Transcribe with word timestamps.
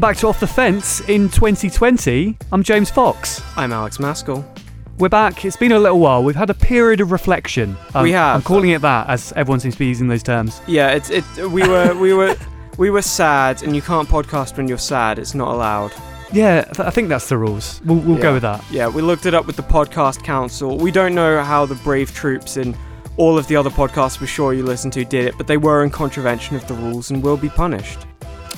Welcome 0.00 0.14
back 0.14 0.20
to 0.20 0.28
Off 0.28 0.40
the 0.40 0.46
Fence 0.46 1.00
in 1.10 1.28
2020. 1.28 2.34
I'm 2.52 2.62
James 2.62 2.88
Fox. 2.88 3.42
I'm 3.54 3.70
Alex 3.70 3.98
Maskell. 3.98 4.42
We're 4.98 5.10
back. 5.10 5.44
It's 5.44 5.58
been 5.58 5.72
a 5.72 5.78
little 5.78 5.98
while. 5.98 6.24
We've 6.24 6.34
had 6.34 6.48
a 6.48 6.54
period 6.54 7.02
of 7.02 7.12
reflection. 7.12 7.76
Um, 7.94 8.04
We 8.04 8.12
have. 8.12 8.36
I'm 8.36 8.40
calling 8.40 8.70
it 8.70 8.80
that, 8.80 9.10
as 9.10 9.30
everyone 9.36 9.60
seems 9.60 9.74
to 9.74 9.78
be 9.78 9.88
using 9.88 10.08
those 10.08 10.22
terms. 10.22 10.62
Yeah, 10.66 10.92
it's 10.92 11.10
it. 11.10 11.24
We 11.50 11.68
were 11.68 11.94
we 11.94 12.14
were 12.14 12.34
we 12.78 12.88
were 12.88 13.02
sad, 13.02 13.62
and 13.62 13.76
you 13.76 13.82
can't 13.82 14.08
podcast 14.08 14.56
when 14.56 14.68
you're 14.68 14.78
sad. 14.78 15.18
It's 15.18 15.34
not 15.34 15.48
allowed. 15.48 15.92
Yeah, 16.32 16.62
th- 16.62 16.80
I 16.80 16.88
think 16.88 17.10
that's 17.10 17.28
the 17.28 17.36
rules. 17.36 17.82
We'll, 17.84 17.98
we'll 17.98 18.22
go 18.22 18.32
with 18.32 18.42
that. 18.42 18.64
Yeah, 18.70 18.88
we 18.88 19.02
looked 19.02 19.26
it 19.26 19.34
up 19.34 19.46
with 19.46 19.56
the 19.56 19.62
podcast 19.64 20.22
council. 20.22 20.78
We 20.78 20.92
don't 20.92 21.14
know 21.14 21.42
how 21.44 21.66
the 21.66 21.74
brave 21.74 22.14
troops 22.14 22.56
in 22.56 22.74
all 23.18 23.36
of 23.36 23.48
the 23.48 23.56
other 23.56 23.68
podcasts 23.68 24.18
we're 24.18 24.28
sure 24.28 24.54
you 24.54 24.62
listen 24.62 24.90
to 24.92 25.04
did 25.04 25.26
it, 25.26 25.34
but 25.36 25.46
they 25.46 25.58
were 25.58 25.84
in 25.84 25.90
contravention 25.90 26.56
of 26.56 26.66
the 26.68 26.74
rules 26.74 27.10
and 27.10 27.22
will 27.22 27.36
be 27.36 27.50
punished. 27.50 28.06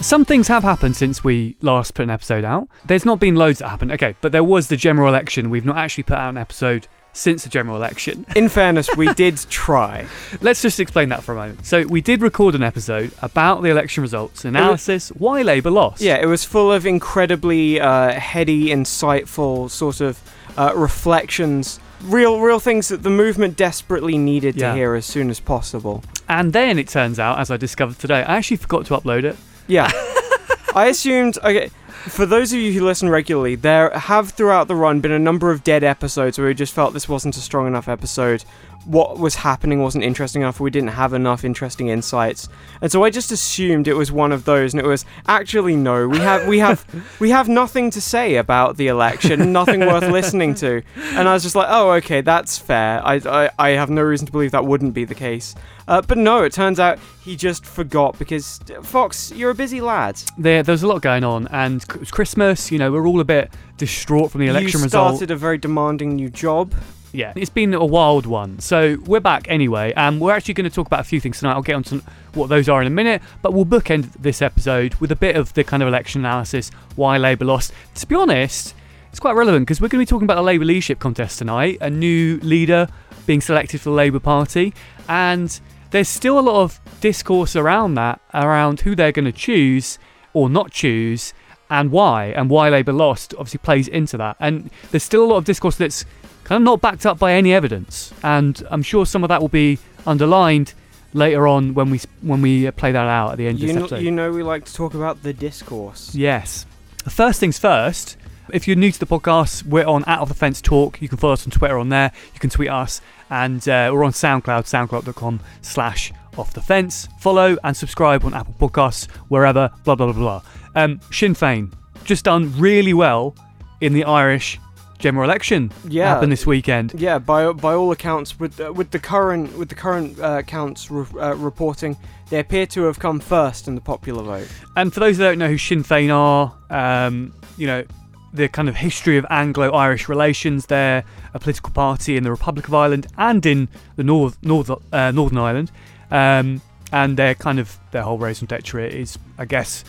Some 0.03 0.25
things 0.25 0.49
have 0.49 0.65
happened 0.65 0.97
since 0.97 1.23
we 1.23 1.57
last 1.63 1.95
put 1.95 2.03
an 2.03 2.11
episode 2.11 2.45
out. 2.45 2.69
There's 2.85 3.05
not 3.05 3.21
been 3.21 3.37
loads 3.37 3.61
that 3.61 3.69
happened, 3.69 3.93
okay, 3.93 4.17
but 4.21 4.33
there 4.33 4.43
was 4.43 4.67
the 4.67 4.77
general 4.77 5.09
election. 5.09 5.49
We've 5.49 5.65
not 5.65 5.79
actually 5.79 6.03
put 6.03 6.19
out 6.19 6.31
an 6.31 6.37
episode 6.37 6.89
since 7.13 7.45
the 7.45 7.49
general 7.49 7.77
election. 7.77 8.27
In 8.37 8.49
fairness, 8.49 8.89
we 8.97 9.13
did 9.15 9.37
try. 9.49 10.07
Let's 10.41 10.61
just 10.61 10.81
explain 10.81 11.11
that 11.11 11.23
for 11.23 11.33
a 11.33 11.37
moment. 11.37 11.65
So, 11.67 11.87
we 11.87 12.01
did 12.01 12.21
record 12.21 12.57
an 12.57 12.65
episode 12.65 13.13
about 13.23 13.63
the 13.63 13.71
election 13.71 14.03
results, 14.03 14.45
analysis, 14.45 15.11
why 15.11 15.43
Labour 15.43 15.71
lost. 15.71 16.01
Yeah, 16.03 16.17
it 16.21 16.27
was 16.27 16.45
full 16.45 16.73
of 16.73 16.85
incredibly 16.85 17.81
uh, 17.81 18.13
heady, 18.13 18.69
insightful 18.71 19.71
sort 19.71 20.01
of 20.01 20.19
uh, 20.59 20.73
reflections, 20.75 21.79
real, 22.03 22.41
real 22.41 22.59
things 22.59 22.89
that 22.89 23.05
the 23.05 23.11
movement 23.11 23.57
desperately 23.57 24.19
needed 24.19 24.57
Yeah. 24.57 24.71
to 24.71 24.75
hear 24.77 24.95
as 24.95 25.07
soon 25.07 25.31
as 25.31 25.39
possible. 25.39 26.03
And 26.29 26.53
then 26.53 26.77
it 26.79 26.89
turns 26.89 27.21
out, 27.21 27.39
as 27.39 27.53
I 27.53 27.57
discovered 27.57 27.99
today, 28.01 28.25
I 28.25 28.37
actually 28.39 28.57
forgot 28.57 28.87
to 28.87 28.97
upload 28.99 29.23
it. 29.25 29.37
Yeah. 29.67 29.91
I 30.75 30.87
assumed 30.87 31.39
okay. 31.43 31.71
For 32.09 32.27
those 32.27 32.53
of 32.53 32.59
you 32.59 32.73
who 32.73 32.85
listen 32.85 33.09
regularly, 33.09 33.55
there 33.55 33.91
have 33.91 34.31
throughout 34.31 34.67
the 34.67 34.75
run 34.75 35.01
been 35.01 35.13
a 35.13 35.21
number 35.21 35.53
of 35.53 35.63
dead 35.63 35.85
episodes 35.85 36.37
where 36.37 36.49
we 36.49 36.55
just 36.55 36.75
felt 36.75 36.95
this 36.95 37.09
wasn't 37.09 37.37
a 37.37 37.41
strong 37.41 37.69
enough 37.69 37.89
episode. 37.89 38.45
What 38.85 39.19
was 39.19 39.37
happening 39.37 39.83
wasn't 39.83 40.05
interesting 40.05 40.43
enough. 40.43 40.61
We 40.61 40.71
didn't 40.71 40.91
have 40.91 41.13
enough 41.13 41.45
interesting 41.45 41.89
insights, 41.89 42.49
and 42.81 42.91
so 42.91 43.05
I 43.05 43.11
just 43.11 43.31
assumed 43.31 43.87
it 43.87 43.95
was 43.95 44.11
one 44.11 44.33
of 44.33 44.45
those. 44.45 44.75
And 44.75 44.81
it 44.83 44.87
was 44.87 45.05
actually 45.27 45.77
no. 45.77 46.09
We 46.09 46.19
have 46.19 46.47
we 46.49 46.59
have 46.59 46.85
we 47.21 47.31
have 47.31 47.49
nothing 47.49 47.91
to 47.91 48.01
say 48.01 48.37
about 48.37 48.77
the 48.77 48.89
election. 48.89 49.53
Nothing 49.53 49.81
worth 49.81 50.09
listening 50.09 50.55
to. 50.57 50.83
And 51.15 51.29
I 51.29 51.33
was 51.33 51.43
just 51.43 51.55
like, 51.55 51.69
oh, 51.69 51.93
okay, 51.93 52.21
that's 52.21 52.59
fair. 52.59 53.01
I 53.05 53.21
I, 53.25 53.51
I 53.59 53.69
have 53.71 53.91
no 53.91 54.03
reason 54.03 54.27
to 54.27 54.33
believe 54.33 54.51
that 54.53 54.65
wouldn't 54.65 54.95
be 54.95 55.05
the 55.05 55.15
case. 55.15 55.55
Uh, 55.89 56.01
but 56.01 56.17
no, 56.17 56.43
it 56.45 56.53
turns 56.53 56.79
out 56.79 56.99
he 57.25 57.37
just 57.37 57.67
forgot 57.67 58.19
because 58.19 58.61
Fox, 58.83 59.33
you're 59.33 59.51
a 59.51 59.55
busy 59.55 59.81
lad. 59.81 60.21
There, 60.39 60.63
there 60.63 60.73
was 60.73 60.83
a 60.83 60.87
lot 60.87 61.03
going 61.03 61.25
on, 61.25 61.49
and 61.49 61.83
it 61.83 62.01
was 62.01 62.11
Christmas. 62.11 62.71
You 62.71 62.79
know, 62.79 62.93
we're 62.93 63.07
all 63.07 63.21
a 63.21 63.25
bit 63.25 63.53
distraught 63.77 64.31
from 64.31 64.41
the 64.41 64.47
election 64.47 64.81
result. 64.81 64.83
you 64.83 64.85
result. 64.85 65.17
started 65.17 65.31
a 65.33 65.37
very 65.37 65.59
demanding 65.59 66.15
new 66.17 66.31
job. 66.31 66.73
Yeah, 67.15 67.35
it's 67.37 67.51
been 67.51 67.75
a 67.75 67.85
wild 67.85 68.25
one. 68.25 68.59
So 68.61 68.97
we're 69.05 69.21
back 69.21 69.47
anyway, 69.51 69.93
and 69.95 70.19
we're 70.19 70.33
actually 70.33 70.55
going 70.55 70.69
to 70.69 70.75
talk 70.75 70.87
about 70.87 71.01
a 71.01 71.05
few 71.05 71.21
things 71.21 71.41
tonight. 71.41 71.53
I'll 71.53 71.61
get 71.63 71.75
on 71.75 71.83
to 71.85 72.03
what 72.33 72.49
those 72.49 72.71
are 72.71 72.81
in 72.81 72.87
a 72.87 72.91
minute, 72.91 73.21
but 73.43 73.53
we'll 73.53 73.67
bookend 73.67 74.11
this 74.15 74.41
episode 74.41 74.95
with 74.95 75.13
a 75.13 75.17
bit 75.17 75.37
of 75.37 75.53
the 75.53 75.63
kind 75.63 75.83
of 75.83 75.89
election 75.89 76.23
analysis, 76.23 76.71
why 76.97 77.19
Labour 77.19 77.45
lost. 77.45 77.75
To 77.97 78.07
be 78.07 78.15
honest, 78.15 78.75
it's 79.11 79.21
quite 79.21 79.37
relevant 79.37 79.67
because 79.67 79.79
we're 79.79 79.89
going 79.89 80.03
to 80.03 80.07
be 80.07 80.09
talking 80.09 80.25
about 80.25 80.37
the 80.37 80.43
Labour 80.43 80.65
leadership 80.65 81.01
contest 81.01 81.39
tonight, 81.39 81.77
a 81.83 81.91
new 81.91 82.39
leader 82.39 82.89
being 83.27 83.43
selected 83.43 83.83
for 83.83 83.91
the 83.91 83.97
Labour 83.97 84.21
Party, 84.21 84.73
and 85.07 85.61
there's 85.91 86.09
still 86.09 86.39
a 86.39 86.41
lot 86.41 86.63
of 86.63 86.81
discourse 87.03 87.55
around 87.55 87.95
that, 87.95 88.23
around 88.33 88.81
who 88.81 88.97
they're 88.97 89.13
going 89.13 89.27
to 89.27 89.33
choose 89.33 89.99
or 90.33 90.49
not 90.49 90.71
choose. 90.71 91.35
And 91.69 91.91
why, 91.91 92.27
and 92.27 92.51
why 92.51 92.69
Labour 92.69 92.93
lost, 92.93 93.33
obviously 93.39 93.57
plays 93.57 93.89
into 93.89 94.19
that. 94.19 94.37
And 94.39 94.71
there's 94.91 95.05
still 95.05 95.25
a 95.25 95.29
lot 95.29 95.39
of 95.39 95.47
discourse 95.47 95.77
that's 95.77 96.05
kind 96.45 96.63
of 96.63 96.65
not 96.65 96.81
backed 96.81 97.07
up 97.07 97.19
by 97.19 97.33
any 97.35 97.53
evidence. 97.53 98.13
And 98.23 98.63
I'm 98.71 98.83
sure 98.83 99.07
some 99.07 99.23
of 99.25 99.29
that 99.29 99.41
will 99.41 99.49
be 99.49 99.79
underlined 100.07 100.75
later 101.15 101.47
on 101.47 101.75
when 101.75 101.91
we 101.91 102.01
when 102.23 102.41
we 102.43 102.67
uh, 102.67 102.73
play 102.73 102.91
that 102.93 103.07
out 103.07 103.33
at 103.33 103.39
the 103.39 103.47
end 103.47 103.57
of 103.57 103.61
You 103.63 103.67
this 103.69 103.77
know, 103.77 103.83
episode. 103.85 104.03
you 104.03 104.11
know 104.11 104.31
we 104.33 104.43
like 104.43 104.65
to 104.65 104.75
talk 104.75 104.95
about 104.95 105.23
the 105.23 105.33
discourse. 105.33 106.15
Yes. 106.15 106.67
First 107.09 107.41
things 107.41 107.59
first. 107.59 108.17
If 108.53 108.67
you're 108.67 108.77
new 108.77 108.91
to 108.93 108.99
the 108.99 109.07
podcast, 109.07 109.65
we're 109.65 109.87
on 109.87 110.05
Out 110.07 110.21
of 110.21 110.29
the 110.29 110.35
Fence 110.35 110.61
Talk. 110.61 111.01
You 111.01 111.09
can 111.09 111.17
follow 111.17 111.33
us 111.35 111.47
on 111.47 111.51
Twitter 111.53 111.79
on 111.79 111.89
there. 111.89 112.11
You 112.35 112.41
can 112.41 112.51
tweet 112.51 112.69
us, 112.69 113.01
and 113.31 113.67
uh, 113.69 113.91
we're 113.93 114.05
on 114.05 114.13
SoundCloud, 114.13 114.65
soundcloud.com 114.65 115.41
slash 115.63 116.13
off 116.37 116.53
the 116.53 116.61
fence. 116.61 117.09
Follow 117.21 117.57
and 117.65 117.75
subscribe 117.77 118.25
on 118.25 118.35
Apple 118.35 118.55
Podcasts, 118.59 119.11
wherever, 119.29 119.71
blah, 119.85 119.95
blah, 119.95 120.13
blah, 120.13 120.15
blah. 120.15 120.43
Um, 120.75 121.01
Sinn 121.11 121.35
Féin, 121.35 121.73
just 122.05 122.25
done 122.25 122.53
really 122.59 122.93
well 122.93 123.35
in 123.81 123.93
the 123.95 124.05
Irish 124.05 124.59
general 125.03 125.29
election. 125.29 125.71
Yeah. 125.89 126.09
Happened 126.09 126.33
this 126.33 126.47
weekend. 126.47 126.95
Yeah, 126.97 127.19
by 127.19 127.53
by 127.53 127.75
all 127.75 127.93
accounts, 127.93 128.39
with 128.41 128.59
uh, 128.59 128.73
with 128.73 128.91
the 128.91 128.99
current 128.99 129.59
with 129.59 129.69
the 129.69 129.75
current 129.75 130.19
uh, 130.19 130.39
accounts 130.39 130.91
re- 130.91 131.21
uh, 131.21 131.35
reporting, 131.35 131.97
they 132.31 132.39
appear 132.39 132.67
to 132.67 132.85
have 132.85 132.99
come 132.99 133.21
first 133.21 133.69
in 133.69 133.75
the 133.75 133.81
popular 133.81 134.23
vote. 134.23 134.49
And 134.77 134.95
for 134.95 135.01
those 135.01 135.19
that 135.19 135.25
don't 135.25 135.39
know 135.39 135.49
who 135.49 135.59
Sinn 135.59 135.83
Féin 135.83 136.11
are, 136.11 136.55
um, 136.71 137.35
you 137.59 137.67
know, 137.67 137.85
the 138.33 138.49
kind 138.49 138.69
of 138.69 138.77
history 138.77 139.19
of 139.19 139.27
Anglo-Irish 139.29 140.09
relations. 140.09 140.67
They're 140.67 141.05
a 141.35 141.39
political 141.39 141.71
party 141.73 142.17
in 142.17 142.25
the 142.25 142.31
Republic 142.31 142.67
of 142.69 142.75
Ireland 142.75 143.07
and 143.19 143.45
in 143.45 143.69
the 143.97 144.05
North, 144.05 144.39
North 144.43 144.71
uh, 144.71 145.11
Northern 145.11 145.39
Ireland, 145.39 145.71
um, 146.11 146.63
and 146.93 147.17
their 147.17 147.35
kind 147.35 147.59
of 147.59 147.79
their 147.91 148.03
whole 148.03 148.19
raison 148.19 148.47
d'etre 148.47 148.89
is, 148.89 149.19
I 149.39 149.45
guess, 149.45 149.85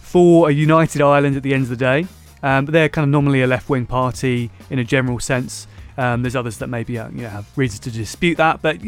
for 0.00 0.48
a 0.48 0.52
united 0.52 1.02
Ireland 1.02 1.36
at 1.36 1.42
the 1.42 1.52
end 1.52 1.64
of 1.64 1.68
the 1.68 1.76
day. 1.76 2.06
Um, 2.42 2.64
but 2.64 2.72
they're 2.72 2.88
kind 2.88 3.04
of 3.04 3.10
normally 3.10 3.42
a 3.42 3.46
left-wing 3.46 3.86
party 3.86 4.50
in 4.70 4.78
a 4.78 4.84
general 4.84 5.20
sense. 5.20 5.66
Um, 5.96 6.22
there's 6.22 6.34
others 6.36 6.58
that 6.58 6.68
maybe 6.68 6.98
uh, 6.98 7.08
you 7.10 7.22
know, 7.22 7.28
have 7.28 7.46
reasons 7.56 7.80
to 7.80 7.90
dispute 7.90 8.36
that, 8.38 8.62
but 8.62 8.78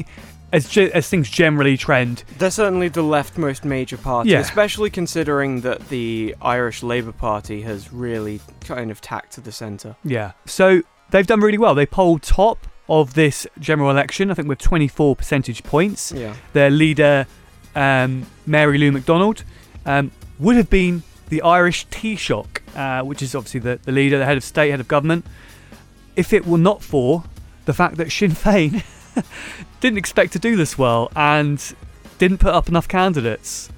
as 0.52 0.68
ge- 0.68 0.78
as 0.92 1.08
things 1.08 1.28
generally 1.28 1.76
trend, 1.76 2.24
They're 2.38 2.50
certainly 2.50 2.88
the 2.88 3.02
leftmost 3.02 3.64
major 3.64 3.96
party, 3.96 4.30
Yeah. 4.30 4.38
especially 4.40 4.88
considering 4.90 5.60
that 5.60 5.88
the 5.88 6.34
Irish 6.40 6.82
Labour 6.82 7.12
Party 7.12 7.62
has 7.62 7.92
really 7.92 8.40
kind 8.60 8.90
of 8.90 9.00
tacked 9.00 9.32
to 9.34 9.40
the 9.40 9.52
centre. 9.52 9.96
Yeah. 10.04 10.32
So 10.46 10.82
they've 11.10 11.26
done 11.26 11.40
really 11.40 11.58
well. 11.58 11.74
They 11.74 11.86
polled 11.86 12.22
top 12.22 12.66
of 12.88 13.14
this 13.14 13.46
general 13.58 13.90
election, 13.90 14.30
I 14.30 14.34
think, 14.34 14.48
with 14.48 14.58
24 14.58 15.16
percentage 15.16 15.62
points. 15.62 16.12
Yeah. 16.12 16.34
Their 16.52 16.70
leader, 16.70 17.26
um, 17.74 18.26
Mary 18.46 18.78
Lou 18.78 18.92
McDonald, 18.92 19.44
um, 19.86 20.10
would 20.38 20.56
have 20.56 20.70
been 20.70 21.02
the 21.28 21.42
Irish 21.42 21.86
Taoiseach, 21.88 22.53
uh, 22.74 23.02
which 23.02 23.22
is 23.22 23.34
obviously 23.34 23.60
the, 23.60 23.78
the 23.84 23.92
leader, 23.92 24.18
the 24.18 24.24
head 24.24 24.36
of 24.36 24.44
state, 24.44 24.70
head 24.70 24.80
of 24.80 24.88
government, 24.88 25.24
if 26.16 26.32
it 26.32 26.46
were 26.46 26.58
not 26.58 26.82
for 26.82 27.24
the 27.64 27.72
fact 27.72 27.96
that 27.96 28.10
Sinn 28.10 28.32
Féin 28.32 28.84
didn't 29.80 29.98
expect 29.98 30.32
to 30.32 30.38
do 30.38 30.56
this 30.56 30.78
well 30.78 31.10
and 31.16 31.74
didn't 32.18 32.38
put 32.38 32.54
up 32.54 32.68
enough 32.68 32.88
candidates. 32.88 33.70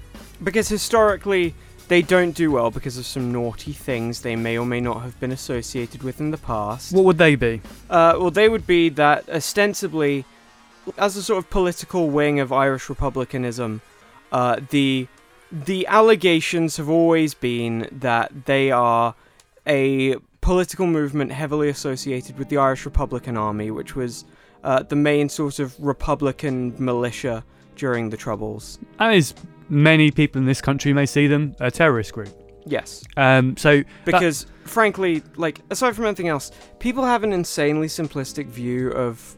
Because 0.43 0.69
historically, 0.69 1.55
they 1.89 2.03
don't 2.03 2.33
do 2.33 2.51
well 2.51 2.71
because 2.71 2.99
of 2.99 3.07
some 3.07 3.33
naughty 3.33 3.73
things 3.73 4.23
they 4.23 4.37
may 4.37 4.59
or 4.59 4.67
may 4.67 4.81
not 4.81 5.03
have 5.03 5.19
been 5.21 5.33
associated 5.33 6.03
with 6.03 6.21
in 6.21 6.31
the 6.31 6.39
past. 6.39 6.93
What 6.93 7.05
would 7.05 7.19
they 7.19 7.37
be? 7.37 7.63
Uh, 7.89 8.17
well, 8.19 8.31
they 8.31 8.49
would 8.49 8.67
be 8.67 8.89
that 8.91 9.29
ostensibly, 9.29 10.25
as 10.99 11.17
a 11.17 11.23
sort 11.23 11.39
of 11.39 11.49
political 11.49 12.11
wing 12.11 12.41
of 12.41 12.53
Irish 12.53 12.89
republicanism, 12.89 13.81
uh, 14.33 14.61
the 14.71 15.07
the 15.51 15.87
allegations 15.87 16.77
have 16.77 16.89
always 16.89 17.35
been 17.35 17.89
that 17.93 18.47
they 18.47 18.71
are 18.71 19.15
a 19.67 20.17
political 20.41 20.87
movement 20.87 21.33
heavily 21.33 21.69
associated 21.69 22.39
with 22.39 22.49
the 22.49 22.57
Irish 22.57 22.85
Republican 22.85 23.37
Army, 23.37 23.71
which 23.71 23.97
was 23.97 24.25
uh, 24.65 24.83
the 24.83 24.97
main 24.97 25.29
sort 25.29 25.59
of 25.59 25.79
Republican 25.79 26.75
militia 26.79 27.45
during 27.77 28.11
the 28.11 28.17
Troubles. 28.17 28.79
As 28.99 29.35
many 29.69 30.11
people 30.11 30.41
in 30.41 30.47
this 30.47 30.61
country 30.61 30.93
may 30.93 31.07
see 31.07 31.27
them, 31.27 31.55
a 31.61 31.71
terrorist 31.71 32.13
group. 32.13 32.29
Yes. 32.65 33.05
Um, 33.17 33.57
so 33.57 33.85
because 34.05 34.47
frankly 34.65 35.23
like 35.37 35.61
aside 35.71 35.95
from 35.95 36.05
anything 36.05 36.27
else 36.27 36.51
people 36.81 37.05
have 37.05 37.23
an 37.23 37.33
insanely 37.33 37.87
simplistic 37.87 38.47
view 38.47 38.91
of 38.91 39.37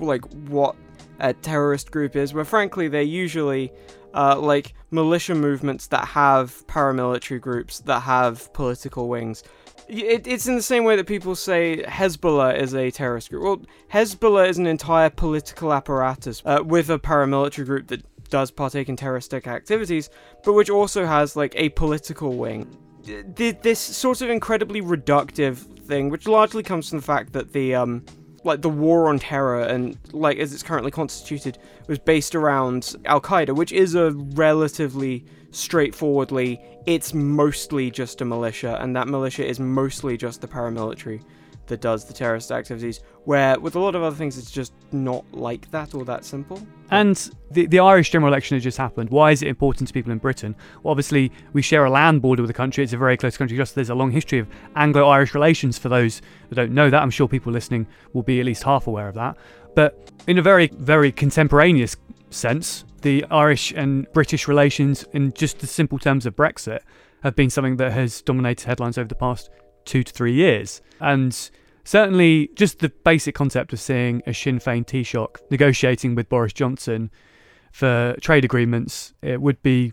like 0.00 0.24
what 0.48 0.74
a 1.20 1.34
terrorist 1.34 1.90
group 1.90 2.16
is 2.16 2.32
where 2.32 2.46
frankly 2.46 2.88
they're 2.88 3.02
usually 3.02 3.70
uh, 4.14 4.38
like 4.38 4.74
militia 4.90 5.34
movements 5.34 5.86
that 5.88 6.08
have 6.08 6.66
paramilitary 6.66 7.40
groups 7.40 7.80
that 7.80 8.00
have 8.00 8.52
political 8.52 9.08
wings 9.08 9.42
it, 9.88 10.26
it's 10.26 10.46
in 10.46 10.54
the 10.54 10.62
same 10.62 10.84
way 10.84 10.96
that 10.96 11.06
people 11.06 11.34
say 11.34 11.84
Hezbollah 11.86 12.58
is 12.58 12.74
a 12.74 12.90
terrorist 12.90 13.30
group. 13.30 13.42
Well, 13.42 13.62
Hezbollah 13.92 14.48
is 14.48 14.56
an 14.56 14.66
entire 14.66 15.10
political 15.10 15.72
apparatus 15.72 16.40
uh, 16.44 16.62
with 16.64 16.88
a 16.88 16.98
paramilitary 16.98 17.66
group 17.66 17.88
that 17.88 18.02
does 18.30 18.50
partake 18.50 18.88
in 18.88 18.96
terroristic 18.96 19.46
activities, 19.46 20.08
but 20.44 20.54
which 20.54 20.70
also 20.70 21.04
has 21.04 21.36
like 21.36 21.52
a 21.56 21.68
political 21.70 22.36
wing 22.36 22.78
this 23.04 23.80
sort 23.80 24.20
of 24.22 24.30
incredibly 24.30 24.80
reductive 24.80 25.56
thing, 25.86 26.08
which 26.08 26.28
largely 26.28 26.62
comes 26.62 26.88
from 26.88 26.98
the 26.98 27.04
fact 27.04 27.32
that 27.32 27.52
the 27.52 27.74
um, 27.74 28.04
like 28.44 28.62
the 28.62 28.68
war 28.68 29.08
on 29.08 29.18
terror 29.18 29.60
and 29.60 29.96
like 30.12 30.38
as 30.38 30.52
it's 30.52 30.62
currently 30.62 30.90
constituted 30.90 31.58
was 31.86 31.98
based 31.98 32.34
around 32.34 32.96
Al 33.04 33.20
Qaeda, 33.20 33.54
which 33.54 33.72
is 33.72 33.94
a 33.94 34.10
relatively 34.34 35.24
straightforwardly 35.50 36.60
it's 36.86 37.12
mostly 37.12 37.90
just 37.90 38.20
a 38.20 38.24
militia 38.24 38.78
and 38.80 38.96
that 38.96 39.06
militia 39.06 39.46
is 39.46 39.60
mostly 39.60 40.16
just 40.16 40.40
the 40.40 40.48
paramilitary 40.48 41.22
that 41.66 41.80
does 41.80 42.06
the 42.06 42.12
terrorist 42.12 42.50
activities 42.50 43.00
where 43.24 43.58
with 43.60 43.76
a 43.76 43.78
lot 43.78 43.94
of 43.94 44.02
other 44.02 44.16
things 44.16 44.38
it's 44.38 44.50
just 44.50 44.72
not 44.92 45.24
like 45.32 45.70
that 45.70 45.94
or 45.94 46.04
that 46.04 46.24
simple 46.24 46.60
And 46.92 47.30
the, 47.50 47.66
the 47.66 47.78
Irish 47.78 48.10
general 48.10 48.30
election 48.30 48.54
has 48.54 48.62
just 48.62 48.76
happened. 48.76 49.08
Why 49.08 49.30
is 49.30 49.40
it 49.40 49.48
important 49.48 49.88
to 49.88 49.94
people 49.94 50.12
in 50.12 50.18
Britain? 50.18 50.54
Well, 50.82 50.90
obviously, 50.90 51.32
we 51.54 51.62
share 51.62 51.86
a 51.86 51.90
land 51.90 52.20
border 52.20 52.42
with 52.42 52.50
the 52.50 52.54
country. 52.54 52.84
It's 52.84 52.92
a 52.92 52.98
very 52.98 53.16
close 53.16 53.34
country. 53.38 53.56
Just 53.56 53.74
there's 53.74 53.88
a 53.88 53.94
long 53.94 54.10
history 54.10 54.38
of 54.40 54.48
Anglo-Irish 54.76 55.32
relations. 55.32 55.78
For 55.78 55.88
those 55.88 56.20
that 56.50 56.56
don't 56.56 56.72
know 56.72 56.90
that, 56.90 57.02
I'm 57.02 57.10
sure 57.10 57.26
people 57.26 57.50
listening 57.50 57.86
will 58.12 58.22
be 58.22 58.40
at 58.40 58.44
least 58.44 58.64
half 58.64 58.88
aware 58.88 59.08
of 59.08 59.14
that. 59.14 59.38
But 59.74 60.12
in 60.26 60.36
a 60.36 60.42
very, 60.42 60.66
very 60.66 61.10
contemporaneous 61.10 61.96
sense, 62.28 62.84
the 63.00 63.24
Irish 63.30 63.72
and 63.72 64.06
British 64.12 64.46
relations, 64.46 65.06
in 65.14 65.32
just 65.32 65.60
the 65.60 65.66
simple 65.66 65.98
terms 65.98 66.26
of 66.26 66.36
Brexit, 66.36 66.80
have 67.22 67.34
been 67.34 67.48
something 67.48 67.78
that 67.78 67.92
has 67.92 68.20
dominated 68.20 68.66
headlines 68.66 68.98
over 68.98 69.08
the 69.08 69.14
past 69.14 69.48
two 69.86 70.02
to 70.02 70.12
three 70.12 70.34
years. 70.34 70.82
And 71.00 71.50
certainly, 71.84 72.50
just 72.54 72.78
the 72.80 72.88
basic 72.88 73.34
concept 73.34 73.72
of 73.72 73.80
seeing 73.80 74.22
a 74.26 74.34
Sinn 74.34 74.58
Féin 74.58 74.84
Taoiseach 74.86 75.36
negotiating 75.50 76.14
with 76.14 76.28
Boris 76.28 76.52
Johnson 76.52 77.10
for 77.72 78.14
trade 78.20 78.44
agreements, 78.44 79.14
it 79.22 79.40
would 79.40 79.62
be, 79.62 79.92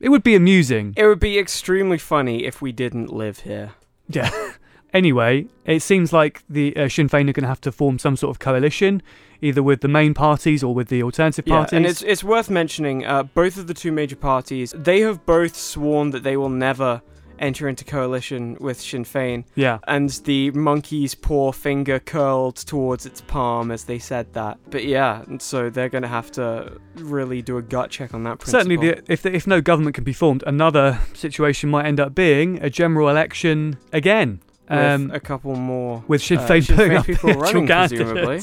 it 0.00 0.08
would 0.08 0.22
be 0.24 0.34
amusing. 0.34 0.94
it 0.96 1.06
would 1.06 1.20
be 1.20 1.38
extremely 1.38 1.98
funny 1.98 2.44
if 2.44 2.60
we 2.60 2.72
didn't 2.72 3.12
live 3.12 3.40
here 3.40 3.72
Yeah. 4.08 4.30
anyway, 4.92 5.46
it 5.64 5.80
seems 5.82 6.12
like 6.12 6.42
the 6.48 6.76
uh, 6.76 6.88
Sinn 6.88 7.08
Féin 7.08 7.28
are 7.30 7.32
going 7.32 7.42
to 7.42 7.48
have 7.48 7.60
to 7.62 7.72
form 7.72 7.98
some 7.98 8.16
sort 8.16 8.34
of 8.34 8.38
coalition, 8.40 9.02
either 9.40 9.62
with 9.62 9.80
the 9.80 9.88
main 9.88 10.14
parties 10.14 10.62
or 10.64 10.74
with 10.74 10.88
the 10.88 11.02
alternative 11.02 11.44
Yeah, 11.46 11.56
parties. 11.58 11.72
and 11.76 11.86
it's 11.86 12.02
it's 12.02 12.22
worth 12.24 12.50
mentioning. 12.50 13.04
Uh, 13.06 13.22
both 13.22 13.56
of 13.56 13.66
the 13.68 13.74
two 13.74 13.92
major 13.92 14.16
parties, 14.16 14.74
they 14.76 15.00
have 15.00 15.24
both 15.26 15.56
sworn 15.56 16.10
that 16.10 16.22
they 16.24 16.36
will 16.36 16.48
never 16.50 17.02
enter 17.38 17.68
into 17.68 17.84
coalition 17.84 18.56
with 18.60 18.80
Sinn 18.80 19.04
Féin, 19.04 19.44
yeah. 19.54 19.78
and 19.86 20.10
the 20.24 20.50
monkey's 20.52 21.14
paw 21.14 21.52
finger 21.52 21.98
curled 21.98 22.56
towards 22.56 23.06
its 23.06 23.20
palm 23.20 23.70
as 23.70 23.84
they 23.84 23.98
said 23.98 24.32
that. 24.34 24.58
But 24.70 24.84
yeah, 24.84 25.24
so 25.38 25.70
they're 25.70 25.88
going 25.88 26.02
to 26.02 26.08
have 26.08 26.30
to 26.32 26.78
really 26.96 27.42
do 27.42 27.58
a 27.58 27.62
gut 27.62 27.90
check 27.90 28.14
on 28.14 28.24
that. 28.24 28.38
Principle. 28.38 28.60
Certainly, 28.60 28.76
the, 28.76 29.12
if 29.12 29.22
the, 29.22 29.34
if 29.34 29.46
no 29.46 29.60
government 29.60 29.94
can 29.94 30.04
be 30.04 30.12
formed, 30.12 30.42
another 30.46 31.00
situation 31.14 31.70
might 31.70 31.86
end 31.86 32.00
up 32.00 32.14
being 32.14 32.62
a 32.62 32.70
general 32.70 33.08
election 33.08 33.78
again. 33.92 34.40
with 34.68 34.78
Um, 34.78 35.10
a 35.10 35.20
couple 35.20 35.54
more 35.56 36.02
with 36.08 36.22
Sinn 36.22 36.38
uh, 36.38 36.46
Féin 36.46 36.64
Sinn 36.64 36.76
putting 36.76 36.92
Féin 36.92 36.96
up 36.96 37.06
people 37.06 37.32
the 37.32 37.38
running, 37.38 37.66
presumably. 37.66 38.40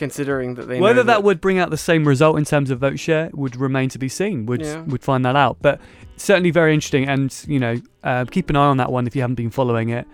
Considering 0.00 0.56
that 0.56 0.66
they 0.66 0.78
know 0.78 0.82
Whether 0.82 1.04
that, 1.04 1.18
that 1.18 1.22
would 1.22 1.40
bring 1.40 1.58
out 1.60 1.70
the 1.70 1.76
same 1.76 2.08
result 2.08 2.36
in 2.38 2.44
terms 2.44 2.70
of 2.70 2.80
vote 2.80 2.98
share 2.98 3.30
would 3.32 3.54
remain 3.54 3.88
to 3.90 3.98
be 3.98 4.08
seen. 4.08 4.46
Would 4.46 4.62
Yeah. 4.62 4.80
would 4.82 5.04
find 5.04 5.24
that 5.24 5.36
out. 5.36 5.58
But 5.62 5.80
certainly 6.16 6.50
very 6.50 6.74
interesting, 6.74 7.08
and 7.08 7.32
you 7.46 7.60
know, 7.60 7.76
uh, 8.02 8.24
keep 8.24 8.50
an 8.50 8.56
eye 8.56 8.66
on 8.66 8.78
that 8.78 8.90
one 8.90 9.06
if 9.06 9.14
you 9.14 9.20
haven't 9.22 9.36
been 9.36 9.50
following 9.50 9.90
it. 9.90 10.06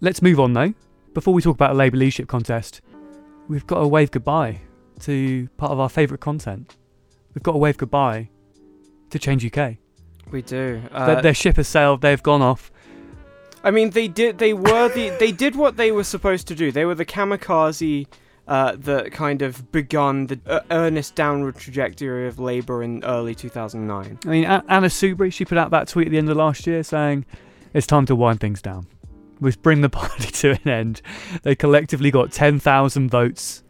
Let's 0.00 0.20
move 0.22 0.40
on 0.40 0.52
though. 0.54 0.74
Before 1.14 1.32
we 1.32 1.40
talk 1.42 1.54
about 1.54 1.70
a 1.70 1.74
Labour 1.74 1.96
leadership 1.98 2.26
contest, 2.28 2.80
we've 3.48 3.66
got 3.66 3.80
to 3.80 3.86
wave 3.86 4.10
goodbye 4.10 4.60
to 5.00 5.48
part 5.56 5.70
of 5.72 5.78
our 5.78 5.88
favourite 5.88 6.20
content. 6.20 6.76
We've 7.34 7.42
got 7.42 7.52
to 7.52 7.58
wave 7.58 7.76
goodbye 7.76 8.30
to 9.10 9.18
Change 9.18 9.44
UK. 9.44 9.76
we 10.32 10.42
do. 10.42 10.80
their, 10.90 11.18
Uh, 11.18 11.20
their 11.20 11.34
ship 11.34 11.56
has 11.56 11.68
sailed. 11.68 12.00
They've 12.00 12.22
gone 12.22 12.42
off. 12.42 12.72
I 13.62 13.70
mean, 13.70 13.90
they 13.90 14.08
did. 14.08 14.38
They 14.38 14.52
were 14.54 14.88
the. 14.88 15.10
They 15.18 15.32
did 15.32 15.54
what 15.56 15.76
they 15.76 15.90
were 15.92 16.04
supposed 16.04 16.46
to 16.48 16.54
do. 16.54 16.70
They 16.72 16.84
were 16.84 16.94
the 16.94 17.04
kamikaze 17.04 18.06
uh, 18.48 18.76
that 18.78 19.12
kind 19.12 19.42
of 19.42 19.70
begun 19.72 20.26
the 20.28 20.40
uh, 20.46 20.60
earnest 20.70 21.14
downward 21.14 21.56
trajectory 21.56 22.28
of 22.28 22.38
Labour 22.38 22.82
in 22.82 23.02
early 23.04 23.34
2009. 23.34 24.18
I 24.24 24.28
mean, 24.28 24.44
A- 24.44 24.64
Anna 24.68 24.86
Soubry, 24.86 25.32
she 25.32 25.44
put 25.44 25.58
out 25.58 25.70
that 25.72 25.88
tweet 25.88 26.06
at 26.06 26.10
the 26.12 26.18
end 26.18 26.30
of 26.30 26.36
last 26.36 26.66
year 26.66 26.82
saying 26.82 27.26
it's 27.74 27.86
time 27.86 28.06
to 28.06 28.14
wind 28.16 28.40
things 28.40 28.62
down. 28.62 28.86
We 29.40 29.52
bring 29.62 29.80
the 29.80 29.88
party 30.00 30.30
to 30.30 30.52
an 30.52 30.68
end. 30.68 31.02
They 31.42 31.54
collectively 31.54 32.10
got 32.10 32.30
10,000 32.32 33.10
votes 33.10 33.62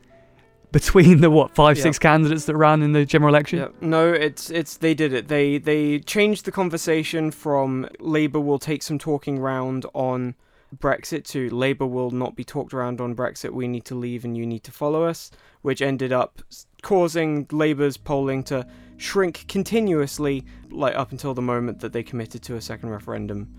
between 0.73 1.21
the 1.23 1.31
what 1.31 1.55
five, 1.55 1.77
Yeah. 1.79 1.85
six 1.85 1.99
candidates 1.99 2.45
that 2.45 2.57
ran 2.57 2.83
in 2.83 2.93
the 2.93 3.07
general 3.07 3.33
election. 3.35 3.61
Yeah, 3.61 3.69
no, 3.81 4.13
it's 4.13 4.51
it's 4.51 4.77
they 4.77 4.93
did 4.95 5.13
it. 5.15 5.29
They 5.29 5.57
they 5.59 6.01
changed 6.01 6.45
the 6.45 6.53
conversation 6.53 7.31
from 7.31 7.89
Labour 7.99 8.41
will 8.41 8.59
take 8.59 8.83
some 8.83 8.99
talking 8.99 9.39
round 9.39 9.87
on 9.95 10.35
Brexit 10.75 11.25
to 11.29 11.49
Labour 11.51 11.87
will 11.87 12.11
not 12.11 12.37
be 12.37 12.45
talked 12.45 12.75
around 12.75 13.01
on 13.01 13.15
Brexit. 13.15 13.51
We 13.51 13.69
need 13.69 13.85
to 13.87 13.95
leave 13.95 14.25
and 14.25 14.37
you 14.37 14.47
need 14.47 14.65
to 14.65 14.73
follow 14.73 15.05
us, 15.05 15.31
which 15.63 15.83
ended 15.83 16.13
up 16.13 16.43
causing 16.83 17.47
Labour's 17.51 17.97
polling 17.97 18.43
to 18.45 18.67
shrink 18.97 19.47
continuously, 19.49 20.45
like 20.71 20.95
up 20.95 21.13
until 21.13 21.35
the 21.35 21.43
moment 21.43 21.81
that 21.81 21.93
they 21.93 22.03
committed 22.03 22.43
to 22.43 22.57
a 22.57 22.61
second 22.61 22.91
referendum. 22.91 23.55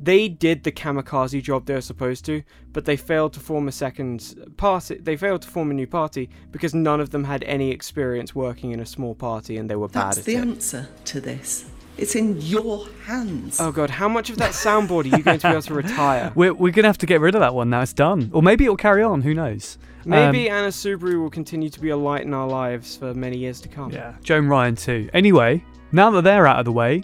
They 0.00 0.28
did 0.28 0.62
the 0.62 0.70
kamikaze 0.70 1.42
job 1.42 1.66
they 1.66 1.74
were 1.74 1.80
supposed 1.80 2.24
to, 2.26 2.44
but 2.72 2.84
they 2.84 2.96
failed 2.96 3.32
to 3.32 3.40
form 3.40 3.66
a 3.66 3.72
second 3.72 4.52
party. 4.56 4.96
They 4.96 5.16
failed 5.16 5.42
to 5.42 5.48
form 5.48 5.72
a 5.72 5.74
new 5.74 5.88
party 5.88 6.30
because 6.52 6.72
none 6.72 7.00
of 7.00 7.10
them 7.10 7.24
had 7.24 7.42
any 7.44 7.72
experience 7.72 8.32
working 8.32 8.70
in 8.70 8.78
a 8.78 8.86
small 8.86 9.16
party 9.16 9.56
and 9.56 9.68
they 9.68 9.74
were 9.74 9.88
bad 9.88 10.00
at 10.00 10.02
it. 10.02 10.16
That's 10.16 10.18
at 10.18 10.24
the 10.24 10.36
answer 10.36 10.88
to 11.06 11.20
this. 11.20 11.64
It's 11.98 12.14
in 12.14 12.40
your 12.40 12.86
hands. 13.04 13.60
Oh 13.60 13.72
god, 13.72 13.90
how 13.90 14.08
much 14.08 14.30
of 14.30 14.36
that 14.38 14.52
soundboard 14.52 15.12
are 15.12 15.16
you 15.16 15.22
going 15.22 15.38
to 15.40 15.48
be 15.48 15.52
able 15.52 15.62
to 15.62 15.74
retire? 15.74 16.32
We're, 16.36 16.54
we're 16.54 16.72
going 16.72 16.84
to 16.84 16.88
have 16.88 16.98
to 16.98 17.06
get 17.06 17.20
rid 17.20 17.34
of 17.34 17.40
that 17.40 17.54
one 17.54 17.70
now. 17.70 17.80
It's 17.82 17.92
done. 17.92 18.30
Or 18.32 18.42
maybe 18.42 18.64
it'll 18.64 18.76
carry 18.76 19.02
on. 19.02 19.22
Who 19.22 19.34
knows? 19.34 19.78
Maybe 20.04 20.48
Um, 20.48 20.56
Anna 20.58 20.68
Soubry 20.68 21.20
will 21.20 21.28
continue 21.30 21.68
to 21.70 21.80
be 21.80 21.88
a 21.90 21.96
light 21.96 22.22
in 22.22 22.32
our 22.32 22.46
lives 22.46 22.96
for 22.96 23.12
many 23.14 23.36
years 23.36 23.60
to 23.62 23.68
come. 23.68 23.90
Yeah, 23.90 24.14
Joan 24.22 24.46
Ryan 24.46 24.76
too. 24.76 25.10
Anyway, 25.12 25.64
now 25.92 26.10
that 26.12 26.22
they're 26.22 26.46
out 26.46 26.60
of 26.60 26.64
the 26.64 26.72
way, 26.72 27.02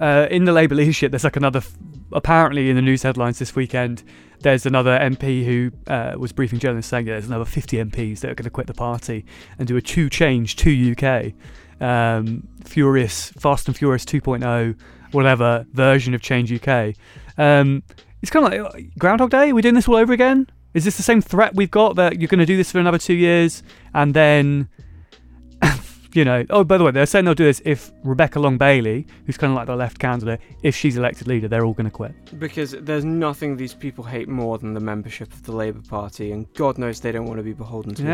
uh, 0.00 0.26
in 0.30 0.44
the 0.44 0.52
Labour 0.52 0.74
leadership, 0.74 1.10
there's 1.12 1.24
like 1.24 1.36
another. 1.36 1.58
F- 1.58 1.74
apparently, 2.12 2.68
in 2.70 2.76
the 2.76 2.82
news 2.82 3.02
headlines 3.02 3.38
this 3.38 3.56
weekend, 3.56 4.04
there's 4.40 4.66
another 4.66 4.98
MP 4.98 5.44
who 5.44 5.72
uh, 5.90 6.14
was 6.18 6.30
briefing 6.32 6.58
journalists 6.58 6.90
saying 6.90 7.06
there's 7.06 7.26
another 7.26 7.46
50 7.46 7.78
MPs 7.78 8.20
that 8.20 8.30
are 8.30 8.34
going 8.34 8.44
to 8.44 8.50
quit 8.50 8.66
the 8.66 8.74
party 8.74 9.24
and 9.58 9.66
do 9.66 9.76
a 9.78 9.82
two 9.82 10.10
change 10.10 10.56
to 10.56 10.92
UK, 10.92 11.32
um, 11.80 12.46
Furious, 12.64 13.30
Fast 13.32 13.68
and 13.68 13.76
Furious 13.76 14.04
2.0, 14.04 14.76
whatever 15.12 15.66
version 15.72 16.14
of 16.14 16.22
Change 16.22 16.52
UK. 16.52 16.94
Um, 17.38 17.82
it's 18.22 18.30
kind 18.30 18.46
of 18.46 18.52
like 18.52 18.74
uh, 18.74 18.86
Groundhog 18.98 19.30
Day. 19.30 19.52
We're 19.52 19.56
we 19.56 19.62
doing 19.62 19.74
this 19.74 19.88
all 19.88 19.96
over 19.96 20.12
again? 20.12 20.48
Is 20.74 20.84
this 20.84 20.96
the 20.96 21.02
same 21.02 21.22
threat 21.22 21.54
we've 21.54 21.70
got 21.70 21.96
that 21.96 22.20
you're 22.20 22.28
going 22.28 22.40
to 22.40 22.46
do 22.46 22.56
this 22.56 22.70
for 22.70 22.78
another 22.78 22.98
two 22.98 23.14
years 23.14 23.62
and 23.94 24.12
then 24.12 24.68
you 26.16 26.24
know, 26.24 26.44
oh, 26.50 26.64
by 26.64 26.78
the 26.78 26.84
way, 26.84 26.90
they're 26.90 27.06
saying 27.06 27.24
they'll 27.24 27.34
do 27.34 27.44
this 27.44 27.60
if 27.64 27.92
Rebecca 28.02 28.40
Long 28.40 28.58
Bailey, 28.58 29.06
who's 29.26 29.36
kind 29.36 29.52
of 29.52 29.56
like 29.56 29.66
the 29.66 29.76
left 29.76 29.98
candidate, 29.98 30.40
if 30.62 30.74
she's 30.74 30.96
elected 30.96 31.28
leader, 31.28 31.46
they're 31.46 31.64
all 31.64 31.74
going 31.74 31.86
to 31.86 31.90
quit. 31.90 32.14
Because 32.38 32.72
there's 32.72 33.04
nothing 33.04 33.56
these 33.56 33.74
people 33.74 34.02
hate 34.02 34.28
more 34.28 34.58
than 34.58 34.72
the 34.72 34.80
membership 34.80 35.32
of 35.32 35.42
the 35.44 35.52
Labour 35.52 35.82
Party, 35.88 36.32
and 36.32 36.52
God 36.54 36.78
knows 36.78 37.00
they 37.00 37.12
don't 37.12 37.26
want 37.26 37.38
to 37.38 37.44
be 37.44 37.52
beholden 37.52 37.94
to 37.94 38.02
them. 38.02 38.10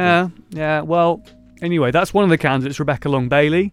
Yeah, 0.50 0.58
yeah. 0.58 0.80
Well, 0.80 1.22
anyway, 1.62 1.90
that's 1.90 2.12
one 2.12 2.24
of 2.24 2.30
the 2.30 2.38
candidates, 2.38 2.78
Rebecca 2.78 3.08
Long 3.08 3.28
Bailey, 3.28 3.72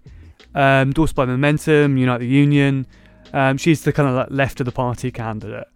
um, 0.56 0.90
endorsed 0.90 1.16
by 1.16 1.26
Momentum, 1.26 1.98
Unite 1.98 2.20
the 2.22 2.28
Union. 2.28 2.88
Um, 3.34 3.58
she's 3.58 3.84
the 3.84 3.92
kind 3.92 4.08
of 4.08 4.16
like 4.16 4.28
left 4.30 4.60
of 4.62 4.66
the 4.66 4.72
party 4.72 5.12
candidate. 5.12 5.68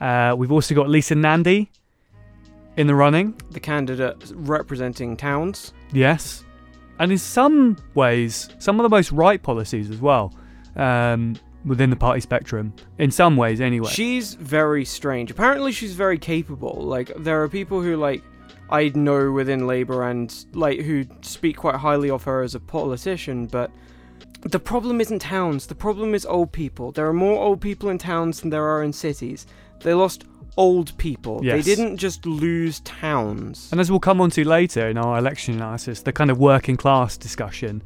Uh, 0.00 0.34
we've 0.36 0.52
also 0.52 0.74
got 0.74 0.88
Lisa 0.88 1.14
Nandy 1.14 1.70
in 2.76 2.86
the 2.86 2.94
running. 2.94 3.40
The 3.50 3.60
candidate 3.60 4.32
representing 4.34 5.16
towns. 5.16 5.72
Yes. 5.92 6.44
And 6.98 7.10
in 7.12 7.18
some 7.18 7.76
ways, 7.94 8.50
some 8.58 8.78
of 8.78 8.84
the 8.84 8.88
most 8.88 9.10
right 9.10 9.42
policies 9.42 9.90
as 9.90 10.00
well 10.00 10.34
um, 10.76 11.34
within 11.64 11.90
the 11.90 11.96
party 11.96 12.20
spectrum. 12.20 12.74
In 12.98 13.10
some 13.10 13.36
ways, 13.36 13.60
anyway. 13.60 13.90
She's 13.90 14.34
very 14.34 14.84
strange. 14.84 15.30
Apparently, 15.30 15.72
she's 15.72 15.94
very 15.94 16.18
capable. 16.18 16.78
Like, 16.82 17.10
there 17.16 17.42
are 17.42 17.48
people 17.48 17.82
who, 17.82 17.96
like, 17.96 18.22
I 18.70 18.90
know 18.94 19.32
within 19.32 19.66
Labour 19.66 20.08
and, 20.08 20.32
like, 20.52 20.80
who 20.80 21.06
speak 21.22 21.56
quite 21.58 21.76
highly 21.76 22.10
of 22.10 22.24
her 22.24 22.42
as 22.42 22.54
a 22.54 22.60
politician, 22.60 23.46
but 23.46 23.70
the 24.42 24.58
problem 24.58 25.00
isn't 25.00 25.20
towns. 25.20 25.66
The 25.66 25.74
problem 25.74 26.14
is 26.14 26.24
old 26.24 26.52
people. 26.52 26.92
There 26.92 27.06
are 27.06 27.12
more 27.12 27.42
old 27.42 27.60
people 27.60 27.90
in 27.90 27.98
towns 27.98 28.40
than 28.40 28.50
there 28.50 28.64
are 28.64 28.82
in 28.82 28.92
cities. 28.92 29.46
They 29.80 29.92
lost 29.92 30.24
old 30.56 30.96
people. 30.98 31.40
Yes. 31.42 31.64
They 31.64 31.74
didn't 31.74 31.96
just 31.96 32.26
lose 32.26 32.80
towns. 32.80 33.68
And 33.70 33.80
as 33.80 33.90
we'll 33.90 34.00
come 34.00 34.20
on 34.20 34.30
to 34.30 34.44
later 34.46 34.88
in 34.88 34.98
our 34.98 35.18
election 35.18 35.54
analysis, 35.54 36.02
the 36.02 36.12
kind 36.12 36.30
of 36.30 36.38
working 36.38 36.76
class 36.76 37.16
discussion, 37.16 37.82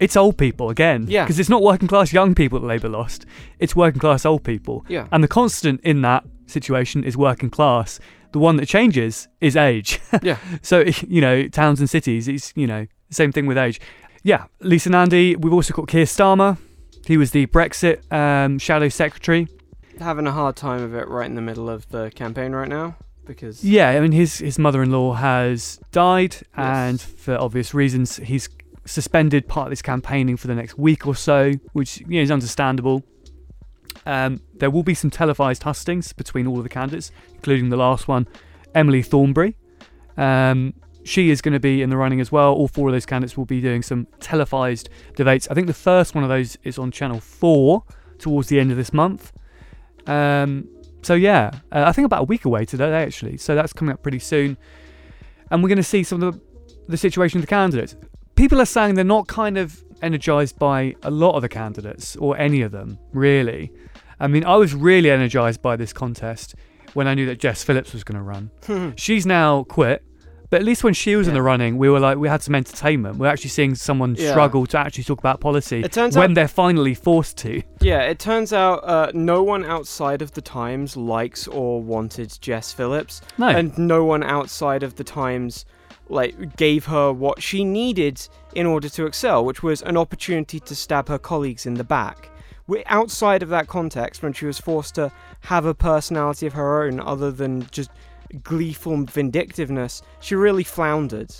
it's 0.00 0.16
old 0.16 0.36
people 0.36 0.70
again. 0.70 1.06
Yeah. 1.08 1.24
Because 1.24 1.38
it's 1.38 1.48
not 1.48 1.62
working 1.62 1.88
class 1.88 2.12
young 2.12 2.34
people 2.34 2.60
that 2.60 2.66
Labour 2.66 2.88
lost, 2.88 3.26
it's 3.58 3.76
working 3.76 4.00
class 4.00 4.26
old 4.26 4.44
people. 4.44 4.84
Yeah. 4.88 5.08
And 5.12 5.22
the 5.22 5.28
constant 5.28 5.80
in 5.82 6.02
that 6.02 6.24
situation 6.46 7.04
is 7.04 7.16
working 7.16 7.50
class. 7.50 8.00
The 8.34 8.40
one 8.40 8.56
that 8.56 8.66
changes 8.66 9.28
is 9.40 9.54
age. 9.54 10.00
Yeah. 10.22 10.38
so, 10.60 10.80
you 11.06 11.20
know, 11.20 11.46
towns 11.46 11.78
and 11.78 11.88
cities, 11.88 12.26
it's, 12.26 12.52
you 12.56 12.66
know, 12.66 12.88
same 13.10 13.30
thing 13.30 13.46
with 13.46 13.56
age. 13.56 13.80
Yeah, 14.24 14.46
Lisa 14.58 14.90
Nandy. 14.90 15.36
We've 15.36 15.52
also 15.52 15.72
got 15.72 15.86
Keir 15.86 16.04
Starmer. 16.04 16.58
He 17.06 17.16
was 17.16 17.30
the 17.30 17.46
Brexit 17.46 18.10
um, 18.12 18.58
shadow 18.58 18.88
secretary. 18.88 19.46
Having 20.00 20.26
a 20.26 20.32
hard 20.32 20.56
time 20.56 20.82
of 20.82 20.96
it 20.96 21.06
right 21.06 21.26
in 21.26 21.36
the 21.36 21.42
middle 21.42 21.70
of 21.70 21.88
the 21.90 22.10
campaign 22.10 22.50
right 22.50 22.68
now. 22.68 22.96
because 23.24 23.62
Yeah, 23.62 23.90
I 23.90 24.00
mean 24.00 24.10
his 24.10 24.38
his 24.38 24.58
mother-in-law 24.58 25.12
has 25.14 25.78
died, 25.92 26.36
and 26.56 27.00
for 27.00 27.36
obvious 27.38 27.72
reasons, 27.72 28.16
he's 28.16 28.48
suspended 28.84 29.46
part 29.46 29.68
of 29.68 29.70
his 29.70 29.82
campaigning 29.82 30.36
for 30.36 30.48
the 30.48 30.56
next 30.56 30.76
week 30.76 31.06
or 31.06 31.14
so, 31.14 31.52
which 31.72 32.00
you 32.00 32.16
know, 32.16 32.22
is 32.22 32.32
understandable. 32.32 33.04
Um, 34.06 34.40
there 34.54 34.70
will 34.70 34.82
be 34.82 34.94
some 34.94 35.10
televised 35.10 35.62
hustings 35.62 36.12
between 36.12 36.46
all 36.46 36.58
of 36.58 36.62
the 36.62 36.68
candidates, 36.68 37.10
including 37.34 37.70
the 37.70 37.76
last 37.76 38.08
one, 38.08 38.26
Emily 38.74 39.02
Thornberry. 39.02 39.56
Um, 40.16 40.74
she 41.04 41.30
is 41.30 41.42
going 41.42 41.52
to 41.52 41.60
be 41.60 41.82
in 41.82 41.90
the 41.90 41.96
running 41.96 42.20
as 42.20 42.32
well. 42.32 42.52
All 42.54 42.66
four 42.66 42.88
of 42.88 42.94
those 42.94 43.06
candidates 43.06 43.36
will 43.36 43.44
be 43.44 43.60
doing 43.60 43.82
some 43.82 44.06
televised 44.20 44.88
debates. 45.14 45.46
I 45.50 45.54
think 45.54 45.66
the 45.66 45.74
first 45.74 46.14
one 46.14 46.24
of 46.24 46.30
those 46.30 46.56
is 46.64 46.78
on 46.78 46.90
Channel 46.90 47.20
4 47.20 47.84
towards 48.18 48.48
the 48.48 48.58
end 48.58 48.70
of 48.70 48.76
this 48.76 48.92
month. 48.92 49.32
Um, 50.06 50.68
so, 51.02 51.14
yeah, 51.14 51.50
uh, 51.70 51.84
I 51.86 51.92
think 51.92 52.06
about 52.06 52.22
a 52.22 52.24
week 52.24 52.46
away 52.46 52.64
today, 52.64 52.90
actually. 52.90 53.36
So, 53.36 53.54
that's 53.54 53.74
coming 53.74 53.92
up 53.92 54.02
pretty 54.02 54.18
soon. 54.18 54.56
And 55.50 55.62
we're 55.62 55.68
going 55.68 55.76
to 55.76 55.82
see 55.82 56.02
some 56.02 56.22
of 56.22 56.34
the, 56.34 56.40
the 56.88 56.96
situation 56.96 57.38
of 57.38 57.42
the 57.42 57.48
candidates. 57.48 57.96
People 58.34 58.60
are 58.60 58.66
saying 58.66 58.94
they're 58.94 59.04
not 59.04 59.28
kind 59.28 59.58
of 59.58 59.84
energized 60.00 60.58
by 60.58 60.96
a 61.02 61.10
lot 61.10 61.34
of 61.34 61.42
the 61.42 61.48
candidates, 61.48 62.16
or 62.16 62.36
any 62.38 62.62
of 62.62 62.72
them, 62.72 62.98
really. 63.12 63.70
I 64.24 64.26
mean, 64.26 64.44
I 64.44 64.56
was 64.56 64.74
really 64.74 65.10
energized 65.10 65.60
by 65.60 65.76
this 65.76 65.92
contest 65.92 66.54
when 66.94 67.06
I 67.06 67.14
knew 67.14 67.26
that 67.26 67.38
Jess 67.38 67.62
Phillips 67.62 67.92
was 67.92 68.04
going 68.04 68.16
to 68.16 68.22
run. 68.22 68.94
She's 68.96 69.26
now 69.26 69.64
quit. 69.64 70.02
But 70.50 70.60
at 70.60 70.64
least 70.66 70.84
when 70.84 70.94
she 70.94 71.16
was 71.16 71.26
in 71.26 71.34
the 71.34 71.42
running, 71.42 71.78
we 71.78 71.88
were 71.88 71.98
like, 71.98 72.16
we 72.16 72.28
had 72.28 72.40
some 72.40 72.54
entertainment. 72.54 73.16
We're 73.16 73.26
actually 73.26 73.50
seeing 73.50 73.74
someone 73.74 74.14
Yeah. 74.16 74.30
struggle 74.30 74.66
to 74.66 74.78
actually 74.78 75.02
talk 75.04 75.18
about 75.18 75.40
policy 75.40 75.80
It 75.82 75.90
turns 75.90 76.16
when 76.16 76.30
out- 76.30 76.34
they're 76.36 76.48
finally 76.48 76.94
forced 76.94 77.36
to. 77.38 77.60
Yeah, 77.80 78.02
it 78.02 78.18
turns 78.20 78.52
out 78.52 78.76
uh, 78.84 79.10
no 79.14 79.42
one 79.42 79.64
outside 79.64 80.22
of 80.22 80.32
the 80.32 80.40
Times 80.42 80.96
likes 80.96 81.48
or 81.48 81.82
wanted 81.82 82.38
Jess 82.40 82.72
Phillips, 82.72 83.20
No. 83.36 83.48
and 83.48 83.76
no 83.76 84.04
one 84.04 84.22
outside 84.22 84.82
of 84.84 84.94
the 84.94 85.04
Times 85.04 85.64
like 86.08 86.56
gave 86.56 86.84
her 86.86 87.12
what 87.12 87.42
she 87.42 87.64
needed 87.64 88.16
in 88.54 88.66
order 88.66 88.88
to 88.90 89.06
excel, 89.06 89.44
which 89.44 89.62
was 89.62 89.82
an 89.82 89.96
opportunity 89.96 90.60
to 90.60 90.74
stab 90.76 91.08
her 91.08 91.18
colleagues 91.18 91.66
in 91.66 91.74
the 91.74 91.84
back. 91.84 92.28
Outside 92.86 93.42
of 93.42 93.48
that 93.50 93.68
context, 93.68 94.22
when 94.22 94.32
she 94.32 94.46
was 94.46 94.58
forced 94.58 94.94
to 94.96 95.12
have 95.40 95.66
a 95.66 95.74
personality 95.74 96.46
of 96.46 96.54
her 96.54 96.84
own 96.84 97.00
other 97.00 97.30
than 97.30 97.66
just 97.70 97.90
gleeful 98.42 99.04
vindictiveness, 99.04 100.02
she 100.20 100.34
really 100.34 100.64
floundered. 100.64 101.34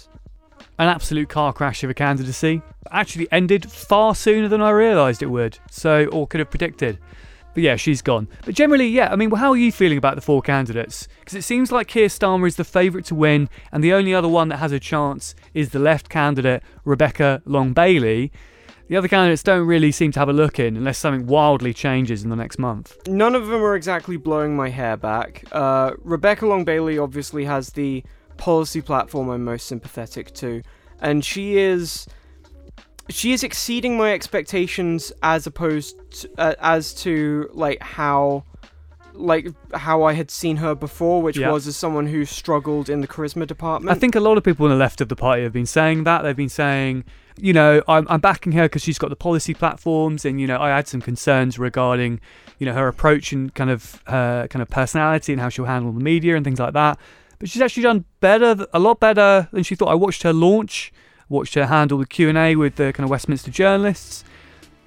An 0.78 0.88
absolute 0.88 1.28
car 1.28 1.52
crash 1.52 1.85
of 1.85 1.90
a 1.90 1.95
candidacy. 1.95 2.61
Actually 2.90 3.28
ended 3.31 3.71
far 3.71 4.14
sooner 4.14 4.49
than 4.49 4.61
I 4.61 4.71
realised 4.71 5.23
it 5.23 5.26
would. 5.26 5.59
So, 5.71 6.07
or 6.07 6.26
could 6.26 6.40
have 6.40 6.50
predicted. 6.50 6.99
But 7.54 7.62
yeah, 7.62 7.76
she's 7.76 8.02
gone. 8.02 8.26
But 8.45 8.57
generally, 8.57 8.88
yeah, 8.88 9.12
I 9.12 9.16
mean, 9.16 9.31
how 9.31 9.50
are 9.50 9.57
you 9.57 9.71
feeling 9.71 9.97
about 9.97 10.16
the 10.16 10.21
four 10.21 10.43
candidates? 10.43 11.07
Because 11.21 11.37
it 11.37 11.43
seems 11.43 11.71
like 11.71 11.87
Keir 11.87 12.09
Starmer 12.09 12.49
is 12.49 12.57
the 12.57 12.64
favourite 12.64 13.07
to 13.07 13.14
win, 13.14 13.49
and 13.71 13.83
the 13.83 13.93
only 13.93 14.12
other 14.12 14.28
one 14.28 14.49
that 14.49 14.57
has 14.57 14.73
a 14.73 14.81
chance 14.81 15.37
is 15.54 15.71
the 15.71 15.78
left 15.78 16.09
candidate, 16.09 16.64
Rebecca 16.85 17.40
Long 17.45 17.73
Bailey. 17.73 18.33
The 18.88 18.97
other 18.97 19.09
candidates 19.09 19.43
don't 19.43 19.67
really 19.67 19.93
seem 19.93 20.12
to 20.12 20.19
have 20.19 20.29
a 20.29 20.33
look 20.33 20.59
in 20.59 20.76
unless 20.76 20.99
something 20.99 21.26
wildly 21.26 21.73
changes 21.73 22.23
in 22.23 22.31
the 22.31 22.37
next 22.37 22.59
month. 22.59 22.97
None 23.09 23.35
of 23.35 23.47
them 23.47 23.62
are 23.62 23.76
exactly 23.76 24.19
blowing 24.19 24.55
my 24.55 24.69
hair 24.69 24.97
back. 24.97 25.45
Uh, 25.53 25.93
Rebecca 26.03 26.47
Long 26.47 26.64
Bailey 26.64 26.99
obviously 26.99 27.47
has 27.47 27.71
the 27.71 28.05
policy 28.37 28.83
platform 28.83 29.31
I'm 29.31 29.45
most 29.45 29.67
sympathetic 29.67 30.35
to, 30.35 30.62
and 31.00 31.25
she 31.25 31.57
is 31.57 32.07
she 33.09 33.33
is 33.33 33.43
exceeding 33.45 33.97
my 33.97 34.12
expectations 34.12 35.12
as 35.23 35.47
opposed 35.47 35.97
to, 36.11 36.31
uh, 36.38 36.55
as 36.61 36.95
to 36.95 37.49
like 37.53 37.83
how 37.83 38.45
like 39.14 39.49
how 39.75 40.02
I 40.02 40.12
had 40.14 40.30
seen 40.30 40.56
her 40.56 40.75
before, 40.75 41.23
which 41.23 41.37
Yeah. 41.38 41.50
was 41.52 41.66
as 41.66 41.76
someone 41.76 42.09
who 42.09 42.25
struggled 42.25 42.88
in 42.90 43.00
the 43.00 43.09
charisma 43.09 43.47
department. 43.47 43.97
I 43.97 43.99
think 43.99 44.14
a 44.14 44.21
lot 44.21 44.37
of 44.37 44.44
people 44.44 44.64
on 44.66 44.71
the 44.71 44.76
left 44.76 45.00
of 45.00 45.09
the 45.09 45.16
party 45.16 45.42
have 45.44 45.52
been 45.52 45.66
saying 45.66 46.04
that. 46.04 46.23
They've 46.23 46.37
been 46.37 46.49
saying, 46.49 47.04
you 47.38 47.52
know, 47.52 47.83
I'm, 47.88 48.06
I'm 48.09 48.21
backing 48.21 48.52
her 48.52 48.64
because 48.64 48.83
she's 48.83 48.99
got 48.99 49.11
the 49.11 49.16
policy 49.16 49.54
platforms, 49.54 50.25
and 50.25 50.40
you 50.40 50.47
know, 50.47 50.59
I 50.61 50.71
had 50.71 50.88
some 50.88 51.00
concerns 51.00 51.59
regarding, 51.59 52.21
you 52.59 52.66
know, 52.66 52.75
her 52.75 52.88
approach 52.88 53.33
and 53.33 53.54
kind 53.54 53.71
of 53.71 54.02
her 54.06 54.47
kind 54.49 54.62
of 54.62 54.68
personality 54.68 55.33
and 55.33 55.40
how 55.40 55.49
she'll 55.49 55.64
handle 55.64 55.92
the 55.92 56.00
media 56.00 56.37
and 56.37 56.44
things 56.44 56.59
like 56.61 56.73
that. 56.75 56.99
But 57.38 57.49
she's 57.49 57.62
actually 57.62 57.83
done 57.85 58.04
better, 58.21 58.66
a 58.73 58.78
lot 58.78 59.00
better 59.00 59.49
than 59.52 59.62
she 59.62 59.75
thought. 59.75 59.88
I 59.88 59.94
watched 59.94 60.23
her 60.23 60.33
launch, 60.33 60.92
watched 61.28 61.54
her 61.54 61.66
handle 61.66 61.99
the 61.99 62.06
Q 62.06 62.28
and 62.28 62.38
A 62.38 62.56
with 62.56 62.76
the 62.76 62.92
kind 62.92 63.04
of 63.04 63.11
Westminster 63.11 63.50
journalists. 63.50 64.25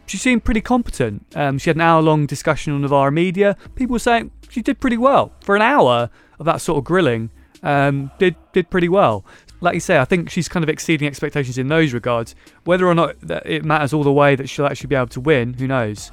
She 0.08 0.18
seemed 0.18 0.44
pretty 0.44 0.62
competent. 0.62 1.26
Um, 1.36 1.58
she 1.60 1.70
had 1.70 1.78
an 1.78 1.82
hour-long 1.82 2.26
discussion 2.26 2.74
on 2.74 2.82
Novara 2.82 3.12
Media. 3.12 3.56
People 3.76 3.94
were 3.94 4.00
saying 4.00 4.32
she 4.50 4.62
did 4.62 4.80
pretty 4.80 4.98
well 4.98 5.34
for 5.42 5.56
an 5.56 5.62
hour 5.62 6.10
of 6.40 6.46
that 6.46 6.62
sort 6.62 6.80
of 6.80 6.84
grilling. 6.86 7.30
Um, 7.62 8.10
did 8.18 8.36
did 8.54 8.70
pretty 8.70 8.90
well. 8.90 9.26
Like 9.60 9.74
you 9.74 9.80
say, 9.80 9.98
I 9.98 10.06
think 10.06 10.30
she's 10.30 10.48
kind 10.48 10.64
of 10.64 10.70
exceeding 10.70 11.08
expectations 11.08 11.58
in 11.58 11.68
those 11.68 11.92
regards. 11.94 12.36
Whether 12.64 12.88
or 12.88 12.94
not 12.96 13.16
it 13.24 13.66
matters 13.66 13.92
all 13.94 14.04
the 14.04 14.12
way 14.12 14.36
that 14.36 14.48
she'll 14.48 14.68
actually 14.68 14.88
be 14.88 14.96
able 14.96 15.08
to 15.08 15.20
win, 15.20 15.56
who 15.56 15.68
knows? 15.68 16.12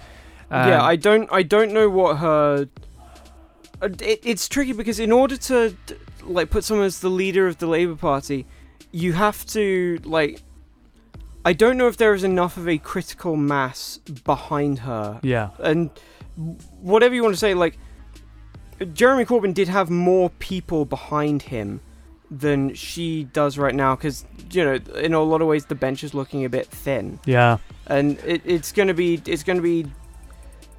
Um, 0.51 0.69
yeah, 0.69 0.83
I 0.83 0.97
don't 0.97 1.31
I 1.33 1.43
don't 1.43 1.73
know 1.73 1.89
what 1.89 2.17
her. 2.19 2.69
uh, 3.83 3.89
It, 4.01 4.21
it's 4.25 4.49
tricky 4.49 4.73
because 4.73 4.99
in 4.99 5.13
order 5.13 5.37
to 5.37 5.77
like 6.23 6.51
put 6.51 6.65
someone 6.65 6.87
as 6.87 7.01
the 7.01 7.11
leader 7.11 7.47
of 7.47 7.59
the 7.59 7.67
Labour 7.67 7.97
Party, 7.97 8.47
you 8.91 9.13
have 9.13 9.45
to 9.47 10.01
like. 10.05 10.41
I 11.45 11.53
don't 11.53 11.77
know 11.77 11.89
if 11.89 11.97
there 11.97 12.15
is 12.15 12.25
enough 12.25 12.57
of 12.57 12.69
a 12.69 12.79
critical 12.79 13.37
mass 13.37 13.99
behind 13.99 14.81
her, 14.81 15.21
yeah, 15.23 15.51
and 15.59 15.91
whatever 16.81 17.15
you 17.15 17.23
want 17.23 17.35
to 17.35 17.39
say, 17.39 17.55
like 17.55 17.79
Jeremy 18.93 19.25
Corbyn 19.25 19.55
did 19.55 19.69
have 19.69 19.91
more 19.91 20.31
people 20.31 20.85
behind 20.85 21.43
him 21.43 21.81
than 22.31 22.75
she 22.75 23.25
does 23.25 23.59
right 23.59 23.75
now 23.75 23.95
because 23.95 24.25
you 24.51 24.65
know 24.65 24.75
in 24.97 25.13
a 25.13 25.23
lot 25.23 25.43
of 25.43 25.47
ways 25.47 25.67
the 25.67 25.75
bench 25.75 26.03
is 26.03 26.15
looking 26.15 26.45
a 26.45 26.49
bit 26.49 26.67
thin. 26.67 27.21
Yeah, 27.27 27.59
and 27.87 28.19
it, 28.21 28.43
it's 28.45 28.73
gonna 28.73 28.95
be 28.95 29.21
it's 29.27 29.43
gonna 29.43 29.61
be 29.61 29.87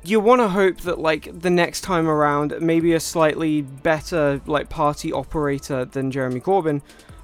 you 0.04 0.20
want 0.20 0.40
to 0.40 0.48
hope 0.48 0.82
that 0.82 1.00
like 1.00 1.42
the 1.42 1.50
next 1.50 1.82
time 1.82 2.08
around 2.08 2.54
maybe 2.60 2.94
a 2.94 3.00
slightly 3.00 3.62
better 3.62 4.42
like 4.46 4.70
party 4.70 5.12
operator 5.12 5.84
than 5.86 6.12
jeremy 6.12 6.40
corbyn 6.40 6.82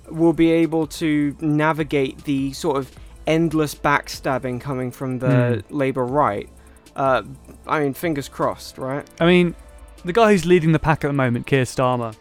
will 0.10 0.34
be 0.34 0.52
able 0.52 0.88
to 0.88 1.36
navigate 1.40 2.24
the 2.24 2.52
sort 2.54 2.78
of 2.78 2.92
endless 3.28 3.76
backstabbing 3.76 4.60
coming 4.60 4.92
from 4.92 5.20
the 5.20 5.64
labour 5.70 6.06
right 6.06 6.50
uh, 6.96 7.22
i 7.68 7.80
mean 7.80 7.94
fingers 7.94 8.28
crossed 8.28 8.78
right 8.78 9.08
I 9.20 9.26
mean, 9.26 9.56
the 10.04 10.14
guy 10.14 10.32
who's 10.32 10.46
leading 10.46 10.72
the 10.72 10.80
pack 10.80 11.04
at 11.04 11.08
the 11.08 11.14
moment, 11.14 11.46
Keir 11.46 11.64
Starmer. 11.64 12.16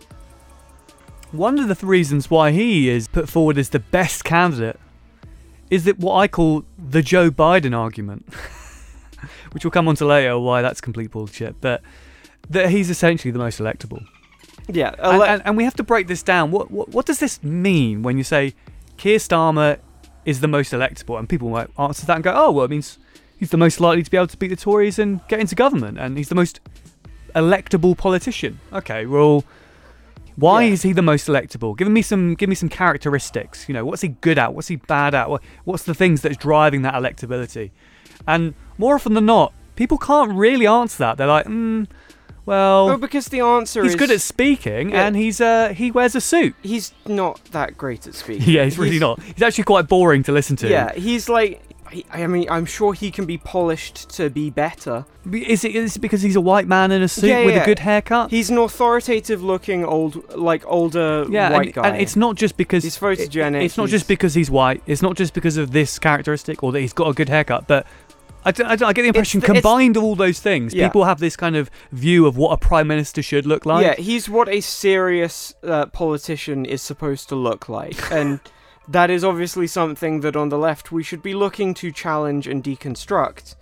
One 1.33 1.59
of 1.59 1.69
the 1.69 1.75
th- 1.75 1.85
reasons 1.85 2.29
why 2.31 2.51
he 2.51 2.89
is 2.89 3.09
put 3.09 3.29
forward 3.29 3.57
as 3.57 3.71
the 3.71 3.79
best 3.79 4.25
candidate 4.25 4.79
is 5.71 5.85
that 5.85 5.99
what 5.99 6.17
I 6.17 6.29
call 6.29 6.65
the 6.77 7.03
Joe 7.03 7.31
Biden 7.31 7.77
argument, 7.77 8.33
which 9.53 9.65
we'll 9.65 9.71
come 9.71 9.89
on 9.89 9.95
to 9.97 10.05
later 10.05 10.39
why 10.39 10.61
that's 10.61 10.81
complete 10.81 11.11
bullshit, 11.13 11.61
but 11.61 11.83
that 12.49 12.71
he's 12.71 12.91
essentially 12.91 13.31
the 13.31 13.39
most 13.39 13.61
electable. 13.61 14.05
yeah 14.69 14.95
And, 14.99 15.23
and, 15.23 15.43
and 15.45 15.57
we 15.57 15.65
have 15.65 15.75
to 15.75 15.83
break 15.85 16.07
this 16.09 16.23
down. 16.23 16.51
What, 16.51 16.71
what 16.71 16.89
what 16.89 17.07
does 17.07 17.19
this 17.21 17.43
mean 17.43 18.03
when 18.03 18.19
you 18.19 18.25
say 18.25 18.55
Keir 18.97 19.19
Starmer 19.19 19.79
is 20.31 20.41
the 20.41 20.49
most 20.49 20.73
electable? 20.73 21.19
And 21.19 21.29
people 21.29 21.51
might 21.51 21.69
answer 21.79 22.07
that 22.07 22.15
and 22.15 22.25
go, 22.25 22.33
oh, 22.35 22.51
well, 22.53 22.65
it 22.65 22.71
means 22.71 22.99
he's 23.39 23.51
the 23.51 23.57
most 23.57 23.81
likely 23.81 24.03
to 24.03 24.11
be 24.11 24.17
able 24.17 24.27
to 24.29 24.37
beat 24.37 24.49
the 24.49 24.57
Tories 24.57 24.99
and 24.99 25.21
get 25.29 25.41
into 25.41 25.55
government, 25.55 25.99
and 25.99 26.17
he's 26.17 26.29
the 26.29 26.35
most 26.35 26.61
electable 27.35 27.97
politician. 27.97 28.61
Okay, 28.73 29.07
well, 29.07 29.45
why 30.37 30.63
Yeah. 30.65 30.73
is 30.73 30.83
he 30.83 30.93
the 30.93 31.03
most 31.03 31.29
electable? 31.29 31.77
Give 31.77 31.89
me 31.89 32.03
some 32.03 32.35
give 32.35 32.49
me 32.49 32.55
some 32.55 32.69
characteristics. 32.69 33.69
You 33.69 33.75
know, 33.75 33.85
what's 33.85 34.03
he 34.03 34.09
good 34.09 34.39
at? 34.39 34.55
What's 34.55 34.69
he 34.69 34.77
bad 34.77 35.15
at? 35.15 35.29
What, 35.31 35.43
what's 35.65 35.83
the 35.85 35.95
things 35.95 36.23
that's 36.23 36.37
driving 36.37 36.83
that 36.83 36.95
electability? 36.95 37.71
And 38.27 38.55
more 38.79 38.95
often 38.95 39.15
than 39.15 39.27
not, 39.27 39.53
people 39.77 39.99
can't 39.99 40.33
really 40.33 40.67
answer 40.67 40.99
that. 40.99 41.17
They're 41.19 41.27
like, 41.27 41.47
mm, 41.47 41.87
well, 42.51 42.87
well 42.87 42.99
because 42.99 43.27
the 43.29 43.41
answer 43.41 43.81
is 43.81 43.87
he's 43.87 43.95
is 43.95 43.99
good 43.99 44.11
at 44.11 44.21
speaking 44.21 44.91
Yeah. 44.91 45.07
and 45.07 45.17
he's 45.17 45.41
uh 45.41 45.73
he 45.75 45.91
wears 45.91 46.15
a 46.15 46.21
suit. 46.21 46.55
he's 46.63 46.93
not 47.07 47.43
that 47.53 47.79
great 47.79 48.07
at 48.07 48.15
speaking 48.15 48.49
Yeah, 48.49 48.65
he's 48.65 48.79
really 48.79 48.99
not. 48.99 49.23
He's 49.23 49.43
actually 49.43 49.65
quite 49.65 49.89
boring 49.89 50.23
to 50.25 50.33
listen 50.33 50.57
to. 50.57 50.69
yeah 50.69 50.93
he's 50.95 51.29
like 51.29 51.63
I 52.13 52.29
mean, 52.29 52.47
I'm 52.49 52.67
sure 52.67 52.93
he 52.95 53.11
can 53.11 53.25
be 53.27 53.37
polished 53.37 54.11
to 54.11 54.31
be 54.31 54.49
better. 54.49 55.07
Is 55.33 55.65
it, 55.65 55.75
is 55.75 55.97
it 55.97 55.99
because 55.99 56.23
he's 56.23 56.37
a 56.37 56.41
white 56.41 56.69
man 56.69 56.93
in 56.93 57.03
a 57.03 57.09
suit 57.09 57.27
Yeah, 57.31 57.45
with 57.45 57.57
yeah. 57.57 57.63
a 57.63 57.67
good 57.67 57.81
haircut? 57.81 58.31
He's 58.31 58.49
an 58.49 58.59
authoritative-looking 58.59 59.85
old, 59.85 60.37
like 60.37 60.63
older 60.67 61.27
yeah, 61.29 61.51
white 61.51 61.67
and, 61.67 61.75
guy. 61.75 61.89
and 61.89 62.01
it's 62.01 62.15
not 62.15 62.37
just 62.37 62.57
because 62.57 62.85
He's 62.85 62.97
photogenic, 62.97 63.57
it- 63.63 63.65
it's 63.65 63.77
not 63.77 63.85
he's- 63.89 63.91
just 63.99 64.07
because 64.09 64.35
he's 64.35 64.51
white. 64.51 64.83
It's 64.87 65.03
not 65.03 65.17
just 65.17 65.35
because 65.35 65.57
of 65.57 65.73
this 65.73 65.99
characteristic 65.99 66.63
or 66.63 66.71
that 66.71 66.81
he's 66.81 66.93
got 66.93 67.09
a 67.09 67.13
good 67.13 67.29
haircut. 67.29 67.67
But 67.67 67.87
I, 68.45 68.51
I, 68.65 68.73
I 68.73 68.77
get 68.93 69.03
the 69.03 69.09
impression 69.09 69.43
it's- 69.43 69.53
combined 69.55 69.97
all 69.97 70.15
those 70.17 70.41
things, 70.41 70.73
Yeah. 70.75 70.89
people 70.89 71.05
have 71.05 71.21
this 71.21 71.37
kind 71.37 71.57
of 71.57 71.71
view 71.93 72.27
of 72.27 72.37
what 72.37 72.53
a 72.53 72.57
prime 72.57 72.87
minister 72.89 73.23
should 73.23 73.47
look 73.47 73.67
like. 73.67 73.85
yeah, 73.85 73.95
he's 74.03 74.29
what 74.29 74.49
a 74.49 74.61
serious 74.61 75.55
uh, 75.63 75.87
politician 75.87 76.65
is 76.65 76.81
supposed 76.83 77.29
to 77.29 77.35
look 77.37 77.69
like, 77.69 78.11
and 78.19 78.41
that 78.89 79.11
is 79.11 79.23
obviously 79.25 79.67
something 79.67 80.21
that 80.21 80.37
on 80.37 80.49
the 80.49 80.59
left 80.59 80.91
we 80.91 81.03
should 81.03 81.23
be 81.23 81.35
looking 81.35 81.75
to 81.75 81.93
challenge 81.93 82.47
and 82.47 82.65
deconstruct. 82.65 83.55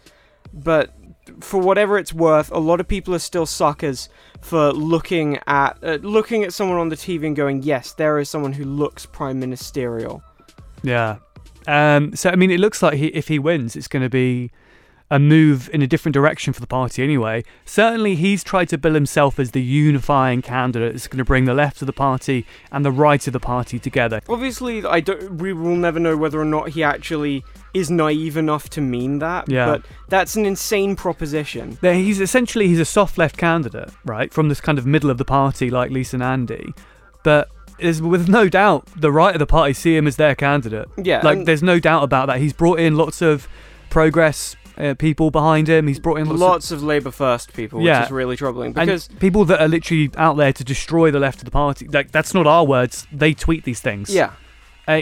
But 0.54 0.94
for 1.40 1.61
whatever 1.61 1.99
it's 1.99 2.14
worth, 2.14 2.50
a 2.52 2.58
lot 2.58 2.80
of 2.80 2.88
people 2.88 3.14
are 3.14 3.18
still 3.18 3.44
suckers 3.44 4.08
for 4.40 4.73
looking 4.73 5.38
at 5.47 5.76
uh, 5.82 5.99
looking 6.00 6.42
at 6.44 6.54
someone 6.54 6.78
on 6.78 6.88
the 6.88 6.97
TV 6.97 7.26
and 7.26 7.37
going, 7.37 7.62
"Yes, 7.62 7.92
there 7.92 8.18
is 8.18 8.30
someone 8.30 8.54
who 8.54 8.64
looks 8.64 9.04
prime 9.04 9.38
ministerial." 9.38 10.23
Yeah. 10.82 11.16
Um, 11.66 12.14
so 12.16 12.30
I 12.30 12.37
mean, 12.37 12.50
it 12.50 12.61
looks 12.61 12.82
like 12.82 12.94
he, 12.94 13.08
if 13.08 13.28
he 13.28 13.38
wins, 13.38 13.76
it's 13.76 13.88
going 13.88 14.02
to 14.02 14.08
be 14.08 14.50
a 15.11 15.19
move 15.19 15.71
in 15.73 15.81
a 15.81 15.87
different 15.87 16.12
direction 16.12 16.53
for 16.53 16.61
the 16.61 16.67
party 16.67 17.03
anyway. 17.03 17.43
Certainly, 17.65 18.17
he's 18.17 18.45
tried 18.45 18.69
to 18.69 18.79
bill 18.79 18.95
himself 18.95 19.38
as 19.38 19.53
the 19.53 19.62
unifying 19.62 20.43
candidate 20.43 20.93
that's 20.93 21.09
going 21.09 21.19
to 21.19 21.25
bring 21.25 21.47
the 21.47 21.55
left 21.55 21.81
of 21.81 21.87
the 21.87 21.93
party 21.93 22.45
and 22.71 22.85
the 22.85 22.93
right 22.93 23.27
of 23.27 23.33
the 23.33 23.41
party 23.41 23.79
together. 23.79 24.21
Obviously, 24.29 24.85
I 24.85 25.00
don't. 25.00 25.38
We 25.38 25.53
will 25.53 25.77
never 25.77 25.99
know 25.99 26.17
whether 26.17 26.41
or 26.41 26.45
not 26.45 26.71
he 26.71 26.83
actually 26.83 27.45
is 27.73 27.91
naive 27.91 28.37
enough 28.37 28.69
to 28.71 28.81
mean 28.81 29.19
that. 29.21 29.49
Yeah. 29.50 29.67
But 29.67 29.87
that's 30.09 30.37
an 30.37 30.45
insane 30.45 30.97
proposition. 30.97 31.79
There, 31.81 31.95
he's 31.95 32.21
essentially 32.21 32.69
he's 32.69 32.81
a 32.81 32.85
soft 32.85 33.17
left 33.17 33.37
candidate, 33.37 33.91
right, 34.05 34.33
from 34.33 34.49
this 34.49 34.61
kind 34.61 34.79
of 34.79 34.87
middle 34.87 35.11
of 35.11 35.19
the 35.19 35.25
party 35.25 35.71
like 35.71 35.91
Lisa 35.91 36.19
Nandy. 36.19 36.73
but. 37.23 37.49
Is 37.79 38.03
with 38.03 38.29
no 38.29 38.49
doubt 38.49 38.88
the 38.97 39.12
right 39.12 39.37
of 39.37 39.38
the 39.38 39.47
party 39.47 39.73
see 39.73 39.97
him 39.97 40.09
as 40.09 40.17
their 40.17 40.35
candidate. 40.35 40.88
Yeah, 41.00 41.21
like 41.23 41.45
there's 41.45 41.62
no 41.62 41.79
doubt 41.79 42.03
about 42.03 42.27
that. 42.27 42.41
He's 42.41 42.53
brought 42.53 42.81
in 42.81 42.97
lots 42.97 43.23
of 43.23 43.47
progress 43.88 44.57
uh, 44.78 44.94
people 44.94 45.30
behind 45.30 45.68
him. 45.68 45.87
He's 45.88 45.99
brought 45.99 46.16
in 46.20 46.26
lots, 46.26 46.35
of 46.35 46.40
Lots 46.40 46.70
of 46.70 46.82
Labour 46.82 47.11
First 47.11 47.52
people, 47.52 47.82
Yeah. 47.82 48.00
which 48.00 48.06
is 48.06 48.12
really 48.12 48.37
troubling 48.37 48.66
and 48.68 48.75
because 48.87 49.08
people 49.20 49.44
that 49.47 49.61
are 49.61 49.68
literally 49.68 50.11
out 50.16 50.37
there 50.37 50.52
to 50.52 50.64
destroy 50.64 51.11
the 51.11 51.18
left 51.20 51.38
of 51.40 51.44
the 51.44 51.50
party. 51.50 51.88
Like 51.88 52.12
that's 52.12 52.32
not 52.35 52.47
our 52.47 52.64
words. 52.64 53.06
They 53.12 53.35
tweet 53.35 53.64
these 53.64 53.80
things. 53.80 54.08
yeah, 54.14 54.30
Uh, 54.87 55.00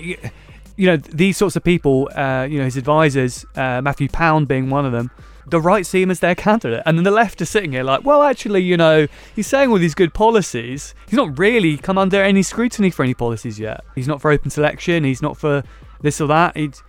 you 0.79 0.87
know 0.87 0.97
these 0.97 1.37
sorts 1.37 1.57
of 1.57 1.65
people. 1.65 2.09
Uh, 2.15 2.47
you 2.51 2.59
know 2.59 2.65
his 2.65 2.77
advisors, 2.77 3.45
uh, 3.55 3.81
Matthew 3.83 4.09
Pound 4.09 4.49
being 4.49 4.69
one 4.71 4.85
of 4.87 4.93
them. 4.93 5.11
The 5.49 5.61
right 5.61 5.87
see 5.87 6.03
him 6.03 6.11
as 6.11 6.19
their 6.19 6.35
candidate, 6.35 6.83
and 6.85 6.99
then 6.99 7.05
the 7.05 7.13
left 7.13 7.41
are 7.41 7.45
sitting 7.47 7.71
here 7.71 7.85
like, 7.85 8.05
well, 8.05 8.23
actually, 8.25 8.63
you 8.63 8.77
know, 8.77 9.07
he's 9.37 9.47
saying 9.47 9.71
all 9.71 9.79
these 9.79 9.95
good 9.95 10.13
policies. 10.13 10.93
He's 11.09 11.17
not 11.17 11.39
really 11.39 11.77
come 11.77 11.97
under 11.99 12.21
any 12.21 12.43
scrutiny 12.43 12.91
for 12.91 13.05
any 13.05 13.15
policies 13.15 13.61
yet. 13.61 13.85
He's 13.95 14.09
not 14.09 14.21
for 14.21 14.33
open 14.33 14.51
selection. 14.51 15.05
He's 15.05 15.23
not 15.23 15.37
for 15.37 15.63
this 16.03 16.21
or 16.21 16.27
that. 16.27 16.57
He's 16.57 16.83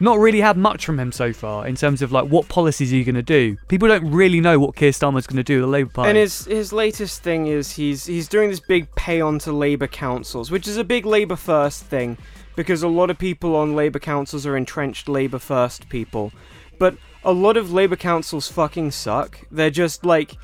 not 0.00 0.18
really 0.18 0.40
had 0.40 0.56
much 0.56 0.86
from 0.86 0.98
him 1.00 1.10
so 1.12 1.32
far 1.32 1.66
in 1.66 1.74
terms 1.74 2.02
of 2.02 2.12
like 2.12 2.28
what 2.28 2.48
policies 2.48 2.92
are 2.92 2.96
you 2.96 3.04
going 3.04 3.14
to 3.16 3.22
do. 3.22 3.56
People 3.68 3.88
don't 3.88 4.10
really 4.10 4.40
know 4.40 4.58
what 4.58 4.76
Keir 4.76 4.92
Starmer's 4.92 5.26
going 5.26 5.38
to 5.38 5.42
do 5.42 5.56
with 5.56 5.62
the 5.62 5.66
Labour 5.68 5.90
Party. 5.90 6.10
and 6.10 6.18
his 6.18 6.44
his 6.44 6.72
latest 6.72 7.22
thing 7.22 7.46
is 7.46 7.72
he's 7.72 8.06
he's 8.06 8.28
doing 8.28 8.48
this 8.50 8.60
big 8.60 8.92
pay 8.94 9.20
on 9.20 9.38
to 9.40 9.52
Labour 9.52 9.86
councils, 9.88 10.50
which 10.50 10.68
is 10.68 10.76
a 10.76 10.84
big 10.84 11.04
Labour 11.04 11.36
First 11.36 11.84
thing 11.84 12.16
because 12.56 12.82
a 12.82 12.88
lot 12.88 13.10
of 13.10 13.18
people 13.18 13.54
on 13.56 13.74
Labour 13.76 13.98
councils 13.98 14.44
are 14.46 14.56
entrenched 14.56 15.08
Labour 15.08 15.38
First 15.38 15.88
people, 15.88 16.32
but 16.78 16.96
a 17.24 17.32
lot 17.32 17.56
of 17.56 17.72
Labour 17.72 17.96
councils 17.96 18.48
fucking 18.48 18.90
suck. 18.92 19.40
They're 19.50 19.70
just 19.70 20.04
like 20.04 20.36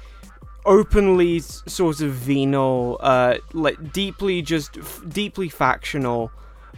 openly 0.67 1.41
sort 1.41 2.01
of 2.01 2.13
venal, 2.13 2.97
uh, 3.01 3.37
like 3.53 3.93
deeply 3.93 4.43
just 4.43 4.79
f- 4.79 5.03
deeply 5.09 5.49
factional, 5.49 6.31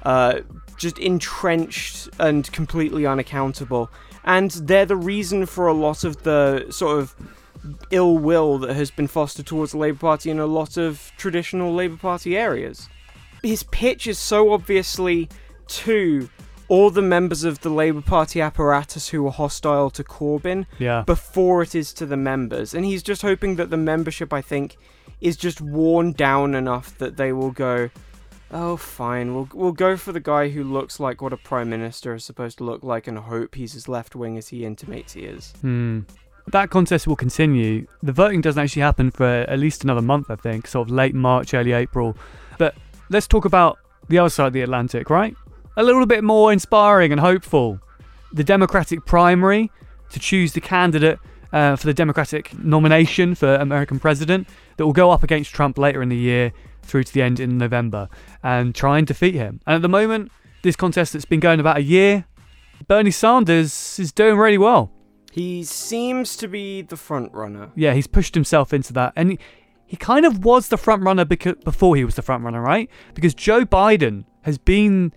uh, 0.06 0.40
just 0.78 0.98
entrenched 1.00 2.08
and 2.20 2.50
completely 2.52 3.04
unaccountable. 3.04 3.90
And 4.22 4.52
they're 4.52 4.86
the 4.86 4.96
reason 4.96 5.46
for 5.46 5.66
a 5.66 5.72
lot 5.72 6.04
of 6.04 6.22
the 6.22 6.66
sort 6.70 7.00
of 7.00 7.16
ill 7.90 8.16
will 8.16 8.58
that 8.58 8.76
has 8.76 8.92
been 8.92 9.08
fostered 9.08 9.46
towards 9.46 9.72
the 9.72 9.78
Labour 9.78 9.98
Party 9.98 10.30
in 10.30 10.38
a 10.38 10.46
lot 10.46 10.76
of 10.76 11.10
traditional 11.16 11.74
Labour 11.74 11.96
Party 11.96 12.36
areas. 12.36 12.88
His 13.42 13.64
pitch 13.64 14.06
is 14.06 14.16
so 14.16 14.52
obviously 14.52 15.28
to 15.68 16.30
all 16.68 16.90
the 16.90 17.02
members 17.02 17.42
of 17.42 17.60
the 17.62 17.70
Labour 17.70 18.00
Party 18.00 18.40
apparatus 18.40 19.08
who 19.08 19.24
were 19.24 19.32
hostile 19.32 19.90
to 19.90 20.04
Corbyn 20.04 20.66
yeah. 20.78 21.02
before 21.02 21.62
it 21.62 21.74
is 21.74 21.92
to 21.94 22.06
the 22.06 22.16
members. 22.16 22.74
And 22.74 22.84
he's 22.84 23.02
just 23.02 23.22
hoping 23.22 23.56
that 23.56 23.70
the 23.70 23.76
membership, 23.76 24.32
I 24.32 24.40
think, 24.40 24.76
is 25.20 25.36
just 25.36 25.60
worn 25.60 26.12
down 26.12 26.54
enough 26.54 26.96
that 26.98 27.16
they 27.16 27.32
will 27.32 27.50
go, 27.50 27.90
oh, 28.50 28.76
fine, 28.76 29.34
we'll, 29.34 29.48
we'll 29.52 29.72
go 29.72 29.96
for 29.96 30.12
the 30.12 30.20
guy 30.20 30.48
who 30.48 30.62
looks 30.64 31.00
like 31.00 31.20
what 31.20 31.32
a 31.32 31.36
prime 31.36 31.70
minister 31.70 32.14
is 32.14 32.24
supposed 32.24 32.58
to 32.58 32.64
look 32.64 32.82
like 32.82 33.06
and 33.06 33.18
hope 33.18 33.54
he's 33.54 33.74
as 33.74 33.88
left 33.88 34.14
wing 34.14 34.38
as 34.38 34.48
he 34.48 34.64
intimates 34.64 35.14
he 35.14 35.22
is. 35.22 35.52
Hmm. 35.60 36.00
That 36.48 36.70
contest 36.70 37.08
will 37.08 37.16
continue. 37.16 37.86
The 38.02 38.12
voting 38.12 38.40
doesn't 38.40 38.62
actually 38.62 38.82
happen 38.82 39.10
for 39.10 39.26
at 39.26 39.58
least 39.58 39.82
another 39.82 40.02
month, 40.02 40.30
I 40.30 40.36
think, 40.36 40.68
sort 40.68 40.88
of 40.88 40.94
late 40.94 41.14
March, 41.14 41.54
early 41.54 41.72
April. 41.72 42.16
But 42.56 42.76
let's 43.10 43.26
talk 43.26 43.44
about 43.44 43.78
the 44.08 44.18
other 44.18 44.30
side 44.30 44.46
of 44.46 44.52
the 44.52 44.62
Atlantic, 44.62 45.10
right? 45.10 45.34
A 45.76 45.82
little 45.82 46.06
bit 46.06 46.22
more 46.22 46.52
inspiring 46.52 47.10
and 47.10 47.20
hopeful. 47.20 47.80
The 48.32 48.44
Democratic 48.44 49.04
primary 49.04 49.72
to 50.10 50.20
choose 50.20 50.52
the 50.52 50.60
candidate 50.60 51.18
uh, 51.52 51.74
for 51.74 51.86
the 51.86 51.94
Democratic 51.94 52.56
nomination 52.62 53.34
for 53.34 53.56
American 53.56 53.98
president 53.98 54.48
that 54.76 54.86
will 54.86 54.92
go 54.92 55.10
up 55.10 55.24
against 55.24 55.52
Trump 55.52 55.78
later 55.78 56.00
in 56.00 56.08
the 56.08 56.16
year 56.16 56.52
through 56.86 57.04
to 57.04 57.12
the 57.12 57.22
end 57.22 57.40
in 57.40 57.58
November 57.58 58.08
and 58.42 58.74
try 58.74 58.98
and 58.98 59.06
defeat 59.06 59.34
him. 59.34 59.60
And 59.66 59.76
at 59.76 59.82
the 59.82 59.88
moment, 59.88 60.30
this 60.62 60.76
contest 60.76 61.12
that's 61.12 61.24
been 61.24 61.40
going 61.40 61.60
about 61.60 61.76
a 61.76 61.82
year, 61.82 62.24
Bernie 62.88 63.10
Sanders 63.10 63.98
is 63.98 64.12
doing 64.12 64.36
really 64.36 64.58
well. 64.58 64.92
He 65.32 65.64
seems 65.64 66.36
to 66.38 66.48
be 66.48 66.82
the 66.82 66.96
front 66.96 67.32
runner. 67.34 67.70
Yeah, 67.74 67.92
he's 67.92 68.06
pushed 68.06 68.34
himself 68.34 68.72
into 68.72 68.92
that, 68.94 69.12
and 69.16 69.32
he, 69.32 69.38
he 69.84 69.96
kind 69.96 70.24
of 70.24 70.44
was 70.44 70.68
the 70.68 70.78
front 70.78 71.02
runner 71.02 71.26
beca- 71.26 71.62
before 71.62 71.94
he 71.94 72.04
was 72.04 72.14
the 72.14 72.22
front 72.22 72.42
runner, 72.42 72.62
right? 72.62 72.88
Because 73.14 73.34
Joe 73.34 73.66
Biden 73.66 74.24
has 74.42 74.56
been 74.56 75.12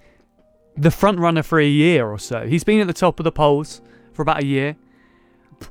the 0.76 0.92
front 0.92 1.20
runner 1.20 1.42
for 1.42 1.60
a 1.60 1.66
year 1.66 2.08
or 2.10 2.20
so. 2.20 2.46
He's 2.46 2.64
been 2.64 2.82
at 2.82 2.88
the 2.88 2.94
top 2.94 3.20
of 3.20 3.24
the 3.24 3.32
polls 3.32 3.82
for 4.14 4.22
about 4.22 4.44
a 4.44 4.46
year, 4.46 4.76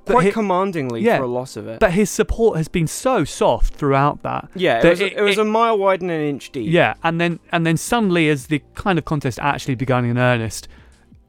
Quite 0.06 0.26
he- 0.26 0.32
commandingly 0.32 1.02
yeah. 1.02 1.18
for 1.18 1.24
a 1.24 1.28
lot 1.28 1.56
of 1.56 1.66
it. 1.68 1.80
but 1.80 1.92
his 1.92 2.10
support 2.10 2.56
has 2.56 2.68
been 2.68 2.86
so 2.86 3.24
soft 3.24 3.74
throughout 3.74 4.22
that. 4.22 4.48
yeah, 4.54 4.78
it 4.84 4.88
was, 4.88 5.00
it, 5.00 5.20
was 5.20 5.38
a 5.38 5.44
mile 5.44 5.76
wide 5.78 6.00
and 6.02 6.10
an 6.10 6.20
inch 6.20 6.50
deep. 6.52 6.70
Yeah, 6.70 6.94
and 7.02 7.20
then 7.20 7.40
and 7.52 7.66
then 7.66 7.76
suddenly, 7.76 8.28
as 8.28 8.46
the 8.46 8.62
kind 8.74 8.98
of 8.98 9.04
contest 9.04 9.38
actually 9.40 9.74
began 9.74 10.04
in 10.04 10.18
earnest, 10.18 10.68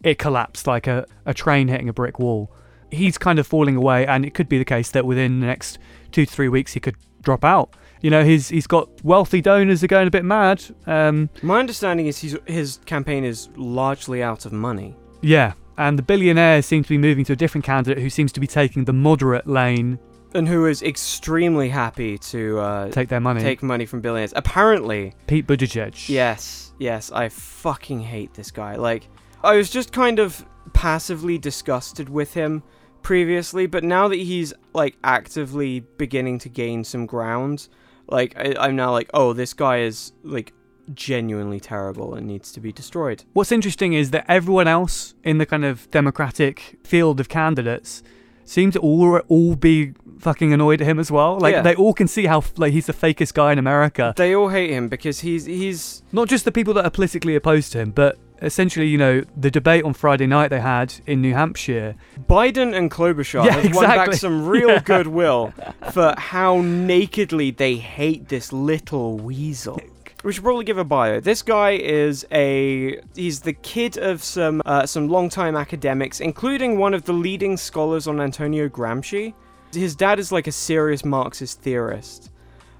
it 0.03 0.17
collapsed 0.17 0.67
like 0.67 0.87
a, 0.87 1.05
a 1.25 1.33
train 1.33 1.67
hitting 1.67 1.89
a 1.89 1.93
brick 1.93 2.19
wall. 2.19 2.51
He's 2.91 3.17
kind 3.17 3.37
of 3.39 3.45
falling 3.45 3.75
away, 3.75 4.07
and 4.07 4.25
it 4.25 4.33
could 4.33 4.49
be 4.49 4.57
the 4.57 4.65
case 4.65 4.89
that 4.91 5.05
within 5.05 5.39
the 5.41 5.45
next 5.47 5.77
two 6.11 6.25
to 6.25 6.31
three 6.31 6.49
weeks 6.49 6.73
he 6.73 6.79
could 6.79 6.95
drop 7.21 7.43
out. 7.45 7.73
You 8.01 8.09
know, 8.09 8.23
he's 8.23 8.47
he's 8.49 8.65
got 8.65 8.89
wealthy 9.03 9.41
donors 9.41 9.83
are 9.83 9.87
going 9.87 10.07
a 10.07 10.11
bit 10.11 10.23
mad. 10.25 10.63
Um, 10.87 11.29
My 11.43 11.59
understanding 11.59 12.07
is 12.07 12.17
he's, 12.19 12.35
his 12.45 12.79
campaign 12.85 13.23
is 13.25 13.49
largely 13.57 14.23
out 14.23 14.45
of 14.45 14.53
money. 14.53 14.95
yeah, 15.21 15.53
and 15.79 15.97
the 15.97 16.03
billionaires 16.03 16.65
seem 16.67 16.83
to 16.83 16.89
be 16.89 16.97
moving 16.97 17.25
to 17.25 17.33
a 17.33 17.35
different 17.35 17.63
candidate 17.65 17.97
who 18.03 18.09
seems 18.09 18.31
to 18.33 18.39
be 18.39 18.45
taking 18.47 18.85
the 18.85 18.93
moderate 18.93 19.47
lane, 19.47 19.97
And 20.35 20.47
who 20.47 20.67
is 20.67 20.83
extremely 20.83 21.69
happy 21.69 22.17
to 22.19 22.59
uh, 22.59 22.91
take 22.91 23.09
their 23.09 23.19
money. 23.19 23.41
take 23.41 23.63
money 23.63 23.85
from 23.87 24.01
billionaires. 24.01 24.33
Apparently, 24.35 25.13
Pete 25.25 25.47
Buttigieg. 25.47 26.07
Yes, 26.09 26.73
yes, 26.77 27.11
I 27.11 27.29
fucking 27.29 28.01
hate 28.01 28.33
this 28.35 28.51
guy. 28.51 28.75
Like, 28.75 29.07
I 29.43 29.55
was 29.55 29.69
just 29.71 29.91
kind 29.91 30.19
of 30.19 30.45
passively 30.73 31.37
disgusted 31.37 32.09
with 32.09 32.33
him 32.35 32.61
previously, 33.01 33.65
but 33.65 33.83
now 33.83 34.07
that 34.09 34.17
he's 34.19 34.53
like 34.73 34.97
actively 35.03 35.79
beginning 35.97 36.37
to 36.39 36.49
gain 36.49 36.83
some 36.83 37.05
ground, 37.05 37.69
like 38.07 38.37
I, 38.37 38.53
I'm 38.59 38.75
now 38.75 38.91
like, 38.91 39.09
oh, 39.13 39.33
this 39.33 39.53
guy 39.53 39.79
is 39.79 40.11
like 40.23 40.53
genuinely 40.93 41.59
terrible 41.59 42.13
and 42.15 42.27
needs 42.27 42.51
to 42.53 42.59
be 42.59 42.71
destroyed. 42.71 43.23
What's 43.33 43.51
interesting 43.51 43.93
is 43.93 44.11
that 44.11 44.25
everyone 44.27 44.67
else 44.67 45.13
in 45.23 45.37
the 45.37 45.45
kind 45.45 45.65
of 45.65 45.89
democratic 45.91 46.77
field 46.83 47.19
of 47.19 47.29
candidates 47.29 48.03
seem 48.45 48.71
to 48.71 48.79
all 48.79 49.17
all 49.27 49.55
be 49.55 49.93
fucking 50.19 50.51
annoyed 50.51 50.81
at 50.81 50.87
him 50.87 50.99
as 50.99 51.11
well. 51.11 51.37
Like 51.39 51.53
Yeah. 51.53 51.61
they 51.61 51.75
all 51.75 51.93
can 51.93 52.07
see 52.07 52.25
how 52.25 52.43
like 52.57 52.73
he's 52.73 52.87
the 52.87 52.93
fakest 52.93 53.33
guy 53.33 53.51
in 53.51 53.59
America. 53.59 54.13
They 54.17 54.35
all 54.35 54.49
hate 54.49 54.71
him 54.71 54.89
because 54.89 55.19
he's 55.21 55.45
he's 55.45 56.01
Not 56.11 56.27
just 56.27 56.45
the 56.45 56.51
people 56.51 56.73
that 56.73 56.83
are 56.85 56.89
politically 56.91 57.35
opposed 57.35 57.71
to 57.73 57.77
him, 57.79 57.91
but 57.91 58.17
essentially, 58.41 58.87
you 58.87 58.97
know, 58.97 59.21
the 59.37 59.51
debate 59.51 59.83
on 59.83 59.93
Friday 59.93 60.25
night 60.25 60.47
they 60.49 60.61
had 60.61 60.93
in 61.05 61.21
New 61.21 61.33
Hampshire. 61.33 61.95
Biden 62.27 62.73
and 62.75 62.89
Klobuchar 62.89 63.45
Yeah, 63.45 63.59
have 63.59 63.75
won 63.75 63.85
back 63.85 64.13
some 64.13 64.47
real 64.47 64.69
Yeah. 64.75 64.79
goodwill 64.79 65.53
for 65.91 66.13
how 66.17 66.61
nakedly 66.61 67.51
they 67.51 67.75
hate 67.75 68.29
this 68.29 68.51
little 68.51 69.17
weasel. 69.17 69.79
We 70.23 70.33
should 70.33 70.43
probably 70.43 70.65
give 70.65 70.77
a 70.77 70.83
bio. 70.83 71.21
This 71.21 71.41
guy 71.41 71.71
is 71.71 72.27
a 72.31 72.99
he's 73.15 73.39
the 73.39 73.53
kid 73.53 73.97
of 73.97 74.21
some 74.21 74.61
uh, 74.65 74.85
some 74.85 75.07
longtime 75.07 75.55
academics, 75.55 76.19
including 76.19 76.77
one 76.77 76.93
of 76.93 77.05
the 77.05 77.13
leading 77.13 77.55
scholars 77.55 78.05
on 78.05 78.19
Antonio 78.19 78.67
Gramsci. 78.67 79.33
His 79.71 79.95
dad 79.95 80.19
is 80.19 80.31
like 80.31 80.47
a 80.47 80.51
serious 80.51 81.05
Marxist 81.05 81.61
theorist. 81.61 82.31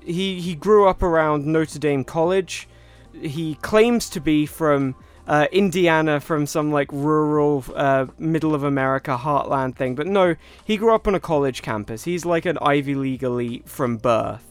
He 0.04 0.42
he 0.42 0.54
grew 0.54 0.88
up 0.88 1.02
around 1.02 1.46
Notre 1.46 1.80
Dame 1.80 2.04
College. 2.04 2.68
He 3.14 3.56
claims 3.56 4.10
to 4.10 4.20
be 4.20 4.46
from 4.46 4.96
uh, 5.26 5.48
Indiana, 5.52 6.20
from 6.20 6.46
some 6.46 6.74
like 6.74 6.92
rural 6.92 7.64
uh, 7.74 8.08
middle 8.18 8.54
of 8.54 8.64
America 8.64 9.18
heartland 9.18 9.76
thing, 9.76 9.96
but 9.96 10.08
no, 10.08 10.36
he 10.66 10.76
grew 10.76 10.94
up 10.94 11.08
on 11.08 11.16
a 11.16 11.20
college 11.20 11.62
campus. 11.62 12.04
He's 12.04 12.26
like 12.26 12.46
an 12.46 12.58
Ivy 12.62 12.96
League 12.96 13.24
elite 13.24 13.70
from 13.70 13.98
birth. 13.98 14.49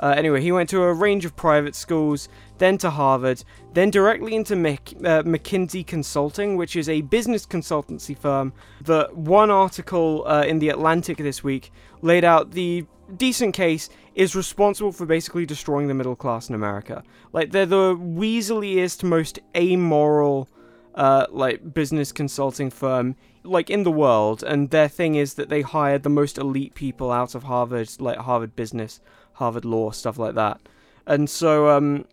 Uh, 0.00 0.14
anyway, 0.16 0.40
he 0.40 0.50
went 0.50 0.68
to 0.70 0.82
a 0.82 0.92
range 0.92 1.24
of 1.24 1.36
private 1.36 1.74
schools, 1.74 2.28
then 2.58 2.78
to 2.78 2.90
Harvard, 2.90 3.44
then 3.74 3.90
directly 3.90 4.34
into 4.34 4.56
Mc, 4.56 4.94
uh, 4.98 5.22
McKinsey 5.22 5.86
Consulting, 5.86 6.56
which 6.56 6.74
is 6.74 6.88
a 6.88 7.02
business 7.02 7.46
consultancy 7.46 8.16
firm. 8.16 8.52
The 8.82 9.08
one 9.12 9.50
article 9.50 10.24
uh, 10.26 10.44
in 10.44 10.58
the 10.58 10.70
Atlantic 10.70 11.18
this 11.18 11.44
week 11.44 11.70
laid 12.00 12.24
out 12.24 12.52
the 12.52 12.86
decent 13.16 13.54
case 13.54 13.90
is 14.14 14.34
responsible 14.34 14.92
for 14.92 15.04
basically 15.04 15.44
destroying 15.44 15.88
the 15.88 15.94
middle 15.94 16.16
class 16.16 16.48
in 16.48 16.54
America. 16.54 17.02
Like 17.32 17.50
they're 17.50 17.66
the 17.66 17.94
weaseliest, 17.96 19.02
most 19.04 19.38
amoral, 19.54 20.48
uh, 20.94 21.26
like 21.30 21.74
business 21.74 22.10
consulting 22.10 22.70
firm 22.70 23.16
like 23.42 23.70
in 23.70 23.84
the 23.84 23.90
world, 23.90 24.42
and 24.42 24.70
their 24.70 24.88
thing 24.88 25.14
is 25.14 25.34
that 25.34 25.48
they 25.48 25.62
hired 25.62 26.02
the 26.02 26.10
most 26.10 26.36
elite 26.36 26.74
people 26.74 27.10
out 27.10 27.34
of 27.34 27.44
Harvard, 27.44 27.90
like 27.98 28.18
Harvard 28.18 28.54
Business, 28.54 29.00
Harvard 29.40 29.64
Law, 29.64 29.90
stuff 29.90 30.18
like 30.18 30.34
that. 30.34 30.60
And 31.06 31.28
so, 31.28 31.68
um, 31.70 32.04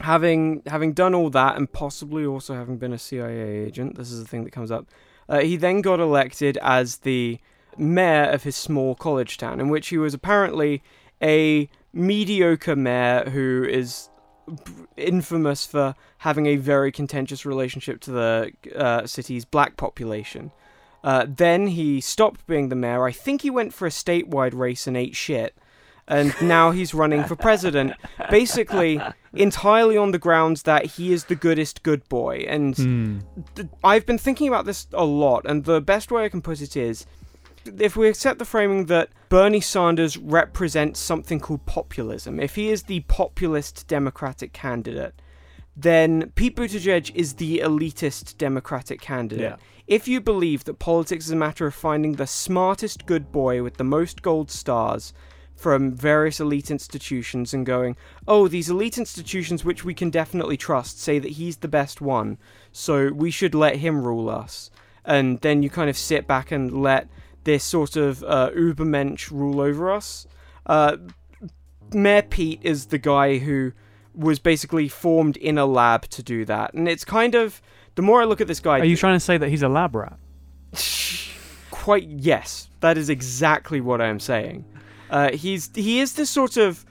having 0.00 0.62
having 0.66 0.92
done 0.92 1.14
all 1.14 1.30
that, 1.30 1.56
and 1.56 1.70
possibly 1.72 2.24
also 2.24 2.54
having 2.54 2.76
been 2.76 2.92
a 2.92 2.98
CIA 2.98 3.64
agent, 3.66 3.96
this 3.96 4.12
is 4.12 4.22
the 4.22 4.28
thing 4.28 4.44
that 4.44 4.52
comes 4.52 4.70
up. 4.70 4.86
Uh, 5.28 5.40
he 5.40 5.56
then 5.56 5.80
got 5.80 5.98
elected 5.98 6.58
as 6.58 6.98
the 6.98 7.40
mayor 7.78 8.24
of 8.24 8.42
his 8.42 8.54
small 8.54 8.94
college 8.94 9.38
town, 9.38 9.60
in 9.60 9.70
which 9.70 9.88
he 9.88 9.96
was 9.96 10.12
apparently 10.12 10.82
a 11.22 11.68
mediocre 11.92 12.76
mayor 12.76 13.30
who 13.30 13.64
is 13.64 14.10
infamous 14.96 15.64
for 15.64 15.94
having 16.18 16.46
a 16.46 16.56
very 16.56 16.92
contentious 16.92 17.46
relationship 17.46 18.00
to 18.00 18.10
the 18.10 18.52
uh, 18.76 19.06
city's 19.06 19.44
black 19.46 19.76
population. 19.76 20.52
Uh, 21.02 21.26
then 21.28 21.68
he 21.68 22.00
stopped 22.00 22.46
being 22.46 22.68
the 22.68 22.76
mayor. 22.76 23.06
I 23.06 23.12
think 23.12 23.42
he 23.42 23.50
went 23.50 23.72
for 23.72 23.86
a 23.86 23.90
statewide 23.90 24.54
race 24.54 24.86
and 24.86 24.96
ate 24.96 25.16
shit. 25.16 25.56
And 26.12 26.34
now 26.42 26.72
he's 26.72 26.92
running 26.92 27.24
for 27.24 27.36
president, 27.36 27.92
basically 28.30 29.00
entirely 29.32 29.96
on 29.96 30.10
the 30.12 30.18
grounds 30.18 30.62
that 30.64 30.84
he 30.84 31.12
is 31.12 31.24
the 31.24 31.34
goodest 31.34 31.82
good 31.82 32.06
boy. 32.08 32.44
And 32.46 32.76
Hmm. 32.76 33.18
th- 33.54 33.68
I've 33.82 34.04
been 34.04 34.18
thinking 34.18 34.48
about 34.48 34.66
this 34.66 34.86
a 34.92 35.04
lot, 35.06 35.42
and 35.46 35.64
the 35.64 35.80
best 35.80 36.10
way 36.12 36.24
I 36.24 36.28
can 36.28 36.42
put 36.42 36.60
it 36.60 36.76
is 36.76 37.06
if 37.78 37.96
we 37.96 38.08
accept 38.08 38.38
the 38.38 38.44
framing 38.44 38.86
that 38.86 39.08
Bernie 39.28 39.60
Sanders 39.60 40.18
represents 40.18 41.00
something 41.00 41.40
called 41.40 41.64
populism, 41.64 42.38
if 42.40 42.56
he 42.56 42.68
is 42.70 42.82
the 42.84 43.00
populist 43.00 43.86
Democratic 43.88 44.52
candidate, 44.52 45.14
then 45.74 46.30
Pete 46.34 46.56
Buttigieg 46.56 47.10
is 47.14 47.34
the 47.34 47.60
elitist 47.60 48.36
Democratic 48.36 49.00
candidate. 49.00 49.52
Yeah. 49.52 49.56
If 49.86 50.06
you 50.06 50.20
believe 50.20 50.64
that 50.64 50.78
politics 50.78 51.24
is 51.26 51.30
a 51.32 51.36
matter 51.36 51.66
of 51.66 51.74
finding 51.74 52.16
the 52.16 52.26
smartest 52.26 53.06
good 53.06 53.32
boy 53.32 53.62
with 53.62 53.78
the 53.78 53.84
most 53.84 54.20
gold 54.22 54.50
stars 54.50 55.14
from 55.62 55.92
various 55.92 56.40
elite 56.40 56.72
institutions 56.72 57.54
and 57.54 57.64
going, 57.64 57.96
oh, 58.26 58.48
these 58.48 58.68
elite 58.68 58.98
institutions 58.98 59.64
which 59.64 59.84
we 59.84 59.94
can 59.94 60.10
definitely 60.10 60.56
trust 60.56 61.00
say 61.00 61.20
that 61.20 61.30
he's 61.30 61.58
the 61.58 61.68
best 61.68 62.00
one, 62.00 62.36
so 62.72 63.12
we 63.12 63.30
should 63.30 63.54
let 63.54 63.76
him 63.76 64.02
rule 64.02 64.28
us. 64.28 64.72
And 65.04 65.40
then 65.40 65.62
you 65.62 65.70
kind 65.70 65.88
of 65.88 65.96
sit 65.96 66.26
back 66.26 66.50
and 66.50 66.82
let 66.82 67.08
this 67.44 67.62
sort 67.62 67.94
of 67.94 68.24
uh, 68.24 68.50
Ubermensch 68.56 69.30
rule 69.30 69.60
over 69.60 69.92
us. 69.92 70.26
Uh, 70.66 70.96
Mayor 71.92 72.22
Pete 72.22 72.60
is 72.62 72.86
the 72.86 72.98
guy 72.98 73.38
who 73.38 73.72
was 74.16 74.40
basically 74.40 74.88
formed 74.88 75.36
in 75.36 75.58
a 75.58 75.66
lab 75.66 76.08
to 76.08 76.24
do 76.24 76.44
that. 76.44 76.74
And 76.74 76.88
it's 76.88 77.04
kind 77.04 77.36
of, 77.36 77.62
the 77.94 78.02
more 78.02 78.20
I 78.20 78.24
look 78.24 78.40
at 78.40 78.48
this 78.48 78.60
guy, 78.60 78.80
Are 78.80 78.84
you 78.84 78.96
trying 78.96 79.14
to 79.16 79.20
say 79.20 79.38
that 79.38 79.48
he's 79.48 79.62
a 79.62 79.68
lab 79.68 79.94
rat? 79.94 80.18
quite 81.70 82.08
yes 82.08 82.68
that 82.78 82.96
is 82.96 83.08
exactly 83.08 83.80
what 83.80 84.00
i 84.00 84.06
am 84.06 84.20
saying 84.20 84.64
uh, 85.12 85.30
he's 85.32 85.70
he 85.74 86.00
is 86.00 86.14
this 86.14 86.30
sort 86.30 86.56
of 86.56 86.84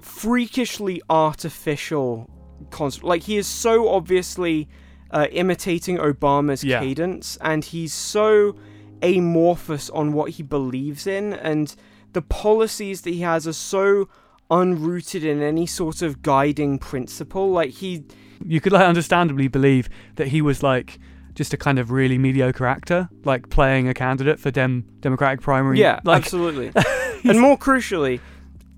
freakishly 0.00 1.00
artificial 1.08 2.28
concept 2.70 3.04
like 3.04 3.22
he 3.24 3.36
is 3.36 3.46
so 3.46 3.88
obviously 3.88 4.68
uh, 5.10 5.26
imitating 5.30 5.96
obama's 5.98 6.62
Yeah. 6.64 6.80
cadence 6.80 7.38
and 7.40 7.64
he's 7.64 7.92
so 7.92 8.56
amorphous 9.02 9.90
on 9.90 10.12
what 10.12 10.30
he 10.32 10.42
believes 10.42 11.06
in 11.06 11.32
and 11.34 11.74
the 12.12 12.22
policies 12.22 13.02
that 13.02 13.10
he 13.10 13.20
has 13.20 13.46
are 13.46 13.52
so 13.52 14.08
unrooted 14.50 15.22
in 15.24 15.42
any 15.42 15.66
sort 15.66 16.02
of 16.02 16.22
guiding 16.22 16.78
principle 16.78 17.50
like 17.50 17.70
he 17.70 18.04
You 18.44 18.60
could 18.60 18.72
like 18.72 18.86
understandably 18.86 19.48
believe 19.48 19.88
that 20.16 20.28
he 20.28 20.40
was 20.40 20.62
like 20.62 20.98
just 21.34 21.52
a 21.52 21.56
kind 21.58 21.78
of 21.78 21.90
really 21.90 22.16
mediocre 22.16 22.64
actor, 22.64 23.10
like 23.24 23.50
playing 23.50 23.88
a 23.88 23.92
candidate 23.92 24.40
for 24.40 24.50
Dem 24.50 24.86
Democratic 25.00 25.42
primary. 25.42 25.78
Yeah, 25.78 26.00
like 26.02 26.22
absolutely. 26.22 26.72
and 27.28 27.40
more 27.40 27.56
crucially, 27.58 28.20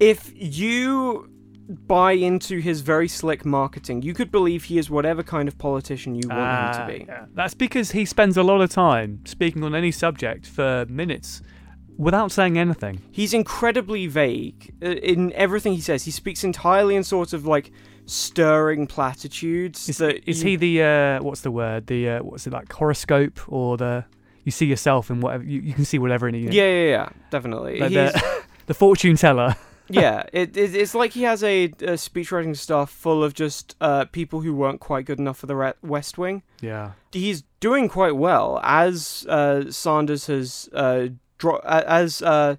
if 0.01 0.33
you 0.35 1.29
buy 1.87 2.13
into 2.13 2.59
his 2.61 2.81
very 2.81 3.09
slick 3.09 3.45
marketing, 3.45 4.01
you 4.03 4.15
could 4.15 4.31
believe 4.31 4.65
he 4.65 4.79
is 4.79 4.89
whatever 4.89 5.23
kind 5.23 5.49
of 5.49 5.59
politician 5.59 6.15
you 6.15 6.27
want 6.29 6.41
Ah, 6.41 6.73
him 6.73 6.89
to 6.89 6.99
be. 6.99 7.05
yeah. 7.07 7.25
That's 7.35 7.55
because 7.55 7.91
he 7.91 8.05
spends 8.07 8.37
a 8.39 8.43
lot 8.43 8.61
of 8.63 8.71
time 8.71 9.21
speaking 9.27 9.63
on 9.65 9.75
any 9.75 9.91
subject 9.93 10.47
for 10.47 10.87
minutes 10.89 11.43
without 11.99 12.33
saying 12.33 12.57
anything. 12.57 13.03
He's 13.11 13.35
incredibly 13.35 14.07
vague 14.07 14.73
uh, 14.83 14.87
in 14.93 15.33
everything 15.35 15.75
he 15.75 15.81
says. 15.83 16.05
He 16.05 16.11
speaks 16.11 16.43
entirely 16.43 16.97
in 16.97 17.05
sort 17.05 17.33
of 17.35 17.45
like 17.45 17.71
stirring 18.07 18.87
platitudes. 18.87 19.89
Is 19.91 20.01
you- 20.01 20.49
he 20.51 20.57
the 20.57 20.83
uh, 20.83 21.23
what's 21.23 21.43
the 21.43 21.51
word? 21.51 21.87
The 21.89 22.09
uh, 22.09 22.23
what's 22.23 22.47
it 22.47 22.53
like 22.53 22.73
horoscope 22.73 23.41
or 23.47 23.77
the 23.77 24.05
you 24.49 24.53
see 24.53 24.65
yourself 24.65 25.11
in 25.11 25.21
whatever 25.21 25.45
you, 25.45 25.61
you 25.61 25.75
can 25.75 25.85
see 25.85 25.99
whatever 25.99 26.27
in 26.27 26.35
it. 26.35 26.55
Yeah, 26.55 26.65
yeah, 26.65 26.89
yeah, 26.89 27.09
definitely. 27.31 27.81
Like 27.81 27.93
the, 27.93 28.43
the 28.67 28.73
fortune 28.73 29.17
teller. 29.17 29.57
yeah, 29.91 30.23
it, 30.33 30.57
it, 30.57 30.75
it's 30.75 30.95
like 30.95 31.13
he 31.13 31.25
has 31.25 31.45
a, 31.45 31.65
a 31.65 31.97
speechwriting 31.97 32.57
staff 32.57 32.91
full 32.91 33.23
of 33.23 33.35
just 33.35 33.77
uh, 33.83 34.07
people 34.07 34.41
who 34.41 34.55
weren't 34.55 34.81
quite 34.81 35.05
good 35.05 35.19
enough 35.19 35.37
for 35.37 35.47
the 35.47 35.55
Re- 35.55 35.75
West 35.83 36.17
Wing. 36.17 36.43
Yeah. 36.63 36.93
he's 37.13 37.45
doing 37.61 37.91
quite 37.91 38.17
well 38.17 38.59
as 38.63 39.27
uh, 39.29 39.71
Sanders 39.71 40.27
has 40.29 40.71
uh, 40.73 41.09
dro- 41.37 41.61
as 41.65 42.23
uh, 42.23 42.57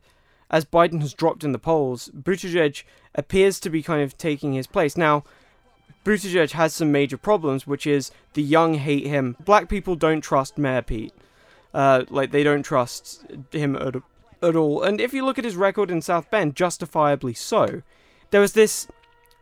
as 0.52 0.65
Biden 0.65 1.02
has 1.02 1.13
dropped 1.15 1.43
in 1.43 1.52
the 1.54 1.60
polls. 1.60 2.10
Buttigieg 2.15 2.84
appears 3.15 3.60
to 3.62 3.69
be 3.71 3.82
kind 3.82 4.04
of 4.04 4.15
taking 4.17 4.54
his 4.54 4.67
place 4.67 4.95
now. 4.95 5.23
Buttigieg 6.06 6.52
has 6.52 6.73
some 6.73 6.91
major 6.91 7.17
problems, 7.17 7.67
which 7.67 7.86
is 7.86 8.12
the 8.34 8.41
young 8.41 8.75
hate 8.75 9.06
him. 9.06 9.36
Black 9.43 9.69
people 9.69 9.95
don't 9.95 10.21
trust 10.21 10.58
Mayor 10.58 10.82
Pete. 10.82 11.13
Uh, 11.73 12.03
like 12.10 12.32
they 12.32 12.43
don't 12.43 12.63
trust 12.63 13.23
him 13.51 13.75
at, 13.75 13.95
at 14.41 14.55
all. 14.55 14.82
And 14.82 14.99
if 14.99 15.13
you 15.13 15.23
look 15.23 15.38
at 15.38 15.45
his 15.45 15.55
record 15.55 15.91
in 15.91 16.01
South 16.01 16.32
Bend, 16.32 16.55
justifiably 16.55 17.34
so. 17.34 17.84
There 18.32 18.41
was 18.41 18.53
this. 18.53 18.88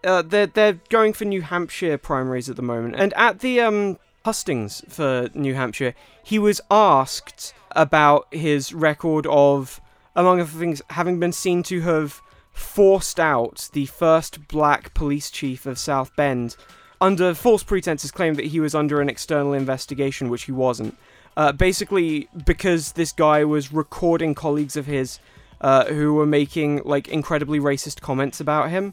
Uh, 0.04 0.22
they're 0.22 0.48
they're 0.48 0.80
going 0.90 1.14
for 1.14 1.26
New 1.26 1.42
Hampshire 1.42 1.98
primaries 1.98 2.50
at 2.50 2.56
the 2.56 2.62
moment, 2.62 2.96
and 2.98 3.14
at 3.14 3.40
the 3.40 3.62
um 3.62 3.98
hustings 4.26 4.84
for 4.90 5.30
New 5.34 5.54
Hampshire, 5.54 5.94
he 6.22 6.38
was 6.38 6.60
asked 6.70 7.54
about 7.72 8.28
his 8.34 8.74
record 8.74 9.26
of, 9.28 9.80
among 10.18 10.42
other 10.42 10.50
things, 10.50 10.82
having 10.90 11.18
been 11.18 11.32
seen 11.32 11.64
to 11.64 11.80
have 11.82 12.22
forced 12.52 13.22
out 13.22 13.70
the 13.72 13.86
first 13.86 14.48
black 14.50 14.94
police 14.94 15.32
chief 15.32 15.66
of 15.66 15.80
South 15.80 16.14
Bend 16.18 16.58
under 17.00 17.34
false 17.34 17.64
pretenses, 17.64 18.12
claimed 18.12 18.36
that 18.36 18.48
he 18.48 18.60
was 18.60 18.76
under 18.76 19.00
an 19.00 19.08
external 19.08 19.54
investigation, 19.54 20.30
which 20.30 20.44
he 20.44 20.52
wasn't. 20.52 20.98
Uh, 21.38 21.52
basically, 21.52 22.28
because 22.48 22.94
this 22.94 23.12
guy 23.12 23.44
was 23.44 23.72
recording 23.72 24.34
colleagues 24.34 24.76
of 24.76 24.88
his 24.88 25.20
uh, 25.62 25.86
who 25.86 26.16
were 26.16 26.26
making 26.26 26.82
like 26.84 27.08
incredibly 27.08 27.60
racist 27.60 28.02
comments 28.02 28.40
about 28.40 28.72
him, 28.72 28.92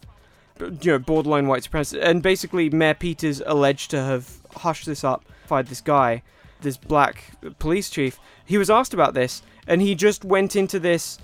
you 0.60 0.92
know, 0.92 0.98
borderline 0.98 1.46
white 1.46 1.62
supremacy, 1.62 1.98
and 1.98 2.22
basically 2.22 2.68
Mayor 2.68 2.92
Pete's 2.92 3.40
alleged 3.46 3.90
to 3.92 4.02
have 4.02 4.42
hushed 4.56 4.84
this 4.84 5.02
up, 5.02 5.24
fired 5.46 5.68
this 5.68 5.80
guy, 5.80 6.22
this 6.60 6.76
black 6.76 7.32
police 7.58 7.88
chief. 7.88 8.20
He 8.44 8.58
was 8.58 8.68
asked 8.68 8.92
about 8.92 9.14
this, 9.14 9.40
and 9.66 9.80
he 9.80 9.94
just 9.94 10.22
went 10.22 10.54
into 10.54 10.78
this 10.78 11.18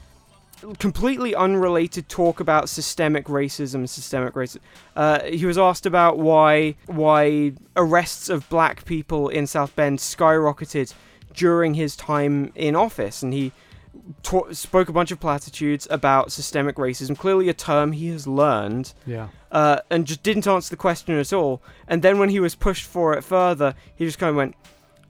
completely 0.78 1.34
unrelated 1.34 2.08
talk 2.08 2.40
about 2.40 2.70
systemic 2.70 3.26
racism, 3.26 3.86
systemic 3.86 4.32
racism. 4.32 4.60
Uh, 4.96 5.22
he 5.24 5.44
was 5.44 5.58
asked 5.58 5.84
about 5.84 6.18
why 6.18 6.76
why 6.86 7.52
arrests 7.76 8.30
of 8.30 8.48
black 8.48 8.86
people 8.86 9.28
in 9.28 9.46
South 9.46 9.76
Bend 9.76 9.98
skyrocketed 9.98 10.94
during 11.34 11.74
his 11.74 11.96
time 11.96 12.52
in 12.54 12.74
office, 12.76 13.22
and 13.22 13.32
he 13.32 13.52
ta- 14.22 14.52
spoke 14.52 14.88
a 14.88 14.92
bunch 14.92 15.10
of 15.10 15.20
platitudes 15.20 15.86
about 15.90 16.32
systemic 16.32 16.76
racism, 16.76 17.16
clearly 17.16 17.48
a 17.48 17.54
term 17.54 17.92
he 17.92 18.08
has 18.08 18.26
learned, 18.26 18.92
Yeah. 19.06 19.28
uh, 19.52 19.78
and 19.90 20.06
just 20.06 20.22
didn't 20.22 20.46
answer 20.46 20.70
the 20.70 20.76
question 20.76 21.14
at 21.18 21.32
all. 21.32 21.62
And 21.88 22.02
then 22.02 22.18
when 22.18 22.28
he 22.30 22.40
was 22.40 22.54
pushed 22.54 22.84
for 22.84 23.12
it 23.14 23.22
further, 23.24 23.74
he 23.94 24.04
just 24.04 24.18
kind 24.18 24.30
of 24.30 24.36
went, 24.36 24.54